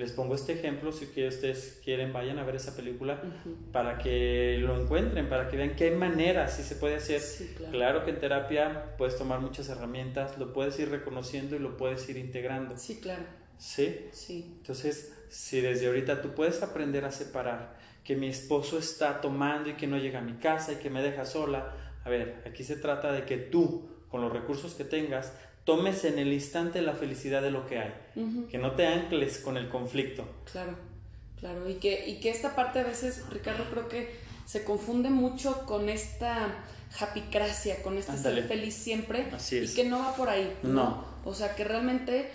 Les 0.00 0.12
pongo 0.12 0.34
este 0.34 0.54
ejemplo, 0.54 0.92
si 0.92 1.04
ustedes 1.04 1.78
quieren 1.84 2.10
vayan 2.14 2.38
a 2.38 2.44
ver 2.44 2.56
esa 2.56 2.74
película 2.74 3.20
para 3.70 3.98
que 3.98 4.56
lo 4.58 4.80
encuentren, 4.80 5.28
para 5.28 5.46
que 5.50 5.58
vean 5.58 5.76
qué 5.76 5.90
maneras 5.90 6.56
sí 6.56 6.62
se 6.62 6.76
puede 6.76 6.96
hacer. 6.96 7.20
claro. 7.70 8.02
que 8.02 8.12
en 8.12 8.18
terapia 8.18 8.96
puedes 8.96 9.18
tomar 9.18 9.40
muchas 9.40 9.68
herramientas, 9.68 10.38
lo 10.38 10.54
puedes 10.54 10.78
ir 10.80 10.88
reconociendo 10.88 11.54
y 11.54 11.58
lo 11.58 11.76
puedes 11.76 12.08
ir 12.08 12.16
integrando. 12.16 12.78
Sí, 12.78 12.98
claro. 12.98 13.24
¿Sí? 13.58 14.08
Sí. 14.12 14.54
Entonces, 14.56 15.14
si 15.28 15.60
desde 15.60 15.88
ahorita 15.88 16.22
tú 16.22 16.30
puedes 16.30 16.62
aprender 16.62 17.04
a 17.04 17.10
separar 17.10 17.76
que 18.02 18.16
mi 18.16 18.28
esposo 18.28 18.78
está 18.78 19.20
tomando 19.20 19.68
y 19.68 19.74
que 19.74 19.86
no 19.86 19.98
llega 19.98 20.20
a 20.20 20.22
mi 20.22 20.38
casa 20.38 20.72
y 20.72 20.76
que 20.76 20.88
me 20.88 21.02
deja 21.02 21.26
sola, 21.26 21.74
a 22.02 22.08
ver, 22.08 22.42
aquí 22.46 22.64
se 22.64 22.76
trata 22.76 23.12
de 23.12 23.26
que 23.26 23.36
tú, 23.36 23.90
con 24.08 24.22
los 24.22 24.32
recursos 24.32 24.72
que 24.72 24.84
tengas, 24.84 25.34
tomes 25.70 26.04
en 26.04 26.18
el 26.18 26.32
instante 26.32 26.82
la 26.82 26.94
felicidad 26.94 27.42
de 27.42 27.52
lo 27.52 27.64
que 27.68 27.78
hay, 27.78 27.94
que 28.50 28.58
no 28.58 28.72
te 28.72 28.88
ancles 28.88 29.38
con 29.38 29.56
el 29.56 29.68
conflicto. 29.68 30.24
Claro, 30.50 30.74
claro, 31.38 31.70
y 31.70 31.74
que, 31.74 32.08
y 32.08 32.18
que 32.18 32.30
esta 32.30 32.56
parte 32.56 32.80
a 32.80 32.82
veces, 32.82 33.22
Ricardo, 33.30 33.64
creo 33.70 33.88
que 33.88 34.16
se 34.46 34.64
confunde 34.64 35.10
mucho 35.10 35.64
con 35.66 35.88
esta 35.88 36.64
japicracia, 36.90 37.84
con 37.84 37.98
este 37.98 38.18
ser 38.18 38.42
feliz 38.48 38.74
siempre, 38.74 39.28
y 39.52 39.72
que 39.72 39.84
no 39.84 40.00
va 40.00 40.16
por 40.16 40.28
ahí, 40.28 40.52
¿no? 40.64 41.04
O 41.24 41.34
sea, 41.34 41.54
que 41.54 41.62
realmente 41.62 42.28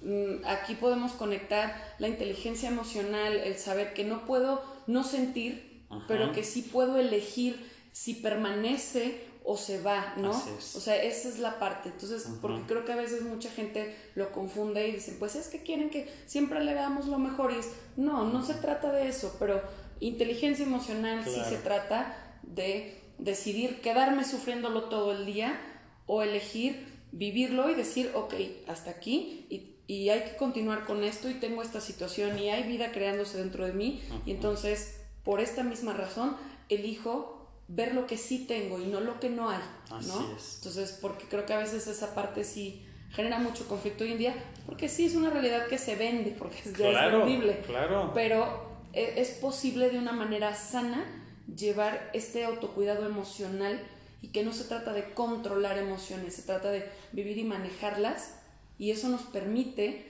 mm, 0.00 0.46
aquí 0.46 0.74
podemos 0.74 1.12
conectar 1.12 1.94
la 1.98 2.08
inteligencia 2.08 2.70
emocional, 2.70 3.34
el 3.36 3.58
saber 3.58 3.92
que 3.92 4.04
no 4.04 4.24
puedo 4.24 4.62
no 4.86 5.04
sentir, 5.04 5.84
pero 6.06 6.32
que 6.32 6.42
sí 6.42 6.62
puedo 6.62 6.96
elegir 6.98 7.68
si 7.92 8.14
permanece 8.14 9.26
o 9.50 9.56
se 9.56 9.80
va, 9.80 10.12
¿no? 10.18 10.30
O 10.30 10.80
sea, 10.80 11.02
esa 11.02 11.26
es 11.26 11.38
la 11.38 11.58
parte. 11.58 11.88
Entonces, 11.88 12.28
porque 12.42 12.60
creo 12.66 12.84
que 12.84 12.92
a 12.92 12.96
veces 12.96 13.22
mucha 13.22 13.50
gente 13.50 13.96
lo 14.14 14.30
confunde 14.30 14.86
y 14.86 14.92
dicen, 14.92 15.16
pues 15.18 15.36
es 15.36 15.48
que 15.48 15.62
quieren 15.62 15.88
que 15.88 16.06
siempre 16.26 16.62
le 16.62 16.74
veamos 16.74 17.06
lo 17.06 17.18
mejor 17.18 17.52
y 17.52 17.56
es, 17.56 17.70
no, 17.96 18.24
no 18.24 18.44
se 18.44 18.52
trata 18.52 18.92
de 18.92 19.08
eso, 19.08 19.34
pero 19.38 19.62
inteligencia 20.00 20.66
emocional 20.66 21.24
sí 21.24 21.40
se 21.48 21.56
trata 21.56 22.14
de 22.42 23.00
decidir 23.16 23.80
quedarme 23.80 24.26
sufriéndolo 24.26 24.84
todo 24.90 25.12
el 25.12 25.24
día 25.24 25.58
o 26.04 26.20
elegir 26.20 26.86
vivirlo 27.12 27.70
y 27.70 27.74
decir, 27.74 28.10
ok, 28.14 28.34
hasta 28.66 28.90
aquí 28.90 29.46
y, 29.48 29.76
y 29.86 30.10
hay 30.10 30.24
que 30.24 30.36
continuar 30.36 30.84
con 30.84 31.04
esto 31.04 31.30
y 31.30 31.34
tengo 31.34 31.62
esta 31.62 31.80
situación 31.80 32.38
y 32.38 32.50
hay 32.50 32.64
vida 32.64 32.92
creándose 32.92 33.38
dentro 33.38 33.64
de 33.64 33.72
mí 33.72 34.02
y 34.26 34.32
entonces, 34.32 35.00
por 35.24 35.40
esta 35.40 35.62
misma 35.62 35.94
razón, 35.94 36.36
elijo 36.68 37.37
ver 37.68 37.94
lo 37.94 38.06
que 38.06 38.16
sí 38.16 38.46
tengo 38.46 38.80
y 38.80 38.86
no 38.86 39.00
lo 39.00 39.20
que 39.20 39.28
no 39.28 39.50
hay, 39.50 39.60
¿no? 39.90 40.20
Entonces, 40.20 40.98
porque 41.00 41.26
creo 41.28 41.44
que 41.44 41.52
a 41.52 41.58
veces 41.58 41.86
esa 41.86 42.14
parte 42.14 42.42
sí 42.44 42.84
genera 43.10 43.38
mucho 43.38 43.68
conflicto 43.68 44.04
hoy 44.04 44.12
en 44.12 44.18
día, 44.18 44.34
porque 44.66 44.88
sí 44.88 45.06
es 45.06 45.14
una 45.14 45.30
realidad 45.30 45.66
que 45.66 45.78
se 45.78 45.96
vende, 45.96 46.34
porque 46.38 46.58
es, 46.64 46.72
ya 46.74 47.06
es 47.06 47.12
vendible, 47.12 47.60
claro. 47.66 48.12
pero 48.14 48.68
e, 48.92 49.20
es 49.20 49.30
posible 49.32 49.90
de 49.90 49.98
una 49.98 50.12
manera 50.12 50.54
sana 50.54 51.04
llevar 51.54 52.10
este 52.12 52.44
autocuidado 52.44 53.06
emocional 53.06 53.80
y 54.20 54.28
que 54.28 54.42
no 54.42 54.52
se 54.52 54.64
trata 54.64 54.92
de 54.92 55.12
controlar 55.12 55.78
emociones, 55.78 56.34
se 56.34 56.42
trata 56.42 56.70
de 56.70 56.90
vivir 57.12 57.38
y 57.38 57.44
manejarlas 57.44 58.34
y 58.78 58.90
eso 58.90 59.08
nos 59.08 59.22
permite 59.22 60.07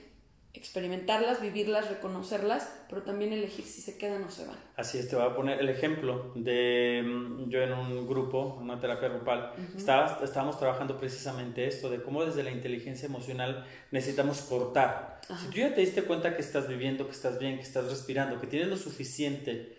experimentarlas, 0.58 1.40
vivirlas, 1.40 1.88
reconocerlas, 1.88 2.68
pero 2.88 3.02
también 3.02 3.32
elegir 3.32 3.64
si 3.64 3.80
se 3.80 3.96
quedan 3.96 4.24
o 4.24 4.30
se 4.30 4.44
van. 4.44 4.56
Así 4.76 4.98
es, 4.98 5.08
te 5.08 5.14
voy 5.14 5.24
a 5.24 5.34
poner 5.34 5.60
el 5.60 5.68
ejemplo 5.68 6.32
de 6.34 7.02
mm, 7.06 7.48
yo 7.48 7.62
en 7.62 7.72
un 7.72 8.06
grupo, 8.06 8.58
una 8.60 8.80
terapia 8.80 9.08
grupal, 9.08 9.52
estábamos 9.76 10.58
trabajando 10.58 10.98
precisamente 10.98 11.66
esto, 11.66 11.88
de 11.88 12.02
cómo 12.02 12.24
desde 12.24 12.42
la 12.42 12.50
inteligencia 12.50 13.06
emocional 13.06 13.64
necesitamos 13.92 14.40
cortar. 14.42 15.20
Si 15.40 15.46
tú 15.50 15.58
ya 15.58 15.74
te 15.74 15.80
diste 15.80 16.02
cuenta 16.02 16.34
que 16.34 16.42
estás 16.42 16.68
viviendo, 16.68 17.06
que 17.06 17.12
estás 17.12 17.38
bien, 17.38 17.56
que 17.56 17.62
estás 17.62 17.88
respirando, 17.88 18.40
que 18.40 18.48
tienes 18.48 18.68
lo 18.68 18.76
suficiente, 18.76 19.76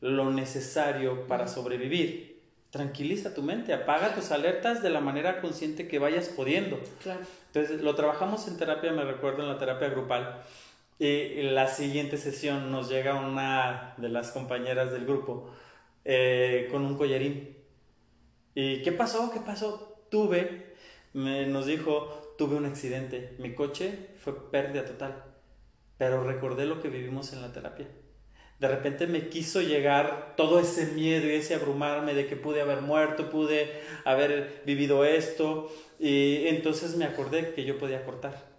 lo 0.00 0.30
necesario 0.30 1.26
para 1.26 1.46
sobrevivir, 1.46 2.27
tranquiliza 2.70 3.34
tu 3.34 3.42
mente, 3.42 3.72
apaga 3.72 4.14
tus 4.14 4.30
alertas 4.30 4.82
de 4.82 4.90
la 4.90 5.00
manera 5.00 5.40
consciente 5.40 5.88
que 5.88 5.98
vayas 5.98 6.28
pudiendo. 6.28 6.78
Claro. 7.02 7.20
Entonces, 7.46 7.80
lo 7.82 7.94
trabajamos 7.94 8.46
en 8.48 8.58
terapia, 8.58 8.92
me 8.92 9.04
recuerdo 9.04 9.42
en 9.42 9.48
la 9.48 9.58
terapia 9.58 9.88
grupal. 9.88 10.42
Y 10.98 11.42
la 11.42 11.68
siguiente 11.68 12.16
sesión 12.16 12.72
nos 12.72 12.88
llega 12.88 13.14
una 13.14 13.94
de 13.98 14.08
las 14.08 14.32
compañeras 14.32 14.90
del 14.92 15.06
grupo 15.06 15.50
eh, 16.04 16.68
con 16.70 16.84
un 16.84 16.96
collarín. 16.96 17.56
¿Y 18.54 18.82
qué 18.82 18.92
pasó? 18.92 19.30
¿Qué 19.32 19.40
pasó? 19.40 20.04
Tuve, 20.10 20.74
me, 21.12 21.46
nos 21.46 21.66
dijo, 21.66 22.34
tuve 22.36 22.56
un 22.56 22.66
accidente. 22.66 23.36
Mi 23.38 23.54
coche 23.54 24.08
fue 24.18 24.50
pérdida 24.50 24.84
total. 24.84 25.24
Pero 25.96 26.24
recordé 26.24 26.66
lo 26.66 26.80
que 26.82 26.88
vivimos 26.88 27.32
en 27.32 27.42
la 27.42 27.52
terapia 27.52 27.86
de 28.58 28.68
repente 28.68 29.06
me 29.06 29.28
quiso 29.28 29.60
llegar 29.60 30.34
todo 30.36 30.58
ese 30.58 30.86
miedo 30.92 31.26
y 31.28 31.32
ese 31.32 31.54
abrumarme 31.54 32.14
de 32.14 32.26
que 32.26 32.36
pude 32.36 32.60
haber 32.60 32.80
muerto, 32.80 33.30
pude 33.30 33.70
haber 34.04 34.62
vivido 34.66 35.04
esto, 35.04 35.70
y 36.00 36.46
entonces 36.48 36.96
me 36.96 37.04
acordé 37.04 37.52
que 37.54 37.64
yo 37.64 37.78
podía 37.78 38.04
cortar. 38.04 38.56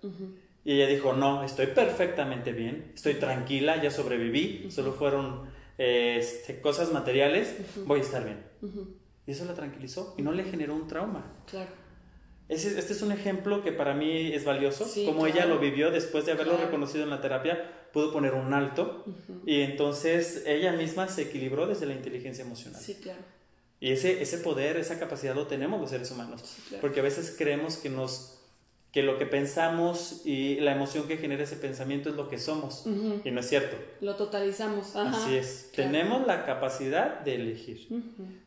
Y 0.64 0.74
ella 0.74 0.88
dijo, 0.88 1.14
no, 1.14 1.44
estoy 1.44 1.68
perfectamente 1.68 2.52
bien, 2.54 2.92
estoy 2.96 3.16
tranquila, 3.16 3.82
ya 3.82 3.92
sobreviví, 3.92 4.72
solo 4.72 4.94
fueron 4.94 5.50
este, 5.78 6.62
cosas 6.62 6.92
materiales, 6.94 7.56
voy 7.86 8.00
a 8.00 8.04
estar 8.04 8.24
bien. 8.24 8.44
Y 9.26 9.32
eso 9.32 9.46
la 9.46 9.54
tranquilizó 9.54 10.16
y 10.18 10.22
no 10.22 10.32
le 10.32 10.44
generó 10.44 10.76
un 10.76 10.88
trauma. 10.88 11.24
Claro. 11.46 11.72
Este, 12.50 12.80
es 12.80 13.02
un 13.04 13.12
ejemplo 13.12 13.64
que 13.64 13.72
para 13.72 13.94
mí 13.94 14.34
es 14.34 14.44
valioso, 14.44 14.86
como 15.06 15.28
ella 15.28 15.46
lo 15.46 15.60
vivió 15.60 15.92
después 15.92 16.26
de 16.26 16.32
haberlo 16.32 16.58
reconocido 16.58 17.04
en 17.04 17.12
la 17.12 17.22
terapia, 17.22 17.88
pudo 17.94 18.12
poner 18.12 18.34
un 18.34 18.54
alto 18.54 19.06
y 19.46 19.62
entonces 19.62 20.44
ella 20.48 20.74
misma 20.74 21.08
se 21.08 21.24
equilibró 21.24 21.68
desde 21.68 21.86
la 21.86 21.94
inteligencia 21.94 22.44
emocional. 22.44 22.82
Sí, 22.82 22.96
claro. 22.96 23.20
Y 23.80 23.92
ese, 23.92 24.22
ese 24.22 24.40
poder, 24.40 24.78
esa 24.78 25.00
capacidad 25.00 25.36
lo 25.36 25.48
tenemos 25.48 25.80
los 25.80 25.92
seres 25.92 26.10
humanos, 26.12 26.44
porque 26.82 27.00
a 27.00 27.04
veces 27.04 27.36
creemos 27.38 27.78
que 27.78 27.90
nos 27.90 28.36
que 28.92 29.04
lo 29.04 29.20
que 29.20 29.28
pensamos 29.28 30.22
y 30.26 30.56
la 30.62 30.72
emoción 30.72 31.08
que 31.08 31.18
genera 31.18 31.44
ese 31.44 31.58
pensamiento 31.58 32.10
es 32.10 32.16
lo 32.16 32.28
que 32.28 32.40
somos. 32.40 32.86
Y 33.24 33.30
no 33.30 33.42
es 33.42 33.48
cierto. 33.48 33.78
Lo 34.02 34.16
totalizamos. 34.16 34.96
Así 34.96 35.36
es. 35.36 35.72
Tenemos 35.76 36.26
la 36.26 36.44
capacidad 36.44 37.20
de 37.20 37.36
elegir. 37.36 37.88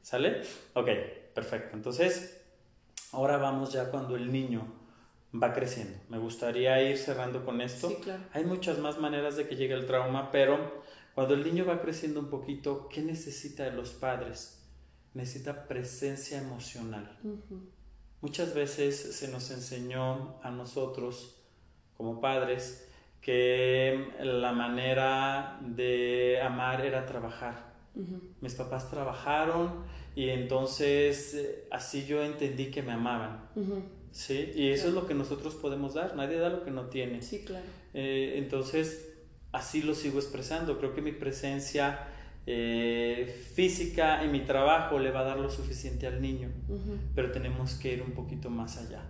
¿Sale? 0.03 0.43
Ok, 0.75 0.89
perfecto. 1.33 1.77
Entonces, 1.77 2.42
ahora 3.13 3.37
vamos 3.37 3.73
ya 3.73 3.91
cuando 3.91 4.17
el 4.17 4.33
niño 4.33 4.67
va 5.41 5.53
creciendo. 5.53 5.99
Me 6.09 6.19
gustaría 6.19 6.83
ir 6.83 6.99
cerrando 6.99 7.45
con 7.45 7.61
esto. 7.61 7.89
Sí, 7.89 7.97
claro. 8.03 8.23
Hay 8.33 8.45
muchas 8.45 8.79
más 8.79 8.99
maneras 8.99 9.37
de 9.37 9.49
que 9.49 9.57
llegue 9.57 9.75
el 9.75 9.87
trauma, 9.87 10.31
pero 10.31 10.83
cuando 11.15 11.35
el 11.35 11.45
niño 11.45 11.65
va 11.65 11.81
creciendo 11.81 12.21
un 12.21 12.31
poquito, 12.31 12.89
¿qué 12.89 13.03
necesita 13.03 13.65
de 13.65 13.73
los 13.73 13.91
padres? 13.91 14.63
Necesita 15.15 15.69
presencia 15.69 16.39
emocional. 16.39 17.19
Muchas 18.21 18.55
veces 18.55 19.15
se 19.17 19.29
nos 19.29 19.51
enseñó 19.51 20.41
a 20.43 20.51
nosotros 20.51 21.37
como 21.97 22.21
padres 22.21 22.89
que 23.21 24.13
la 24.21 24.53
manera 24.53 25.59
de 25.61 26.41
amar 26.43 26.85
era 26.85 27.05
trabajar. 27.07 27.73
Mis 28.41 28.55
papás 28.55 28.91
trabajaron 28.91 29.85
y 30.15 30.31
entonces 30.31 31.35
eh, 31.35 31.65
así 31.71 32.07
yo 32.07 32.23
entendí 32.23 32.71
que 32.71 32.83
me 32.83 32.93
amaban. 32.93 33.49
¿Sí? 34.13 34.51
Y 34.55 34.69
eso 34.69 34.89
es 34.89 34.95
lo 34.95 35.07
que 35.07 35.15
nosotros 35.15 35.55
podemos 35.55 35.95
dar. 35.95 36.17
Nadie 36.17 36.39
da 36.39 36.49
lo 36.49 36.65
que 36.65 36.71
no 36.71 36.87
tiene. 36.87 37.23
Sí, 37.23 37.45
claro. 37.45 37.65
Eh, 37.95 38.35
entonces, 38.37 39.13
así 39.53 39.83
lo 39.83 39.95
sigo 39.95 40.19
expresando. 40.19 40.79
Creo 40.79 40.95
que 40.95 41.03
mi 41.03 41.13
presencia 41.13 42.09
eh, 42.47 43.45
física 43.55 44.25
en 44.25 44.33
mi 44.33 44.41
trabajo 44.41 44.99
le 44.99 45.13
va 45.13 45.21
a 45.21 45.25
dar 45.25 45.39
lo 45.39 45.49
suficiente 45.49 46.09
al 46.09 46.21
niño, 46.21 46.51
pero 47.15 47.31
tenemos 47.31 47.75
que 47.75 47.93
ir 47.93 48.03
un 48.03 48.13
poquito 48.13 48.51
más 48.51 48.79
allá. 48.79 49.05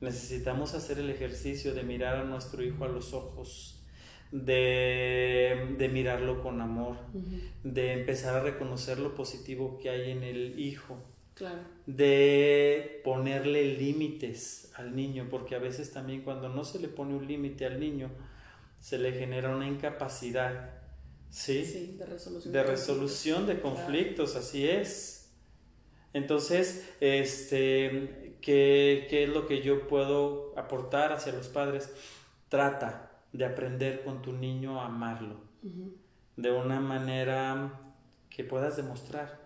Necesitamos 0.00 0.74
hacer 0.74 1.00
el 1.00 1.10
ejercicio 1.10 1.74
de 1.74 1.82
mirar 1.82 2.18
a 2.18 2.24
nuestro 2.24 2.62
hijo 2.62 2.84
a 2.84 2.88
los 2.88 3.12
ojos, 3.12 3.77
de, 4.30 5.74
de 5.78 5.88
mirarlo 5.88 6.42
con 6.42 6.60
amor, 6.60 6.96
de 7.64 7.92
empezar 7.92 8.36
a 8.36 8.42
reconocer 8.42 8.98
lo 8.98 9.14
positivo 9.14 9.78
que 9.78 9.90
hay 9.90 10.10
en 10.10 10.22
el 10.22 10.58
hijo, 10.58 10.98
de 11.86 13.00
ponerle 13.04 13.64
límites 13.76 14.72
al 14.74 14.94
niño, 14.94 15.28
porque 15.30 15.54
a 15.54 15.58
veces 15.58 15.92
también 15.92 16.22
cuando 16.22 16.48
no 16.48 16.64
se 16.64 16.78
le 16.78 16.88
pone 16.88 17.14
un 17.14 17.26
límite 17.26 17.64
al 17.64 17.80
niño, 17.80 18.10
se 18.80 18.98
le 18.98 19.12
genera 19.12 19.54
una 19.54 19.66
incapacidad 19.66 20.70
¿sí? 21.30 21.94
de 21.98 22.06
resolución 22.06 22.52
de, 22.52 22.62
resolución 22.62 23.46
de 23.46 23.60
conflictos, 23.60 24.36
así 24.36 24.68
es. 24.68 25.30
Entonces, 26.12 26.88
este, 27.00 28.36
¿qué, 28.40 29.06
¿qué, 29.08 29.24
es 29.24 29.28
lo 29.28 29.46
que 29.46 29.62
yo 29.62 29.86
puedo 29.86 30.58
aportar 30.58 31.12
hacia 31.12 31.32
los 31.32 31.48
padres? 31.48 31.90
Trata 32.48 33.07
de 33.32 33.44
aprender 33.44 34.02
con 34.04 34.22
tu 34.22 34.32
niño 34.32 34.80
a 34.80 34.86
amarlo 34.86 35.36
de 36.36 36.52
una 36.52 36.80
manera 36.80 37.72
que 38.30 38.44
puedas 38.44 38.76
demostrar. 38.76 39.40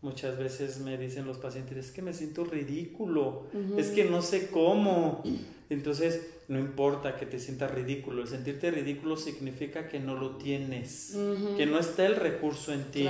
Muchas 0.00 0.38
veces 0.38 0.80
me 0.80 0.96
dicen 0.98 1.26
los 1.26 1.38
pacientes, 1.38 1.76
es 1.76 1.90
que 1.92 2.02
me 2.02 2.12
siento 2.12 2.44
ridículo, 2.44 3.46
es 3.76 3.90
que 3.90 4.04
no 4.04 4.22
sé 4.22 4.50
cómo. 4.50 5.22
Entonces, 5.70 6.28
no 6.48 6.58
importa 6.58 7.16
que 7.16 7.26
te 7.26 7.38
sientas 7.38 7.70
ridículo, 7.70 8.22
el 8.22 8.28
sentirte 8.28 8.70
ridículo 8.70 9.16
significa 9.16 9.88
que 9.88 10.00
no 10.00 10.14
lo 10.14 10.36
tienes, 10.36 11.16
que 11.56 11.66
no 11.66 11.78
está 11.78 12.06
el 12.06 12.16
recurso 12.16 12.72
en 12.72 12.84
ti. 12.90 13.08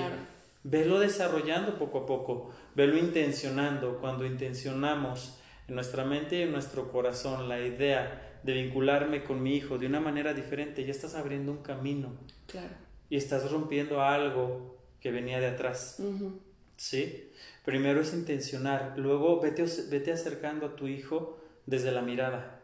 Velo 0.64 1.00
desarrollando 1.00 1.76
poco 1.76 1.98
a 1.98 2.06
poco, 2.06 2.50
velo 2.74 2.96
intencionando. 2.96 3.98
Cuando 3.98 4.24
intencionamos 4.24 5.38
en 5.68 5.74
nuestra 5.74 6.04
mente 6.04 6.38
y 6.38 6.42
en 6.42 6.52
nuestro 6.52 6.90
corazón 6.90 7.48
la 7.48 7.60
idea 7.60 8.40
de 8.42 8.52
vincularme 8.52 9.22
con 9.24 9.42
mi 9.42 9.56
hijo 9.56 9.78
de 9.78 9.86
una 9.86 10.00
manera 10.00 10.34
diferente, 10.34 10.84
ya 10.84 10.90
estás 10.90 11.14
abriendo 11.14 11.52
un 11.52 11.62
camino. 11.62 12.12
Claro. 12.46 12.74
Y 13.08 13.16
estás 13.16 13.50
rompiendo 13.50 14.02
algo 14.02 14.78
que 15.00 15.10
venía 15.10 15.38
de 15.40 15.48
atrás. 15.48 16.02
¿Sí? 16.76 17.30
Primero 17.64 18.00
es 18.00 18.12
intencionar, 18.14 18.94
luego 18.96 19.40
vete, 19.40 19.64
vete 19.90 20.12
acercando 20.12 20.66
a 20.66 20.76
tu 20.76 20.88
hijo 20.88 21.38
desde 21.66 21.92
la 21.92 22.02
mirada 22.02 22.62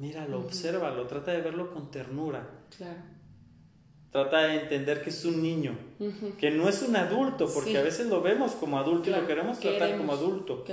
Míralo, 0.00 0.40
obsérvalo, 0.40 1.06
trata 1.06 1.32
de 1.32 1.42
verlo 1.42 1.70
con 1.74 1.90
ternura. 1.90 2.48
Claro. 2.74 3.02
Trata 4.10 4.42
de 4.48 4.62
entender 4.62 5.02
que 5.02 5.10
es 5.10 5.24
un 5.24 5.40
niño, 5.40 5.78
que 6.38 6.50
no 6.50 6.68
es 6.68 6.82
un 6.82 6.96
adulto, 6.96 7.48
porque 7.52 7.78
a 7.78 7.82
veces 7.82 8.08
lo 8.08 8.20
vemos 8.20 8.52
como 8.52 8.78
adulto 8.78 9.08
y 9.08 9.12
lo 9.12 9.26
queremos 9.26 9.60
tratar 9.60 9.96
como 9.96 10.12
adulto. 10.12 10.64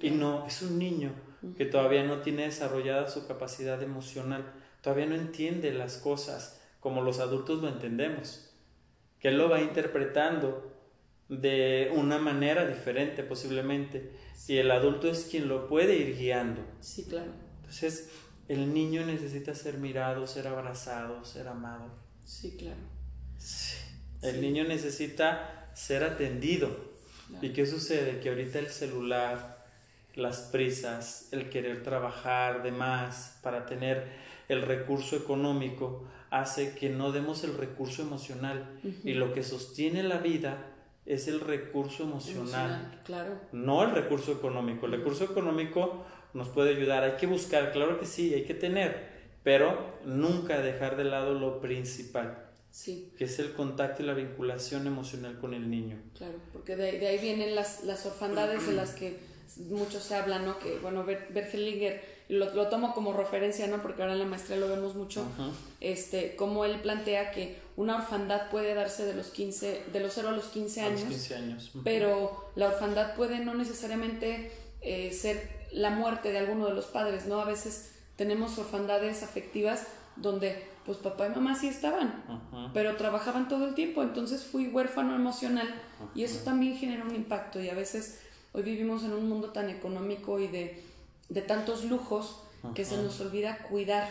y 0.00 0.10
no, 0.10 0.46
es 0.46 0.62
un 0.62 0.78
niño 0.78 1.12
que 1.56 1.66
todavía 1.66 2.04
no 2.04 2.20
tiene 2.20 2.44
desarrollada 2.44 3.08
su 3.08 3.26
capacidad 3.26 3.82
emocional, 3.82 4.52
todavía 4.80 5.06
no 5.06 5.16
entiende 5.16 5.72
las 5.72 5.98
cosas 5.98 6.60
como 6.80 7.02
los 7.02 7.20
adultos 7.20 7.62
lo 7.62 7.68
entendemos, 7.68 8.50
que 9.20 9.28
él 9.28 9.38
lo 9.38 9.48
va 9.48 9.60
interpretando 9.60 10.72
de 11.28 11.92
una 11.94 12.18
manera 12.18 12.66
diferente 12.66 13.22
posiblemente, 13.22 14.12
y 14.48 14.56
el 14.56 14.70
adulto 14.70 15.08
es 15.08 15.28
quien 15.30 15.46
lo 15.46 15.68
puede 15.68 15.96
ir 15.96 16.16
guiando. 16.16 16.62
Sí, 16.80 17.04
claro. 17.04 17.30
Entonces, 17.58 18.10
el 18.48 18.74
niño 18.74 19.06
necesita 19.06 19.54
ser 19.54 19.78
mirado, 19.78 20.26
ser 20.26 20.48
abrazado, 20.48 21.24
ser 21.24 21.48
amado. 21.48 22.01
Sí, 22.24 22.56
claro. 22.56 22.80
El 24.22 24.40
niño 24.40 24.64
necesita 24.64 25.70
ser 25.74 26.04
atendido. 26.04 26.92
¿Y 27.40 27.50
qué 27.50 27.66
sucede? 27.66 28.20
Que 28.20 28.28
ahorita 28.28 28.58
el 28.58 28.68
celular, 28.68 29.66
las 30.14 30.40
prisas, 30.40 31.28
el 31.32 31.48
querer 31.48 31.82
trabajar 31.82 32.62
de 32.62 32.72
más 32.72 33.38
para 33.42 33.66
tener 33.66 34.06
el 34.48 34.62
recurso 34.62 35.16
económico, 35.16 36.04
hace 36.30 36.74
que 36.74 36.90
no 36.90 37.12
demos 37.12 37.42
el 37.44 37.56
recurso 37.56 38.02
emocional. 38.02 38.80
Y 39.04 39.14
lo 39.14 39.32
que 39.32 39.42
sostiene 39.42 40.02
la 40.02 40.18
vida 40.18 40.66
es 41.06 41.26
el 41.26 41.40
recurso 41.40 42.04
emocional. 42.04 43.00
claro. 43.04 43.40
No 43.52 43.82
el 43.82 43.90
recurso 43.90 44.32
económico. 44.32 44.86
El 44.86 44.92
recurso 44.92 45.24
económico 45.24 46.04
nos 46.34 46.48
puede 46.48 46.76
ayudar. 46.76 47.02
Hay 47.02 47.16
que 47.16 47.26
buscar, 47.26 47.72
claro 47.72 47.98
que 47.98 48.06
sí, 48.06 48.32
hay 48.34 48.44
que 48.44 48.54
tener, 48.54 49.11
pero 49.42 49.98
nunca 50.04 50.60
dejar 50.60 50.96
de 50.96 51.04
lado 51.04 51.34
lo 51.34 51.60
principal. 51.60 52.38
Sí. 52.70 53.12
Que 53.18 53.24
es 53.24 53.38
el 53.38 53.52
contacto 53.52 54.02
y 54.02 54.06
la 54.06 54.14
vinculación 54.14 54.86
emocional 54.86 55.38
con 55.38 55.52
el 55.52 55.70
niño. 55.70 56.00
Claro, 56.16 56.38
porque 56.52 56.74
de, 56.76 57.06
ahí 57.06 57.18
vienen 57.18 57.54
las, 57.54 57.84
las 57.84 58.06
orfandades 58.06 58.66
de 58.66 58.72
las 58.72 58.92
que 58.92 59.18
muchos 59.68 60.02
se 60.02 60.14
hablan, 60.14 60.46
¿no? 60.46 60.58
Que, 60.58 60.78
bueno, 60.78 61.04
Bergelinger, 61.04 62.02
lo, 62.28 62.54
lo, 62.54 62.68
tomo 62.68 62.94
como 62.94 63.12
referencia, 63.12 63.66
¿no? 63.66 63.82
Porque 63.82 64.00
ahora 64.00 64.14
en 64.14 64.20
la 64.20 64.24
maestría 64.24 64.56
lo 64.56 64.68
vemos 64.68 64.94
mucho, 64.94 65.26
este, 65.80 66.34
como 66.34 66.64
él 66.64 66.80
plantea 66.80 67.30
que 67.30 67.58
una 67.76 67.96
orfandad 67.96 68.48
puede 68.50 68.72
darse 68.72 69.04
de 69.04 69.14
los 69.14 69.28
15, 69.28 69.84
de 69.92 70.00
los 70.00 70.14
0 70.14 70.30
a 70.30 70.32
los 70.32 70.46
15 70.46 70.80
años. 70.80 71.00
A 71.00 71.04
los 71.04 71.12
15 71.12 71.34
años. 71.34 71.72
Pero 71.84 72.50
la 72.54 72.68
orfandad 72.68 73.14
puede 73.16 73.40
no 73.40 73.54
necesariamente 73.54 74.50
eh, 74.80 75.12
ser 75.12 75.62
la 75.72 75.90
muerte 75.90 76.32
de 76.32 76.38
alguno 76.38 76.66
de 76.66 76.74
los 76.74 76.86
padres, 76.86 77.26
¿no? 77.26 77.40
A 77.40 77.44
veces 77.44 77.91
tenemos 78.16 78.58
orfandades 78.58 79.22
afectivas 79.22 79.86
donde 80.16 80.70
pues 80.84 80.98
papá 80.98 81.26
y 81.26 81.30
mamá 81.30 81.54
sí 81.54 81.68
estaban, 81.68 82.24
pero 82.74 82.96
trabajaban 82.96 83.48
todo 83.48 83.68
el 83.68 83.74
tiempo, 83.74 84.02
entonces 84.02 84.42
fui 84.44 84.66
huérfano 84.66 85.14
emocional 85.14 85.68
y 86.14 86.24
eso 86.24 86.44
también 86.44 86.76
genera 86.76 87.04
un 87.04 87.14
impacto 87.14 87.60
y 87.60 87.68
a 87.68 87.74
veces 87.74 88.20
hoy 88.52 88.62
vivimos 88.62 89.04
en 89.04 89.12
un 89.12 89.28
mundo 89.28 89.50
tan 89.50 89.70
económico 89.70 90.40
y 90.40 90.48
de, 90.48 90.82
de 91.28 91.42
tantos 91.42 91.84
lujos 91.84 92.42
que 92.74 92.84
se 92.84 92.96
nos 92.96 93.20
olvida 93.20 93.58
cuidar 93.58 94.08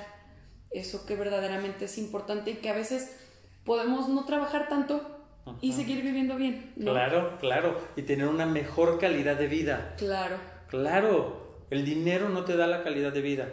eso 0.71 1.05
que 1.05 1.15
verdaderamente 1.15 1.85
es 1.85 1.97
importante 1.97 2.51
y 2.51 2.55
que 2.55 2.69
a 2.69 2.73
veces 2.73 3.17
podemos 3.65 4.07
no 4.07 4.25
trabajar 4.25 4.69
tanto 4.69 5.17
y 5.59 5.73
seguir 5.73 6.01
viviendo 6.01 6.35
bien. 6.35 6.73
Claro, 6.79 7.37
claro, 7.39 7.79
y 7.95 8.03
tener 8.03 8.27
una 8.27 8.45
mejor 8.45 8.99
calidad 8.99 9.35
de 9.37 9.47
vida. 9.47 9.95
Claro. 9.97 10.37
Claro, 10.67 11.50
el 11.71 11.85
dinero 11.85 12.29
no 12.29 12.43
te 12.43 12.57
da 12.57 12.67
la 12.67 12.83
calidad 12.83 13.13
de 13.13 13.21
vida, 13.21 13.49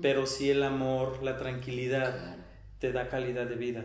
pero 0.00 0.24
sí 0.26 0.48
el 0.50 0.62
amor, 0.62 1.22
la 1.22 1.36
tranquilidad 1.36 2.36
te 2.78 2.92
da 2.92 3.08
calidad 3.08 3.46
de 3.46 3.56
vida. 3.56 3.84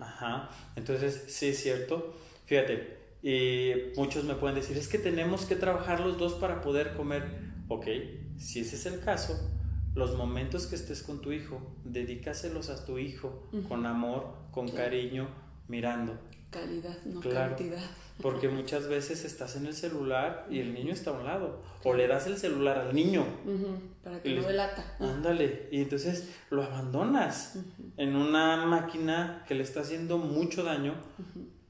Ajá. 0.00 0.50
Entonces, 0.74 1.26
sí 1.28 1.48
es 1.48 1.62
cierto. 1.62 2.14
Fíjate, 2.46 2.96
y 3.22 3.92
muchos 3.96 4.24
me 4.24 4.34
pueden 4.34 4.56
decir, 4.56 4.78
es 4.78 4.88
que 4.88 4.98
tenemos 4.98 5.44
que 5.44 5.54
trabajar 5.54 6.00
los 6.00 6.16
dos 6.16 6.34
para 6.34 6.62
poder 6.62 6.94
comer. 6.94 7.24
Ok, 7.68 7.86
si 8.38 8.60
ese 8.60 8.76
es 8.76 8.86
el 8.86 9.00
caso, 9.00 9.38
los 9.94 10.16
momentos 10.16 10.66
que 10.66 10.76
estés 10.76 11.02
con 11.02 11.20
tu 11.20 11.30
hijo, 11.32 11.60
dedícaselos 11.84 12.70
a 12.70 12.86
tu 12.86 12.98
hijo 12.98 13.46
con 13.68 13.84
amor, 13.84 14.34
con 14.50 14.68
cariño, 14.68 15.28
mirando. 15.68 16.18
Calidad, 16.50 16.96
no 17.04 17.20
cantidad. 17.20 17.82
Porque 18.22 18.48
muchas 18.48 18.88
veces 18.88 19.24
estás 19.24 19.56
en 19.56 19.66
el 19.66 19.74
celular 19.74 20.46
y 20.50 20.60
el 20.60 20.74
niño 20.74 20.92
está 20.92 21.10
a 21.10 21.14
un 21.14 21.24
lado. 21.24 21.62
O 21.84 21.94
le 21.94 22.06
das 22.06 22.26
el 22.26 22.36
celular 22.36 22.78
al 22.78 22.94
niño. 22.94 23.24
Para 24.04 24.22
que 24.22 24.34
no 24.34 24.46
delata. 24.46 24.96
Ándale. 24.98 25.68
Y 25.70 25.82
entonces 25.82 26.28
lo 26.50 26.62
abandonas 26.62 27.58
en 27.96 28.16
una 28.16 28.66
máquina 28.66 29.44
que 29.48 29.54
le 29.54 29.62
está 29.62 29.80
haciendo 29.80 30.18
mucho 30.18 30.62
daño 30.64 30.94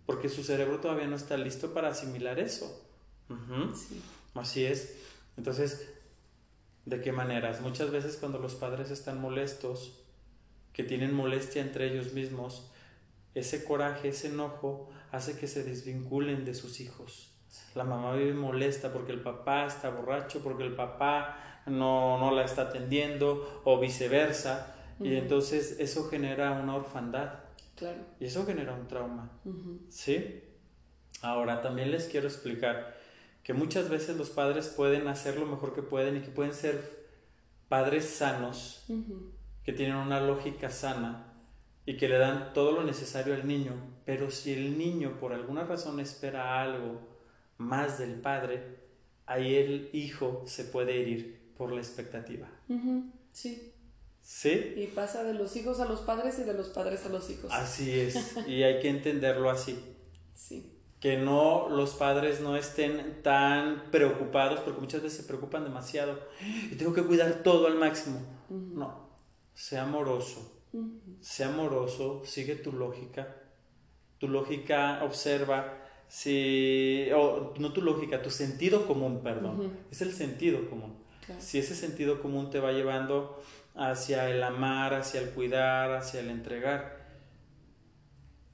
porque 0.07 0.29
su 0.29 0.43
cerebro 0.43 0.81
todavía 0.81 1.07
no 1.07 1.17
está 1.17 1.37
listo 1.37 1.73
para 1.73 1.89
asimilar 1.91 2.39
eso. 2.39 2.85
Así 4.35 4.65
es. 4.65 4.97
Entonces, 5.37 5.89
¿De 6.91 7.01
qué 7.01 7.13
maneras? 7.13 7.61
Muchas 7.61 7.91
veces 7.91 8.17
cuando 8.17 8.39
los 8.39 8.55
padres 8.55 8.91
están 8.91 9.21
molestos, 9.21 9.99
que 10.73 10.83
tienen 10.83 11.15
molestia 11.15 11.63
entre 11.63 11.93
ellos 11.93 12.15
mismos, 12.15 12.71
ese 13.35 13.65
coraje, 13.65 14.09
ese 14.09 14.29
enojo 14.29 14.91
hace 15.13 15.39
que 15.39 15.47
se 15.47 15.65
desvinculen 15.65 16.45
de 16.45 16.55
sus 16.55 16.81
hijos. 16.81 17.33
La 17.75 17.85
mamá 17.85 18.15
vive 18.15 18.35
molesta 18.35 18.93
porque 18.93 19.13
el 19.13 19.21
papá 19.21 19.67
está 19.67 19.91
borracho, 19.91 20.43
porque 20.43 20.65
el 20.65 20.75
papá 20.75 21.63
no, 21.67 22.19
no 22.19 22.31
la 22.33 22.45
está 22.45 22.63
atendiendo 22.63 23.63
o 23.65 23.79
viceversa. 23.79 24.77
Y 25.01 25.15
entonces 25.15 25.77
eso 25.81 26.09
genera 26.09 26.53
una 26.53 26.77
orfandad. 26.77 27.41
Claro. 27.75 28.01
Y 28.21 28.27
eso 28.27 28.45
genera 28.45 28.75
un 28.75 28.87
trauma. 28.87 29.31
¿Sí? 29.89 30.45
Ahora, 31.23 31.63
también 31.63 31.91
les 31.91 32.07
quiero 32.07 32.29
explicar 32.29 32.97
que 33.43 33.55
muchas 33.55 33.89
veces 33.89 34.17
los 34.17 34.31
padres 34.31 34.69
pueden 34.69 35.09
hacer 35.09 35.39
lo 35.39 35.47
mejor 35.47 35.75
que 35.75 35.83
pueden 35.83 36.19
y 36.19 36.21
que 36.21 36.31
pueden 36.31 36.53
ser 36.53 37.09
padres 37.69 38.05
sanos, 38.05 38.85
que 39.65 39.73
tienen 39.73 39.97
una 39.97 40.21
lógica 40.21 40.69
sana 40.71 41.30
y 41.91 41.97
que 41.97 42.09
le 42.09 42.19
dan 42.19 42.53
todo 42.53 42.71
lo 42.71 42.85
necesario 42.85 43.35
al 43.35 43.49
niño, 43.49 43.73
pero 44.05 44.31
si 44.31 44.53
el 44.53 44.79
niño 44.79 45.19
por 45.19 45.33
alguna 45.33 45.65
razón 45.65 45.99
espera 45.99 46.63
algo 46.63 47.01
más 47.59 47.99
del 47.99 48.15
padre, 48.21 48.63
ahí 49.27 49.57
el 49.57 49.91
hijo 49.93 50.45
se 50.47 50.63
puede 50.63 51.03
herir 51.03 51.53
por 51.59 51.73
la 51.73 51.81
expectativa. 51.81 52.47
Sí. 53.33 53.73
¿Sí? 54.23 54.75
Y 54.77 54.87
pasa 54.95 55.25
de 55.25 55.35
los 55.35 55.57
hijos 55.57 55.81
a 55.81 55.85
los 55.85 56.03
padres 56.03 56.39
y 56.39 56.45
de 56.45 56.55
los 56.55 56.69
padres 56.69 57.05
a 57.07 57.09
los 57.09 57.29
hijos. 57.29 57.51
Así 57.53 57.99
es, 57.99 58.37
y 58.47 58.63
hay 58.63 58.79
que 58.79 58.89
entenderlo 58.89 59.51
así. 59.51 59.77
Sí. 60.33 60.73
Que 61.01 61.17
no 61.17 61.69
los 61.71 61.95
padres 61.95 62.41
no 62.41 62.55
estén 62.55 63.21
tan 63.25 63.91
preocupados, 63.91 64.61
porque 64.61 64.81
muchas 64.81 65.03
veces 65.03 65.23
se 65.23 65.27
preocupan 65.27 65.65
demasiado. 65.65 66.21
Y 66.71 66.77
tengo 66.77 66.95
que 66.95 67.03
cuidar 67.03 67.43
todo 67.43 67.67
al 67.67 67.75
máximo. 67.75 68.21
No, 68.49 69.09
sea 69.55 69.83
amoroso. 69.83 70.60
Sea 71.21 71.49
amoroso, 71.49 72.23
sigue 72.25 72.57
tu 72.57 72.73
lógica. 72.73 73.37
Tu 74.19 74.29
lógica 74.29 75.03
observa 75.05 75.79
si, 76.09 77.09
o 77.15 77.55
no 77.59 77.73
tu 77.73 77.83
lógica, 77.83 78.23
tu 78.23 78.31
sentido 78.31 78.87
común, 78.87 79.23
perdón. 79.23 79.73
Es 79.91 80.03
el 80.03 80.13
sentido 80.13 80.69
común. 80.69 80.99
Si 81.39 81.59
ese 81.59 81.75
sentido 81.75 82.21
común 82.21 82.51
te 82.51 82.59
va 82.59 82.73
llevando 82.73 83.41
hacia 83.75 84.29
el 84.29 84.43
amar, 84.43 84.95
hacia 84.95 85.21
el 85.21 85.31
cuidar, 85.31 85.93
hacia 85.93 86.21
el 86.21 86.31
entregar, 86.31 87.01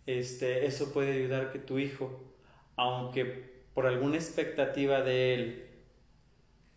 este, 0.05 0.67
eso 0.67 0.93
puede 0.93 1.13
ayudar 1.13 1.53
que 1.53 1.59
tu 1.59 1.79
hijo, 1.79 2.35
aunque 2.77 3.65
por 3.75 3.87
alguna 3.87 4.17
expectativa 4.17 5.01
de 5.03 5.35
él 5.35 5.67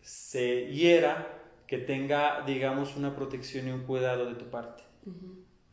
se 0.00 0.66
hiera, 0.66 1.36
que 1.66 1.78
tenga, 1.78 2.42
digamos, 2.46 2.96
una 2.96 3.14
protección 3.14 3.68
y 3.68 3.70
un 3.70 3.84
cuidado 3.84 4.26
de 4.26 4.34
tu 4.34 4.50
parte. 4.50 4.82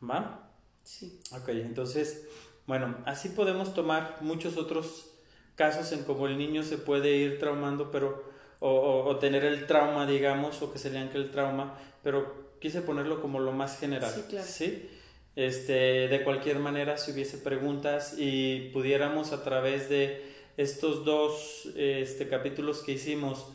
¿Va? 0.01 0.51
Sí. 0.83 1.19
Ok, 1.31 1.49
entonces 1.49 2.27
bueno, 2.67 2.97
así 3.05 3.29
podemos 3.29 3.73
tomar 3.73 4.17
muchos 4.19 4.57
otros 4.57 5.09
casos 5.55 5.93
en 5.93 6.03
cómo 6.03 6.27
el 6.27 6.37
niño 6.37 6.63
se 6.63 6.77
puede 6.77 7.15
ir 7.15 7.39
traumando, 7.39 7.91
pero 7.91 8.25
o, 8.59 9.15
tener 9.19 9.45
el 9.45 9.67
trauma, 9.67 10.05
digamos, 10.05 10.61
o 10.61 10.71
que 10.71 10.77
se 10.77 10.89
le 10.89 10.99
ancla 10.99 11.21
el 11.21 11.31
trauma, 11.31 11.77
pero 12.03 12.51
quise 12.59 12.81
ponerlo 12.81 13.21
como 13.21 13.39
lo 13.39 13.53
más 13.53 13.79
general. 13.79 14.11
Sí, 14.13 14.23
claro. 14.29 14.47
¿sí? 14.47 14.89
Este, 15.37 16.09
de 16.09 16.23
cualquier 16.25 16.59
manera, 16.59 16.97
si 16.97 17.11
hubiese 17.11 17.37
preguntas 17.37 18.15
y 18.17 18.69
pudiéramos 18.73 19.31
a 19.31 19.43
través 19.43 19.87
de 19.87 20.25
estos 20.57 21.05
dos 21.05 21.69
este, 21.77 22.27
capítulos 22.27 22.83
que 22.83 22.93
hicimos 22.93 23.47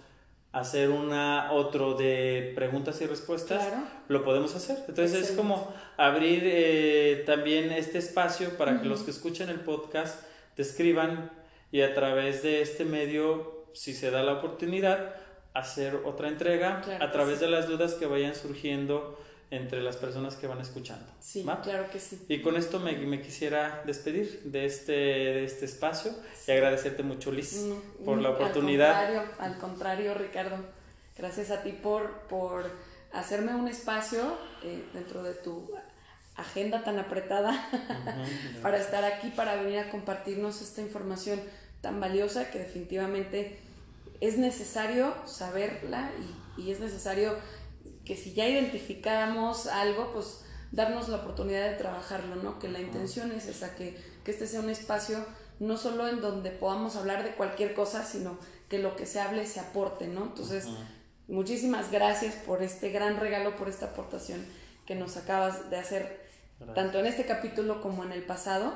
hacer 0.53 0.91
una 0.91 1.51
otro 1.53 1.95
de 1.95 2.53
preguntas 2.55 3.01
y 3.01 3.07
respuestas, 3.07 3.67
lo 4.09 4.23
podemos 4.23 4.55
hacer. 4.55 4.79
Entonces 4.87 5.31
es 5.31 5.37
como 5.37 5.73
abrir 5.97 6.43
eh, 6.45 7.23
también 7.27 7.73
este 7.73 7.99
espacio 7.99 8.57
para 8.59 8.81
que 8.81 8.87
los 8.87 9.03
que 9.03 9.11
escuchen 9.11 9.49
el 9.49 9.61
podcast 9.61 10.23
te 10.55 10.63
escriban 10.63 11.31
y 11.71 11.81
a 11.81 11.95
través 11.95 12.43
de 12.43 12.61
este 12.61 12.85
medio, 12.85 13.65
si 13.73 13.95
se 13.95 14.11
da 14.11 14.23
la 14.23 14.35
oportunidad, 14.35 15.15
hacer 15.55 15.97
otra 16.05 16.29
entrega 16.29 16.83
a 17.01 17.11
través 17.11 17.41
de 17.41 17.49
las 17.49 17.67
dudas 17.67 17.95
que 17.95 18.07
vayan 18.07 18.35
surgiendo 18.35 19.19
entre 19.53 19.83
las 19.83 19.97
personas 19.97 20.37
que 20.37 20.47
van 20.47 20.63
escuchando. 20.63 21.05
Sí, 21.21 21.47
claro 21.63 21.91
que 21.91 22.01
sí. 22.01 22.25
Y 22.27 22.41
con 22.41 22.57
esto 22.57 22.81
me, 22.81 22.97
me 22.97 23.21
quisiera 23.21 23.83
despedir 23.85 24.41
de 24.45 24.65
este, 24.65 24.93
de 24.93 25.45
este 25.45 25.67
espacio 25.67 26.11
y 26.49 26.51
agradecerte 26.53 27.03
mucho, 27.03 27.31
Liz, 27.31 27.67
mm, 27.67 28.05
por 28.07 28.19
la 28.19 28.31
oportunidad. 28.31 28.95
Al 28.95 29.05
contrario, 29.05 29.35
al 29.39 29.59
contrario, 29.59 30.15
Ricardo. 30.15 30.57
Gracias 31.19 31.51
a 31.51 31.63
ti 31.63 31.73
por, 31.73 32.21
por 32.31 32.65
hacerme 33.13 33.55
un 33.55 33.69
espacio 33.69 34.39
eh, 34.63 34.85
dentro 34.95 35.23
de 35.23 35.35
tu 35.35 35.71
agenda 36.37 36.83
tan 36.83 36.99
apretada 36.99 37.69
para 38.63 38.79
estar 38.79 39.05
aquí, 39.05 39.29
para 39.29 39.57
venir 39.57 39.81
a 39.81 39.91
compartirnos 39.91 40.63
esta 40.63 40.81
información 40.81 41.39
tan 41.83 42.01
valiosa 42.01 42.51
que 42.51 42.59
definitivamente 42.59 43.59
es 44.23 44.39
necesario 44.39 45.15
saberla 45.27 46.11
y, 46.57 46.63
y 46.63 46.73
es 46.73 46.81
necesario 46.81 47.37
que 48.05 48.17
si 48.17 48.35
ya 48.35 48.49
identificamos 48.49 49.67
algo, 49.67 50.13
pues 50.13 50.45
darnos 50.73 51.09
la 51.09 51.19
oportunidad 51.19 51.71
de 51.71 51.77
trabajarlo, 51.77 52.37
¿no? 52.37 52.59
Que 52.59 52.69
la 52.69 52.81
intención 52.81 53.31
es 53.33 53.47
esa, 53.47 53.75
que, 53.77 53.97
que 54.25 54.31
este 54.31 54.47
sea 54.47 54.61
un 54.61 54.71
espacio 54.71 55.25
no 55.61 55.77
solo 55.77 56.09
en 56.09 56.21
donde 56.21 56.51
podamos 56.51 56.97
hablar 56.97 57.23
de 57.23 57.35
cualquier 57.35 57.75
cosa, 57.75 58.05
sino 58.05 58.37
que 58.69 58.79
lo 58.79 58.97
que 58.97 59.07
se 59.07 59.21
hable 59.21 59.47
se 59.47 59.61
aporte, 59.61 60.09
¿no? 60.09 60.25
Entonces, 60.25 60.67
muchísimas 61.29 61.93
gracias 61.93 62.35
por 62.35 62.63
este 62.63 62.91
gran 62.91 63.21
regalo, 63.21 63.55
por 63.55 63.69
esta 63.69 63.87
aportación 63.87 64.45
que 64.87 64.97
nos 64.97 65.17
acabas 65.17 65.71
de 65.71 65.77
hacer, 65.77 66.27
tanto 66.75 66.99
en 66.99 67.07
este 67.07 67.27
capítulo 67.27 67.81
como 67.81 68.03
en 68.03 68.13
el 68.13 68.25
pasado. 68.25 68.73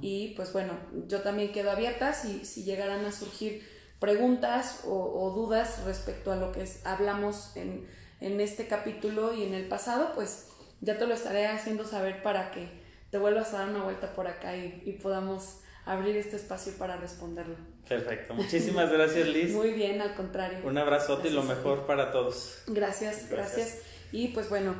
Y 0.00 0.34
pues 0.34 0.52
bueno, 0.52 0.72
yo 1.06 1.20
también 1.20 1.52
quedo 1.52 1.70
abierta 1.70 2.14
si, 2.14 2.44
si 2.44 2.64
llegarán 2.64 3.04
a 3.04 3.12
surgir 3.12 3.64
preguntas 4.00 4.80
o, 4.86 4.92
o 4.92 5.30
dudas 5.30 5.84
respecto 5.84 6.32
a 6.32 6.36
lo 6.36 6.50
que 6.50 6.68
hablamos 6.84 7.56
en 7.56 7.86
en 8.24 8.40
este 8.40 8.66
capítulo 8.66 9.34
y 9.34 9.44
en 9.44 9.52
el 9.52 9.68
pasado, 9.68 10.12
pues 10.14 10.48
ya 10.80 10.96
te 10.96 11.06
lo 11.06 11.14
estaré 11.14 11.46
haciendo 11.46 11.84
saber 11.84 12.22
para 12.22 12.50
que 12.50 12.68
te 13.10 13.18
vuelvas 13.18 13.52
a 13.52 13.58
dar 13.58 13.68
una 13.68 13.84
vuelta 13.84 14.14
por 14.14 14.26
acá 14.26 14.56
y, 14.56 14.98
podamos 15.02 15.60
abrir 15.84 16.16
este 16.16 16.36
espacio 16.36 16.72
para 16.78 16.96
responderlo. 16.96 17.56
Perfecto. 17.86 18.32
Muchísimas 18.32 18.90
gracias, 18.90 19.28
Liz. 19.28 19.52
Muy 19.52 19.72
bien, 19.72 20.00
al 20.00 20.14
contrario. 20.14 20.58
Un 20.64 20.78
abrazote 20.78 21.28
y 21.28 21.32
lo 21.32 21.42
mejor 21.42 21.86
para 21.86 22.10
todos. 22.10 22.62
Gracias, 22.66 23.28
gracias, 23.28 23.78
Y 24.10 24.28
pues 24.28 24.48
bueno, 24.48 24.74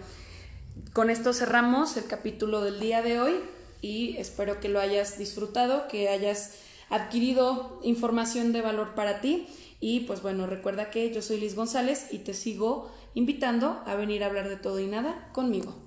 con 0.95 1.11
esto 1.11 1.35
cerramos 1.35 1.99
el 1.99 2.07
capítulo 2.07 2.63
del 2.63 2.81
día 2.81 3.03
de 3.03 3.21
hoy 3.21 3.41
y 3.83 4.17
espero 4.17 4.59
que 4.61 4.71
lo 4.71 4.81
hayas 4.81 5.19
disfrutado, 5.19 5.87
que 5.89 6.09
hayas 6.09 6.59
adquirido 6.89 7.79
información 7.83 8.55
de 8.55 8.63
valor 8.63 8.95
para 8.95 9.21
ti. 9.21 9.47
Y 9.81 10.01
pues 10.01 10.23
bueno, 10.23 10.47
recuerda 10.47 10.91
que 10.91 11.13
yo 11.13 11.21
soy 11.21 11.39
Liz 11.39 11.55
González 11.55 12.09
y 12.11 12.21
te 12.21 12.33
sigo 12.33 12.91
invitando 13.15 13.83
a 13.87 13.95
venir 13.95 14.23
a 14.23 14.27
hablar 14.27 14.49
de 14.49 14.57
todo 14.57 14.81
y 14.81 14.87
nada 14.87 15.31
conmigo. 15.33 15.84